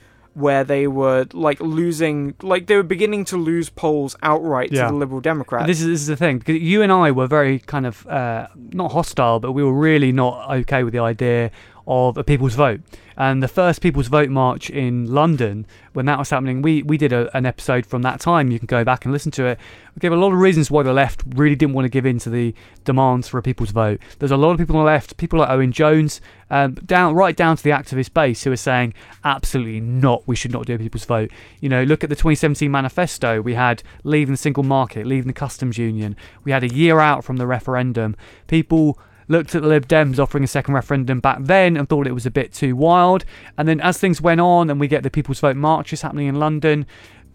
where 0.44 0.64
they 0.64 0.86
were 0.86 1.26
like 1.32 1.58
losing, 1.60 2.34
like 2.42 2.66
they 2.66 2.76
were 2.76 2.82
beginning 2.96 3.24
to 3.24 3.36
lose 3.38 3.70
polls 3.70 4.14
outright 4.22 4.70
Yeah. 4.70 4.82
to 4.86 4.92
the 4.92 4.98
Liberal 4.98 5.20
Democrats. 5.22 5.66
This 5.66 5.80
is, 5.80 5.86
this 5.86 6.00
is 6.02 6.06
the 6.08 6.16
thing 6.16 6.38
because 6.40 6.60
you 6.60 6.82
and 6.82 6.92
I 6.92 7.10
were 7.10 7.26
very 7.26 7.58
kind 7.60 7.86
of 7.86 8.06
uh, 8.06 8.48
not 8.72 8.92
hostile, 8.92 9.40
but 9.40 9.52
we 9.52 9.62
were 9.64 9.72
really 9.72 10.12
not 10.12 10.50
okay 10.60 10.84
with 10.84 10.92
the 10.92 10.98
idea 11.00 11.50
of 11.86 12.16
a 12.16 12.24
people's 12.24 12.54
vote. 12.54 12.80
And 13.18 13.42
the 13.42 13.48
first 13.48 13.80
people's 13.80 14.08
vote 14.08 14.28
march 14.28 14.68
in 14.68 15.06
London, 15.06 15.66
when 15.94 16.04
that 16.06 16.18
was 16.18 16.28
happening, 16.28 16.60
we 16.60 16.82
we 16.82 16.98
did 16.98 17.12
a, 17.12 17.34
an 17.34 17.46
episode 17.46 17.86
from 17.86 18.02
that 18.02 18.20
time. 18.20 18.50
You 18.50 18.58
can 18.58 18.66
go 18.66 18.84
back 18.84 19.04
and 19.04 19.12
listen 19.12 19.32
to 19.32 19.46
it. 19.46 19.58
We 19.94 20.00
gave 20.00 20.12
a 20.12 20.16
lot 20.16 20.32
of 20.32 20.38
reasons 20.38 20.70
why 20.70 20.82
the 20.82 20.92
left 20.92 21.22
really 21.28 21.56
didn't 21.56 21.74
want 21.74 21.86
to 21.86 21.88
give 21.88 22.04
in 22.04 22.18
to 22.20 22.30
the 22.30 22.54
demands 22.84 23.28
for 23.28 23.38
a 23.38 23.42
people's 23.42 23.70
vote. 23.70 24.00
There's 24.18 24.32
a 24.32 24.36
lot 24.36 24.50
of 24.50 24.58
people 24.58 24.76
on 24.76 24.84
the 24.84 24.90
left, 24.90 25.16
people 25.16 25.38
like 25.38 25.48
Owen 25.48 25.72
Jones, 25.72 26.20
um, 26.50 26.74
down 26.74 27.14
right 27.14 27.34
down 27.34 27.56
to 27.56 27.62
the 27.62 27.70
activist 27.70 28.12
base, 28.12 28.44
who 28.44 28.52
are 28.52 28.56
saying 28.56 28.92
absolutely 29.24 29.80
not. 29.80 30.22
We 30.26 30.36
should 30.36 30.52
not 30.52 30.66
do 30.66 30.74
a 30.74 30.78
people's 30.78 31.06
vote. 31.06 31.30
You 31.60 31.70
know, 31.70 31.84
look 31.84 32.04
at 32.04 32.10
the 32.10 32.16
2017 32.16 32.70
manifesto. 32.70 33.40
We 33.40 33.54
had 33.54 33.82
leaving 34.04 34.34
the 34.34 34.38
single 34.38 34.62
market, 34.62 35.06
leaving 35.06 35.28
the 35.28 35.32
customs 35.32 35.78
union. 35.78 36.16
We 36.44 36.52
had 36.52 36.64
a 36.64 36.68
year 36.68 37.00
out 37.00 37.24
from 37.24 37.38
the 37.38 37.46
referendum. 37.46 38.14
People 38.46 38.98
looked 39.28 39.54
at 39.54 39.62
the 39.62 39.68
Lib 39.68 39.86
Dems 39.88 40.18
offering 40.18 40.44
a 40.44 40.46
second 40.48 40.74
referendum 40.74 41.20
back 41.20 41.38
then 41.40 41.76
and 41.76 41.88
thought 41.88 42.06
it 42.06 42.12
was 42.12 42.26
a 42.26 42.30
bit 42.30 42.52
too 42.52 42.76
wild. 42.76 43.24
And 43.58 43.66
then 43.68 43.80
as 43.80 43.98
things 43.98 44.20
went 44.20 44.40
on 44.40 44.70
and 44.70 44.78
we 44.78 44.88
get 44.88 45.02
the 45.02 45.10
People's 45.10 45.40
Vote 45.40 45.56
marches 45.56 46.02
happening 46.02 46.26
in 46.28 46.36
London, 46.36 46.86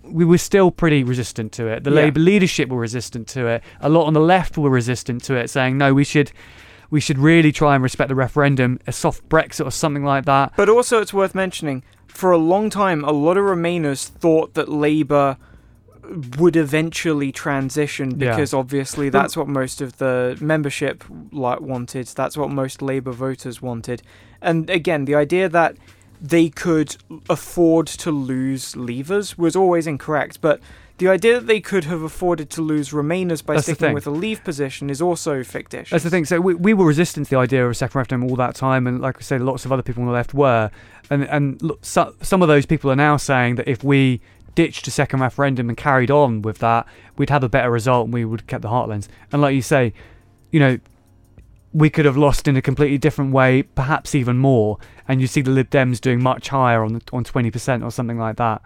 we 0.04 0.26
were 0.26 0.38
still 0.38 0.72
pretty 0.72 1.04
resistant 1.04 1.52
to 1.54 1.68
it. 1.68 1.84
The 1.84 1.90
Yeah. 1.92 1.98
Labour 1.98 2.20
leadership 2.20 2.70
were 2.70 2.80
resistant 2.80 3.28
to 3.30 3.48
it. 3.48 3.64
A 3.82 3.90
lot 3.90 4.06
on 4.06 4.14
the 4.14 4.20
left 4.22 4.58
were 4.58 4.70
resistant 4.70 5.24
to 5.26 5.36
it, 5.36 5.50
saying 5.50 5.78
no, 5.78 5.94
we 5.94 6.04
should 6.04 6.32
we 6.90 7.00
should 7.00 7.18
really 7.18 7.54
try 7.54 7.74
and 7.74 7.82
respect 7.82 8.10
the 8.10 8.16
referendum, 8.16 8.78
a 8.86 8.92
soft 8.92 9.28
Brexit 9.30 9.66
or 9.66 9.72
something 9.72 10.04
like 10.04 10.26
that. 10.26 10.52
But 10.58 10.68
also, 10.68 11.00
it's 11.00 11.14
worth 11.14 11.34
mentioning 11.34 11.84
for 12.08 12.32
a 12.32 12.38
long 12.38 12.70
time, 12.70 13.06
a 13.06 13.12
lot 13.12 13.38
of 13.38 13.46
Remainers 13.46 14.08
thought 14.08 14.54
that 14.56 14.68
Labour 14.68 15.38
would 16.38 16.56
eventually 16.56 17.32
transition 17.32 18.20
Yeah. 18.20 18.32
because 18.32 18.54
obviously 18.54 19.10
that's 19.10 19.38
what 19.38 19.48
most 19.48 19.82
of 19.82 19.98
the 19.98 20.38
membership 20.42 21.04
like 21.32 21.62
wanted. 21.62 22.08
That's 22.08 22.38
what 22.38 22.50
most 22.50 22.82
Labour 22.82 23.12
voters 23.12 23.62
wanted. 23.62 24.02
And 24.42 24.70
again, 24.70 25.06
the 25.06 25.16
idea 25.16 25.48
that 25.50 25.76
they 26.22 26.50
could 26.50 26.98
afford 27.30 27.88
to 27.88 28.12
lose 28.12 28.74
Leavers 28.76 29.38
was 29.38 29.56
always 29.56 29.88
incorrect. 29.88 30.40
But 30.42 30.60
the 30.98 31.08
idea 31.08 31.40
that 31.40 31.48
they 31.48 31.60
could 31.60 31.86
have 31.86 32.04
afforded 32.04 32.52
to 32.52 32.62
lose 32.62 32.92
Remainers 32.92 33.44
by 33.44 33.56
That's 33.56 33.66
sticking 33.66 33.94
with 33.94 34.06
a 34.06 34.12
Leave 34.12 34.44
position 34.44 34.92
is 34.92 35.02
also 35.02 35.44
fictitious. 35.44 35.90
That's 35.90 36.04
the 36.04 36.12
thing. 36.12 36.26
So 36.26 36.40
we, 36.40 36.54
we 36.54 36.76
were 36.76 36.86
resistant 36.86 37.26
to 37.28 37.32
the 37.32 37.38
idea 37.38 37.66
of 37.66 37.72
a 37.72 37.74
second 37.74 37.98
referendum 37.98 38.30
all 38.30 38.36
that 38.36 38.54
time, 38.54 38.86
and 38.86 39.02
like 39.02 39.18
I 39.18 39.22
said, 39.22 39.42
lots 39.42 39.66
of 39.66 39.72
other 39.72 39.82
people 39.82 40.04
on 40.04 40.08
the 40.08 40.14
left 40.14 40.34
were. 40.36 40.70
And 41.10 41.24
and 41.24 41.60
look, 41.62 41.80
so, 41.84 42.14
some 42.22 42.44
of 42.44 42.48
those 42.48 42.68
people 42.68 42.92
are 42.92 42.96
now 42.96 43.18
saying 43.18 43.56
that 43.56 43.68
if 43.68 43.84
we 43.84 44.22
ditched 44.56 44.88
a 44.88 44.92
second 44.92 45.22
referendum 45.22 45.70
and 45.70 45.78
carried 45.78 46.12
on 46.12 46.42
with 46.42 46.60
that, 46.60 46.88
we'd 47.18 47.30
have 47.30 47.44
a 47.44 47.50
better 47.50 47.72
result 47.72 48.06
and 48.06 48.14
we 48.14 48.26
would 48.26 48.42
have 48.42 48.48
kept 48.48 48.62
the 48.62 48.70
heartlands. 48.70 49.08
And 49.32 49.42
like 49.42 49.56
you 49.56 49.62
say, 49.62 49.94
you 50.52 50.60
know, 50.60 50.80
we 51.74 51.90
could 51.90 52.06
have 52.06 52.18
lost 52.18 52.48
in 52.48 52.58
a 52.58 52.62
completely 52.62 52.98
different 52.98 53.32
way, 53.32 53.64
perhaps 53.64 54.14
even 54.14 54.38
more. 54.38 54.78
And 55.08 55.22
you 55.22 55.28
see 55.28 55.42
the 55.42 55.52
Lib 55.52 55.70
Dems 55.70 56.02
doing 56.02 56.22
much 56.22 56.50
higher 56.50 56.84
on 56.84 56.94
the, 56.94 57.02
on 57.14 57.24
twenty 57.24 57.52
percent 57.52 57.84
or 57.84 57.92
something 57.92 58.18
like 58.18 58.38
that. 58.38 58.62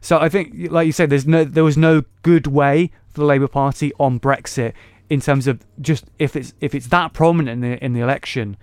So 0.00 0.18
I 0.18 0.28
think, 0.28 0.70
like 0.70 0.86
you 0.86 0.92
said, 0.92 1.10
there's 1.10 1.26
no 1.26 1.44
there 1.44 1.64
was 1.64 1.76
no 1.76 2.02
good 2.22 2.46
way 2.46 2.90
for 3.08 3.20
the 3.20 3.26
Labour 3.26 3.48
Party 3.48 3.92
on 3.98 4.20
Brexit 4.20 4.72
in 5.10 5.20
terms 5.20 5.46
of 5.46 5.64
just 5.80 6.04
if 6.18 6.36
it's 6.36 6.52
if 6.60 6.74
it's 6.74 6.88
that 6.88 7.12
prominent 7.12 7.64
in 7.64 7.70
the 7.70 7.84
in 7.84 7.92
the 7.92 8.00
election, 8.00 8.56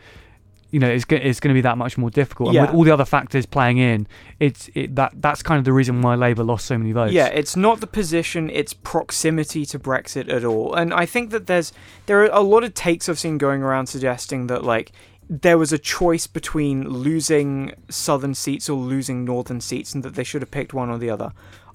you 0.76 0.80
know, 0.82 0.89
it's, 0.89 1.05
it's 1.07 1.39
going 1.39 1.53
to 1.53 1.57
be 1.57 1.61
that 1.61 1.78
much 1.78 1.97
more 1.97 2.09
difficult. 2.09 2.53
And 2.53 2.59
with 2.59 2.76
all 2.76 2.84
the 2.84 2.91
other 2.91 3.05
factors 3.05 3.45
playing 3.45 3.78
in, 3.78 4.07
it's 4.41 4.69
it, 4.73 4.93
that 4.97 5.13
that's 5.21 5.41
kind 5.41 5.57
of 5.57 5.63
the 5.63 5.71
reason 5.71 6.01
why 6.01 6.15
Labour 6.15 6.43
lost 6.43 6.65
so 6.65 6.78
many 6.78 6.91
votes. 6.91 7.13
Yeah, 7.13 7.28
it's 7.28 7.55
not 7.55 7.80
the 7.80 7.88
position, 7.88 8.49
it's 8.49 8.73
proximity 8.73 9.65
to 9.67 9.80
Brexit 9.80 10.30
at 10.30 10.43
all. 10.43 10.73
And 10.73 10.93
I 10.93 11.05
think 11.05 11.30
that 11.30 11.47
there's 11.47 11.71
there 12.07 12.19
are 12.23 12.30
a 12.30 12.41
lot 12.41 12.65
of 12.65 12.73
takes 12.73 13.07
I've 13.07 13.17
seen 13.17 13.38
going 13.38 13.63
around 13.63 13.88
suggesting 13.88 14.47
that 14.47 14.65
like 14.65 14.91
there 15.30 15.57
was 15.57 15.71
a 15.71 15.78
choice 15.78 16.28
between 16.28 16.89
losing 16.89 17.71
southern 17.88 18.36
seats 18.36 18.69
or 18.69 18.78
losing 18.78 19.23
northern 19.23 19.61
seats 19.61 19.95
and 19.95 20.03
that 20.03 20.15
they 20.15 20.26
should 20.26 20.41
have 20.41 20.51
picked 20.51 20.73
one 20.73 20.89
or 20.89 20.97
the 20.97 21.09
other. 21.09 21.32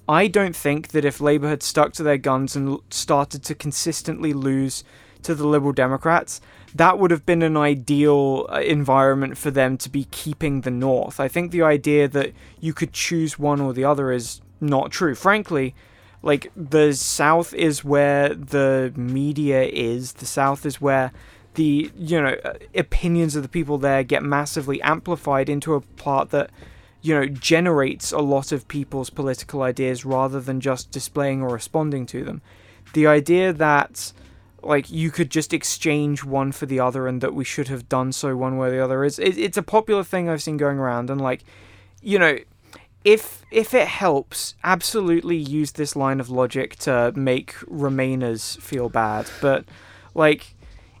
I 0.07 0.27
don't 0.27 0.55
think 0.55 0.89
that 0.89 1.05
if 1.05 1.19
Labour 1.19 1.49
had 1.49 1.63
stuck 1.63 1.93
to 1.93 2.03
their 2.03 2.19
guns 2.19 2.55
and 2.55 2.77
started 2.91 3.43
to 3.45 3.55
consistently 3.55 4.31
lose 4.31 4.83
to 5.23 5.33
the 5.33 5.47
Liberal 5.47 5.73
Democrats, 5.73 6.39
that 6.75 6.99
would 6.99 7.11
have 7.11 7.25
been 7.25 7.41
an 7.41 7.57
ideal 7.57 8.47
uh, 8.49 8.59
environment 8.61 9.37
for 9.37 9.51
them 9.51 9.77
to 9.77 9.89
be 9.89 10.05
keeping 10.05 10.61
the 10.61 10.71
North. 10.71 11.19
I 11.19 11.27
think 11.27 11.51
the 11.51 11.61
idea 11.61 12.07
that 12.07 12.33
you 12.59 12.73
could 12.73 12.93
choose 12.93 13.37
one 13.37 13.59
or 13.61 13.73
the 13.73 13.83
other 13.83 14.11
is 14.11 14.41
not 14.59 14.91
true. 14.91 15.15
Frankly, 15.15 15.75
like 16.21 16.51
the 16.55 16.93
South 16.93 17.53
is 17.53 17.83
where 17.83 18.33
the 18.33 18.93
media 18.95 19.63
is, 19.63 20.13
the 20.13 20.25
South 20.25 20.65
is 20.65 20.79
where 20.79 21.11
the 21.55 21.91
you 21.95 22.21
know 22.21 22.37
uh, 22.45 22.53
opinions 22.75 23.35
of 23.35 23.43
the 23.43 23.49
people 23.49 23.77
there 23.77 24.03
get 24.03 24.23
massively 24.23 24.81
amplified 24.81 25.49
into 25.49 25.73
a 25.73 25.81
part 25.81 26.29
that 26.29 26.49
you 27.01 27.13
know 27.13 27.25
generates 27.25 28.11
a 28.11 28.19
lot 28.19 28.51
of 28.51 28.67
people's 28.67 29.09
political 29.09 29.61
ideas 29.61 30.05
rather 30.05 30.39
than 30.39 30.61
just 30.61 30.91
displaying 30.91 31.41
or 31.41 31.49
responding 31.49 32.05
to 32.05 32.23
them 32.23 32.41
the 32.93 33.05
idea 33.05 33.51
that 33.51 34.13
like 34.63 34.91
you 34.91 35.11
could 35.11 35.29
just 35.29 35.53
exchange 35.53 36.23
one 36.23 36.51
for 36.51 36.65
the 36.65 36.79
other 36.79 37.07
and 37.07 37.21
that 37.21 37.33
we 37.33 37.43
should 37.43 37.67
have 37.67 37.89
done 37.89 38.11
so 38.11 38.35
one 38.35 38.57
way 38.57 38.67
or 38.67 38.71
the 38.71 38.83
other. 38.83 39.03
Is 39.03 39.19
it, 39.19 39.37
it's 39.37 39.57
a 39.57 39.63
popular 39.63 40.03
thing 40.03 40.29
i've 40.29 40.41
seen 40.41 40.57
going 40.57 40.77
around 40.77 41.09
and 41.09 41.19
like 41.19 41.43
you 42.01 42.17
know 42.17 42.37
if 43.03 43.43
if 43.51 43.73
it 43.73 43.87
helps 43.87 44.55
absolutely 44.63 45.37
use 45.37 45.71
this 45.71 45.95
line 45.95 46.19
of 46.19 46.29
logic 46.29 46.75
to 46.77 47.11
make 47.15 47.53
remainers 47.65 48.59
feel 48.61 48.89
bad. 48.89 49.29
But 49.41 49.65
like 50.13 50.55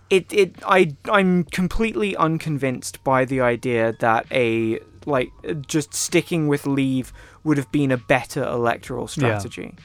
it 0.09 0.31
it 0.33 0.55
I 0.65 0.95
I'm 1.05 1.43
completely 1.43 2.15
unconvinced 2.15 3.03
by 3.03 3.25
the 3.25 3.41
idea 3.41 3.93
that 3.99 4.25
a 4.31 4.79
like 5.05 5.31
just 5.67 5.93
sticking 5.93 6.47
with 6.47 6.65
leave 6.65 7.13
would 7.43 7.57
have 7.57 7.71
been 7.71 7.91
a 7.91 7.97
better 7.97 8.43
electoral 8.43 9.07
strategy. 9.07 9.75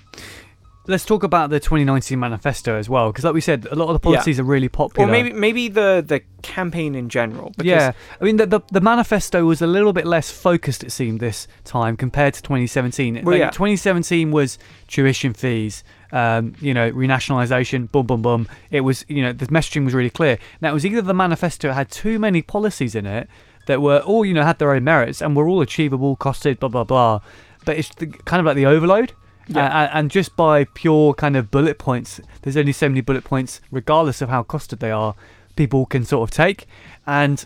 Let's 0.89 1.05
talk 1.05 1.23
about 1.23 1.51
the 1.51 1.59
2019 1.61 2.19
manifesto 2.19 2.77
as 2.77 2.89
well, 2.89 3.11
because 3.11 3.25
like 3.25 3.35
we 3.35 3.41
said, 3.41 3.67
a 3.71 3.75
lot 3.75 3.89
of 3.89 3.95
the 3.95 3.99
policies 4.01 4.39
are 4.41 4.45
really 4.45 4.69
popular. 4.69 5.09
Or 5.09 5.11
maybe 5.11 5.33
maybe 5.33 5.69
the 5.69 6.05
the 6.07 6.21
campaign 6.43 6.95
in 6.95 7.09
general. 7.09 7.53
Because, 7.57 7.67
yeah, 7.67 7.93
I 8.21 8.25
mean 8.25 8.37
the, 8.37 8.47
the 8.47 8.61
the 8.71 8.81
manifesto 8.81 9.45
was 9.45 9.61
a 9.63 9.67
little 9.67 9.93
bit 9.93 10.07
less 10.07 10.31
focused. 10.31 10.85
It 10.85 10.93
seemed 10.93 11.21
this 11.21 11.49
time 11.65 11.97
compared 11.97 12.35
to 12.35 12.43
2017. 12.43 13.15
Well, 13.25 13.33
Like, 13.33 13.39
yeah. 13.41 13.51
2017 13.51 14.31
was 14.31 14.59
tuition 14.87 15.33
fees, 15.33 15.83
um, 16.13 16.55
you 16.61 16.73
know, 16.73 16.91
renationalisation, 16.93 17.91
boom, 17.91 18.07
boom, 18.07 18.23
boom. 18.23 18.49
It 18.71 18.83
was, 18.83 19.05
you 19.09 19.23
know, 19.23 19.33
the 19.33 19.47
messaging 19.47 19.85
was 19.85 19.95
really 19.95 20.11
clear. 20.11 20.39
Now 20.61 20.71
it 20.71 20.75
was 20.75 20.87
either 20.87 21.03
the 21.03 21.15
manifesto 21.15 21.73
had 21.73 21.91
too 21.91 22.19
many 22.19 22.43
policies 22.43 22.95
in 22.95 23.07
it 23.07 23.29
that 23.67 23.83
were 23.83 23.99
all, 23.99 24.25
you 24.25 24.33
know, 24.35 24.45
had 24.45 24.59
their 24.61 24.71
own 24.73 24.85
merits 24.85 25.21
and 25.21 25.35
were 25.35 25.49
all 25.49 25.61
achievable, 25.61 26.17
costed, 26.17 26.61
blah 26.61 26.69
blah 26.69 26.85
blah. 26.85 27.21
But 27.65 27.79
it's 27.79 27.93
the, 27.97 28.07
kind 28.07 28.39
of 28.39 28.47
like 28.47 28.55
the 28.57 28.67
overload. 28.67 29.13
Yeah. 29.49 29.91
And 29.93 30.11
just 30.11 30.35
by 30.37 30.65
pure 30.65 31.15
kind 31.15 31.37
of 31.37 31.51
bullet 31.51 31.79
points, 31.79 32.21
there's 32.43 32.57
only 32.57 32.73
so 32.73 32.89
many 32.89 33.01
bullet 33.01 33.25
points, 33.25 33.61
regardless 33.71 34.21
of 34.23 34.29
how 34.29 34.43
costed 34.43 34.81
they 34.81 34.91
are, 34.91 35.15
people 35.57 35.87
can 35.87 36.05
sort 36.05 36.29
of 36.29 36.35
take. 36.35 36.67
And 37.07 37.45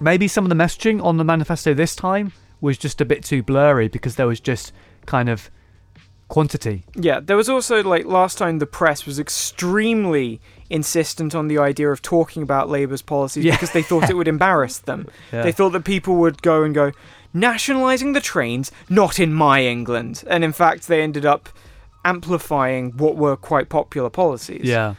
maybe 0.00 0.28
some 0.28 0.44
of 0.44 0.48
the 0.48 0.54
messaging 0.54 1.02
on 1.02 1.16
the 1.16 1.24
manifesto 1.24 1.74
this 1.74 1.96
time 1.96 2.32
was 2.60 2.78
just 2.78 3.00
a 3.00 3.04
bit 3.04 3.24
too 3.24 3.42
blurry 3.42 3.88
because 3.88 4.16
there 4.16 4.26
was 4.26 4.40
just 4.40 4.72
kind 5.06 5.28
of 5.28 5.50
quantity. 6.28 6.84
Yeah, 6.94 7.20
there 7.20 7.36
was 7.36 7.48
also 7.48 7.82
like 7.82 8.04
last 8.04 8.36
time 8.38 8.58
the 8.58 8.66
press 8.66 9.06
was 9.06 9.18
extremely 9.18 10.40
insistent 10.70 11.34
on 11.34 11.48
the 11.48 11.58
idea 11.58 11.90
of 11.90 12.02
talking 12.02 12.42
about 12.42 12.68
Labour's 12.68 13.00
policies 13.02 13.44
Yeah. 13.44 13.52
because 13.52 13.72
they 13.72 13.82
thought 13.82 14.10
it 14.10 14.16
would 14.16 14.28
embarrass 14.36 14.78
them. 14.78 15.08
Yeah. 15.32 15.42
They 15.42 15.52
thought 15.52 15.70
that 15.70 15.84
people 15.84 16.16
would 16.16 16.42
go 16.42 16.62
and 16.62 16.74
go, 16.74 16.92
nationalising 17.32 18.12
the 18.12 18.20
trains, 18.20 18.70
not 18.88 19.18
in 19.18 19.32
my 19.32 19.62
England. 19.62 20.24
And 20.28 20.44
in 20.44 20.52
fact, 20.52 20.88
they 20.88 21.02
ended 21.02 21.26
up 21.26 21.48
amplifying 22.04 22.92
what 22.96 23.16
were 23.16 23.36
quite 23.36 23.68
popular 23.68 24.10
policies. 24.10 24.64
Yeah. 24.64 24.94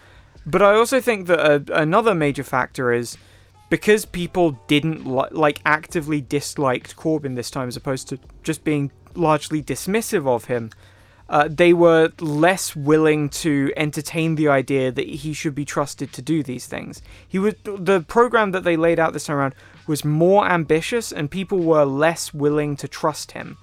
But 0.45 0.61
I 0.61 0.73
also 0.75 0.99
think 0.99 1.27
that 1.27 1.39
uh 1.39 1.59
another 1.73 2.13
major 2.15 2.43
factor 2.43 2.91
is 2.91 3.17
because 3.69 4.05
people 4.05 4.59
didn't 4.67 5.05
li- 5.05 5.29
like 5.31 5.61
actively 5.65 6.21
disliked 6.21 6.95
Corbyn 6.95 7.35
this 7.35 7.51
time 7.51 7.67
as 7.67 7.77
opposed 7.77 8.07
to 8.09 8.19
just 8.43 8.63
being 8.63 8.91
largely 9.15 9.61
dismissive 9.61 10.27
of 10.27 10.45
him. 10.45 10.71
Uh, 11.29 11.47
they 11.47 11.73
were 11.73 12.11
less 12.19 12.75
willing 12.75 13.29
to 13.29 13.71
entertain 13.77 14.33
the 14.33 14.47
idea 14.47 14.91
that 14.91 15.07
he 15.07 15.31
should 15.31 15.53
be 15.53 15.63
trusted 15.63 16.11
to 16.11 16.23
do 16.23 16.41
these 16.41 16.65
things. 16.65 17.03
He 17.27 17.37
was 17.37 17.53
the 17.63 18.01
program 18.01 18.51
that 18.51 18.63
they 18.63 18.75
laid 18.75 18.99
out 18.99 19.13
this 19.13 19.25
time 19.25 19.37
around 19.37 19.55
was 19.85 20.03
more 20.03 20.47
ambitious, 20.47 21.11
and 21.11 21.29
people 21.29 21.59
were 21.59 21.85
less 21.85 22.33
willing 22.33 22.75
to 22.77 22.87
trust 22.87 23.33
him. 23.33 23.57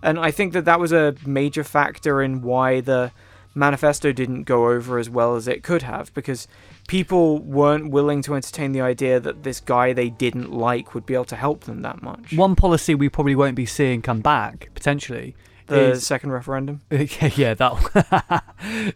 And 0.00 0.18
I 0.18 0.30
think 0.30 0.52
that 0.52 0.64
that 0.66 0.78
was 0.78 0.92
a 0.92 1.16
major 1.26 1.64
factor 1.64 2.22
in 2.22 2.40
why 2.40 2.80
the 2.80 3.10
manifesto 3.52 4.12
didn't 4.12 4.44
go 4.44 4.68
over 4.68 4.98
as 4.98 5.10
well 5.10 5.34
as 5.34 5.48
it 5.48 5.64
could 5.64 5.82
have 5.82 6.14
because 6.14 6.46
people 6.86 7.40
weren't 7.40 7.90
willing 7.90 8.22
to 8.22 8.36
entertain 8.36 8.70
the 8.70 8.80
idea 8.80 9.18
that 9.18 9.42
this 9.42 9.58
guy 9.58 9.92
they 9.92 10.08
didn't 10.08 10.52
like 10.52 10.94
would 10.94 11.04
be 11.04 11.14
able 11.14 11.24
to 11.24 11.34
help 11.34 11.64
them 11.64 11.82
that 11.82 12.00
much. 12.00 12.32
One 12.34 12.54
policy 12.54 12.94
we 12.94 13.08
probably 13.08 13.34
won't 13.34 13.56
be 13.56 13.66
seeing 13.66 14.02
come 14.02 14.20
back 14.20 14.68
potentially 14.74 15.34
The 15.68 15.92
is 15.92 16.06
second 16.06 16.30
referendum. 16.32 16.80
yeah, 16.90 17.54
that 17.54 18.44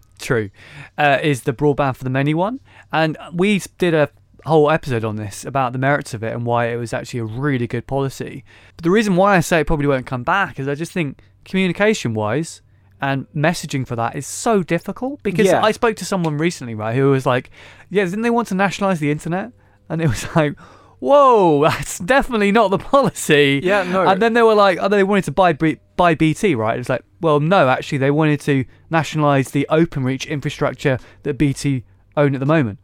true. 0.19 0.51
Uh, 0.99 1.19
is 1.23 1.43
the 1.43 1.53
broadband 1.53 1.97
for 1.97 2.05
the 2.05 2.11
many 2.11 2.35
one, 2.35 2.61
and 2.93 3.17
we 3.33 3.61
did 3.79 3.95
a 3.95 4.09
whole 4.45 4.71
episode 4.71 5.05
on 5.05 5.17
this 5.17 5.45
about 5.45 5.73
the 5.73 5.79
merits 5.79 6.15
of 6.15 6.23
it 6.25 6.33
and 6.35 6.45
why 6.45 6.67
it 6.67 6.77
was 6.77 6.93
actually 6.93 7.21
a 7.21 7.25
really 7.25 7.67
good 7.67 7.87
policy. 7.87 8.45
But 8.77 8.83
the 8.85 8.91
reason 8.91 9.15
why 9.17 9.37
I 9.37 9.41
say 9.41 9.61
it 9.61 9.67
probably 9.67 9.87
won't 9.87 10.07
come 10.07 10.25
back 10.25 10.59
is 10.59 10.67
I 10.67 10.75
just 10.75 10.91
think 10.93 11.21
communication 11.45 12.13
wise 12.15 12.61
and 13.01 13.27
messaging 13.35 13.87
for 13.87 13.95
that 13.97 14.17
is 14.17 14.27
so 14.27 14.63
difficult 14.63 15.23
because 15.23 15.47
Yeah. 15.47 15.63
I 15.63 15.73
spoke 15.73 15.97
to 15.97 16.05
someone 16.05 16.39
recently, 16.39 16.75
right, 16.75 16.95
who 16.97 17.11
was 17.11 17.25
like, 17.27 17.51
"Yeah, 17.91 18.05
didn't 18.05 18.23
they 18.23 18.31
want 18.31 18.49
to 18.49 18.55
nationalize 18.55 18.99
the 19.01 19.11
internet?" 19.11 19.53
And 19.89 20.01
it 20.03 20.09
was 20.09 20.27
like. 20.37 20.55
Whoa, 21.03 21.63
that's 21.69 21.99
definitely 21.99 22.53
not 22.53 22.71
the 22.71 22.79
policy. 22.79 23.61
Yeah, 23.61 23.83
no. 23.83 24.07
And 24.07 24.23
then 24.23 24.35
they 24.35 24.43
were 24.43 24.55
like, 24.55 24.79
oh, 24.81 24.87
they 24.89 25.03
wanted 25.03 25.25
to 25.25 25.33
buy 25.33 25.53
B- 25.53 25.81
buy 25.97 26.15
BT, 26.15 26.55
right? 26.55 26.79
It's 26.79 26.89
like, 26.89 27.03
well, 27.21 27.41
no, 27.41 27.69
actually, 27.69 27.99
they 27.99 28.13
wanted 28.13 28.39
to 28.43 28.65
nationalise 28.89 29.51
the 29.51 29.67
OpenReach 29.69 30.29
infrastructure 30.29 31.01
that 31.25 31.39
BT 31.39 31.83
own 32.17 32.35
at 32.35 32.41
the 32.41 32.47
moment, 32.47 32.79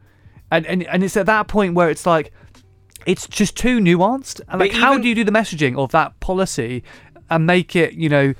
and 0.51 0.66
and 0.66 0.83
and 0.89 1.05
it's 1.05 1.16
at 1.16 1.27
that 1.27 1.47
point 1.47 1.75
where 1.75 1.91
it's 1.91 2.07
like, 2.07 2.33
it's 3.07 3.29
just 3.29 3.57
too 3.57 3.79
nuanced. 3.79 4.41
And 4.49 4.59
like, 4.59 4.73
But 4.73 4.81
how 4.81 4.99
do 4.99 5.07
you 5.07 5.14
do 5.14 5.23
the 5.23 5.31
messaging 5.31 5.79
of 5.79 5.93
that 5.93 6.19
policy 6.19 6.83
and 7.31 7.47
make 7.47 7.77
it, 7.77 7.93
you 7.93 8.09
know? 8.09 8.35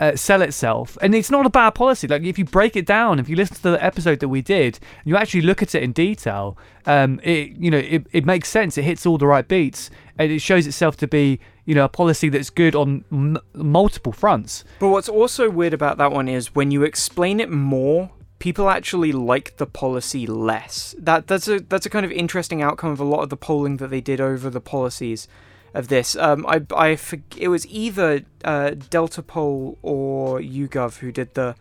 Uh, 0.00 0.16
sell 0.16 0.42
itself, 0.42 0.98
and 1.00 1.14
it's 1.14 1.30
not 1.30 1.46
a 1.46 1.50
bad 1.50 1.70
policy. 1.70 2.08
Like 2.08 2.22
if 2.22 2.36
you 2.36 2.44
break 2.44 2.74
it 2.74 2.86
down, 2.86 3.20
if 3.20 3.28
you 3.28 3.36
listen 3.36 3.56
to 3.56 3.62
the 3.62 3.84
episode 3.84 4.18
that 4.18 4.28
we 4.28 4.42
did, 4.42 4.80
and 4.98 5.06
you 5.06 5.16
actually 5.16 5.42
look 5.42 5.62
at 5.62 5.76
it 5.76 5.82
in 5.82 5.92
detail, 5.92 6.58
um, 6.86 7.20
it 7.22 7.50
you 7.50 7.70
know 7.70 7.78
it, 7.78 8.06
it 8.10 8.24
makes 8.24 8.48
sense. 8.48 8.76
It 8.76 8.82
hits 8.82 9.06
all 9.06 9.16
the 9.16 9.28
right 9.28 9.46
beats, 9.46 9.90
and 10.18 10.32
it 10.32 10.40
shows 10.40 10.66
itself 10.66 10.96
to 10.96 11.06
be 11.06 11.38
you 11.66 11.76
know 11.76 11.84
a 11.84 11.88
policy 11.88 12.28
that's 12.30 12.50
good 12.50 12.74
on 12.74 13.04
m- 13.12 13.38
multiple 13.54 14.12
fronts. 14.12 14.64
But 14.80 14.88
what's 14.88 15.08
also 15.08 15.48
weird 15.48 15.74
about 15.74 15.98
that 15.98 16.10
one 16.10 16.26
is 16.26 16.52
when 16.52 16.72
you 16.72 16.82
explain 16.82 17.38
it 17.38 17.50
more, 17.50 18.10
people 18.40 18.68
actually 18.68 19.12
like 19.12 19.58
the 19.58 19.66
policy 19.66 20.26
less. 20.26 20.96
That 20.98 21.28
that's 21.28 21.46
a 21.46 21.60
that's 21.60 21.86
a 21.86 21.90
kind 21.90 22.04
of 22.04 22.10
interesting 22.10 22.60
outcome 22.60 22.90
of 22.90 22.98
a 22.98 23.04
lot 23.04 23.22
of 23.22 23.28
the 23.28 23.36
polling 23.36 23.76
that 23.76 23.88
they 23.88 24.00
did 24.00 24.20
over 24.20 24.50
the 24.50 24.60
policies 24.60 25.28
of 25.74 25.88
this. 25.88 26.16
Um, 26.16 26.46
I 26.46 26.56
I 26.76 26.94
forg- 26.94 27.36
it 27.36 27.48
was 27.48 27.66
either 27.68 28.22
uh, 28.44 28.70
Delta 28.90 29.22
Poll 29.22 29.78
or 29.82 30.40
YouGov 30.40 30.98
who 30.98 31.12
did 31.12 31.34
the 31.34 31.54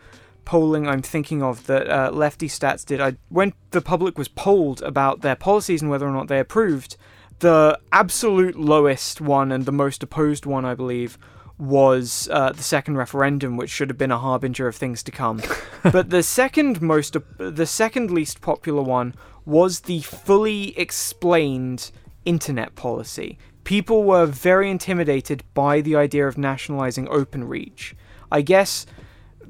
polling 0.46 0.88
I'm 0.88 1.02
thinking 1.02 1.42
of 1.44 1.68
that 1.68 1.90
uh, 1.90 2.12
Lefty 2.12 2.48
Stats 2.48 2.86
did. 2.86 3.00
I 3.00 3.18
when 3.30 3.54
the 3.72 3.82
public 3.82 4.18
was 4.18 4.28
polled 4.28 4.82
about 4.82 5.22
their 5.22 5.36
policies 5.36 5.82
and 5.82 5.90
whether 5.90 6.08
or 6.08 6.12
not 6.12 6.28
they 6.28 6.40
approved, 6.40 6.98
the 7.40 7.80
absolute 7.92 8.60
lowest 8.60 9.22
one 9.22 9.52
and 9.52 9.66
the 9.66 9.72
most 9.72 10.04
opposed 10.04 10.46
one, 10.46 10.66
I 10.66 10.76
believe, 10.76 11.18
was 11.58 12.28
uh, 12.32 12.52
the 12.52 12.64
second 12.64 12.98
referendum, 12.98 13.56
which 13.56 13.70
should 13.70 13.90
have 13.90 13.98
been 13.98 14.12
a 14.12 14.18
harbinger 14.18 14.68
of 14.68 14.76
things 14.76 15.04
to 15.04 15.12
come. 15.12 15.42
but 15.84 16.10
the 16.10 16.24
second 16.24 16.82
most, 16.82 17.16
the 17.38 17.66
second 17.66 18.12
least 18.12 18.42
popular 18.42 18.82
one 18.82 19.14
was 19.46 19.82
the 19.82 20.02
fully 20.02 20.78
explained 20.78 21.92
internet 22.26 22.76
policy. 22.76 23.38
People 23.64 24.04
were 24.04 24.26
very 24.26 24.70
intimidated 24.70 25.44
by 25.54 25.82
the 25.82 25.96
idea 25.96 26.28
of 26.28 26.38
nationalizing 26.38 27.08
OpenReach. 27.08 27.94
I 28.32 28.42
guess 28.42 28.86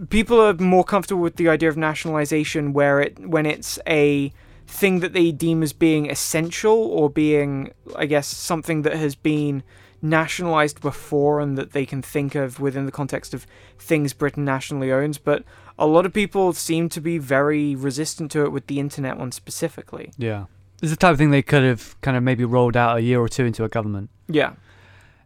people 0.09 0.39
are 0.39 0.53
more 0.53 0.83
comfortable 0.83 1.21
with 1.21 1.35
the 1.35 1.49
idea 1.49 1.69
of 1.69 1.77
nationalization 1.77 2.73
where 2.73 2.99
it 2.99 3.19
when 3.19 3.45
it's 3.45 3.79
a 3.87 4.33
thing 4.67 5.01
that 5.01 5.13
they 5.13 5.31
deem 5.31 5.61
as 5.63 5.73
being 5.73 6.09
essential 6.09 6.73
or 6.73 7.09
being, 7.09 7.73
I 7.95 8.05
guess, 8.05 8.27
something 8.27 8.83
that 8.83 8.95
has 8.95 9.15
been 9.15 9.63
nationalized 10.01 10.81
before 10.81 11.39
and 11.39 11.57
that 11.57 11.73
they 11.73 11.85
can 11.85 12.01
think 12.01 12.35
of 12.35 12.59
within 12.59 12.85
the 12.85 12.91
context 12.91 13.33
of 13.33 13.45
things 13.77 14.13
Britain 14.13 14.45
nationally 14.45 14.91
owns. 14.91 15.17
But 15.17 15.43
a 15.77 15.85
lot 15.85 16.05
of 16.05 16.13
people 16.13 16.53
seem 16.53 16.89
to 16.89 17.01
be 17.01 17.17
very 17.17 17.75
resistant 17.75 18.31
to 18.31 18.43
it 18.43 18.51
with 18.51 18.67
the 18.67 18.79
internet 18.79 19.17
one 19.17 19.31
specifically. 19.31 20.11
Yeah. 20.17 20.45
It's 20.81 20.89
the 20.89 20.97
type 20.97 21.11
of 21.13 21.17
thing 21.17 21.29
they 21.29 21.43
could 21.43 21.63
have 21.63 21.99
kind 22.01 22.17
of 22.17 22.23
maybe 22.23 22.43
rolled 22.43 22.75
out 22.75 22.97
a 22.97 23.01
year 23.01 23.19
or 23.19 23.29
two 23.29 23.45
into 23.45 23.63
a 23.63 23.69
government. 23.69 24.09
Yeah. 24.27 24.53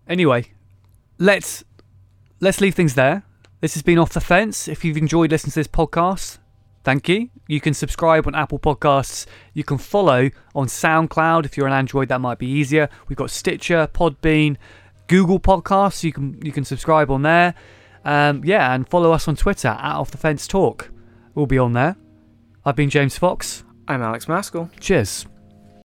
Anyway, 0.07 0.51
let's 1.17 1.63
let's 2.39 2.59
leave 2.61 2.75
things 2.75 2.95
there. 2.95 3.23
This 3.61 3.73
has 3.73 3.83
been 3.83 3.97
off 3.97 4.11
the 4.11 4.21
fence. 4.21 4.67
If 4.67 4.83
you've 4.83 4.97
enjoyed 4.97 5.31
listening 5.31 5.51
to 5.51 5.59
this 5.59 5.67
podcast, 5.67 6.39
thank 6.83 7.07
you. 7.07 7.29
You 7.47 7.61
can 7.61 7.73
subscribe 7.73 8.27
on 8.27 8.35
Apple 8.35 8.59
Podcasts. 8.59 9.25
You 9.53 9.63
can 9.63 9.77
follow 9.77 10.29
on 10.53 10.67
SoundCloud. 10.67 11.45
If 11.45 11.55
you're 11.55 11.67
an 11.67 11.73
Android, 11.73 12.09
that 12.09 12.19
might 12.19 12.37
be 12.37 12.47
easier. 12.47 12.89
We've 13.07 13.17
got 13.17 13.31
Stitcher, 13.31 13.87
Podbean, 13.93 14.57
Google 15.07 15.39
Podcasts. 15.39 16.03
You 16.03 16.11
can 16.11 16.39
you 16.43 16.51
can 16.51 16.65
subscribe 16.65 17.09
on 17.09 17.21
there. 17.21 17.55
Um, 18.03 18.43
yeah, 18.43 18.73
and 18.73 18.87
follow 18.87 19.11
us 19.13 19.27
on 19.27 19.35
Twitter 19.35 19.69
at 19.69 19.95
Off 19.95 20.11
the 20.11 20.17
Fence 20.17 20.47
Talk. 20.47 20.91
We'll 21.33 21.47
be 21.47 21.57
on 21.57 21.73
there. 21.73 21.95
I've 22.65 22.75
been 22.75 22.89
James 22.89 23.17
Fox. 23.17 23.63
I'm 23.87 24.01
Alex 24.01 24.25
Maskell. 24.25 24.69
Cheers. 24.79 25.25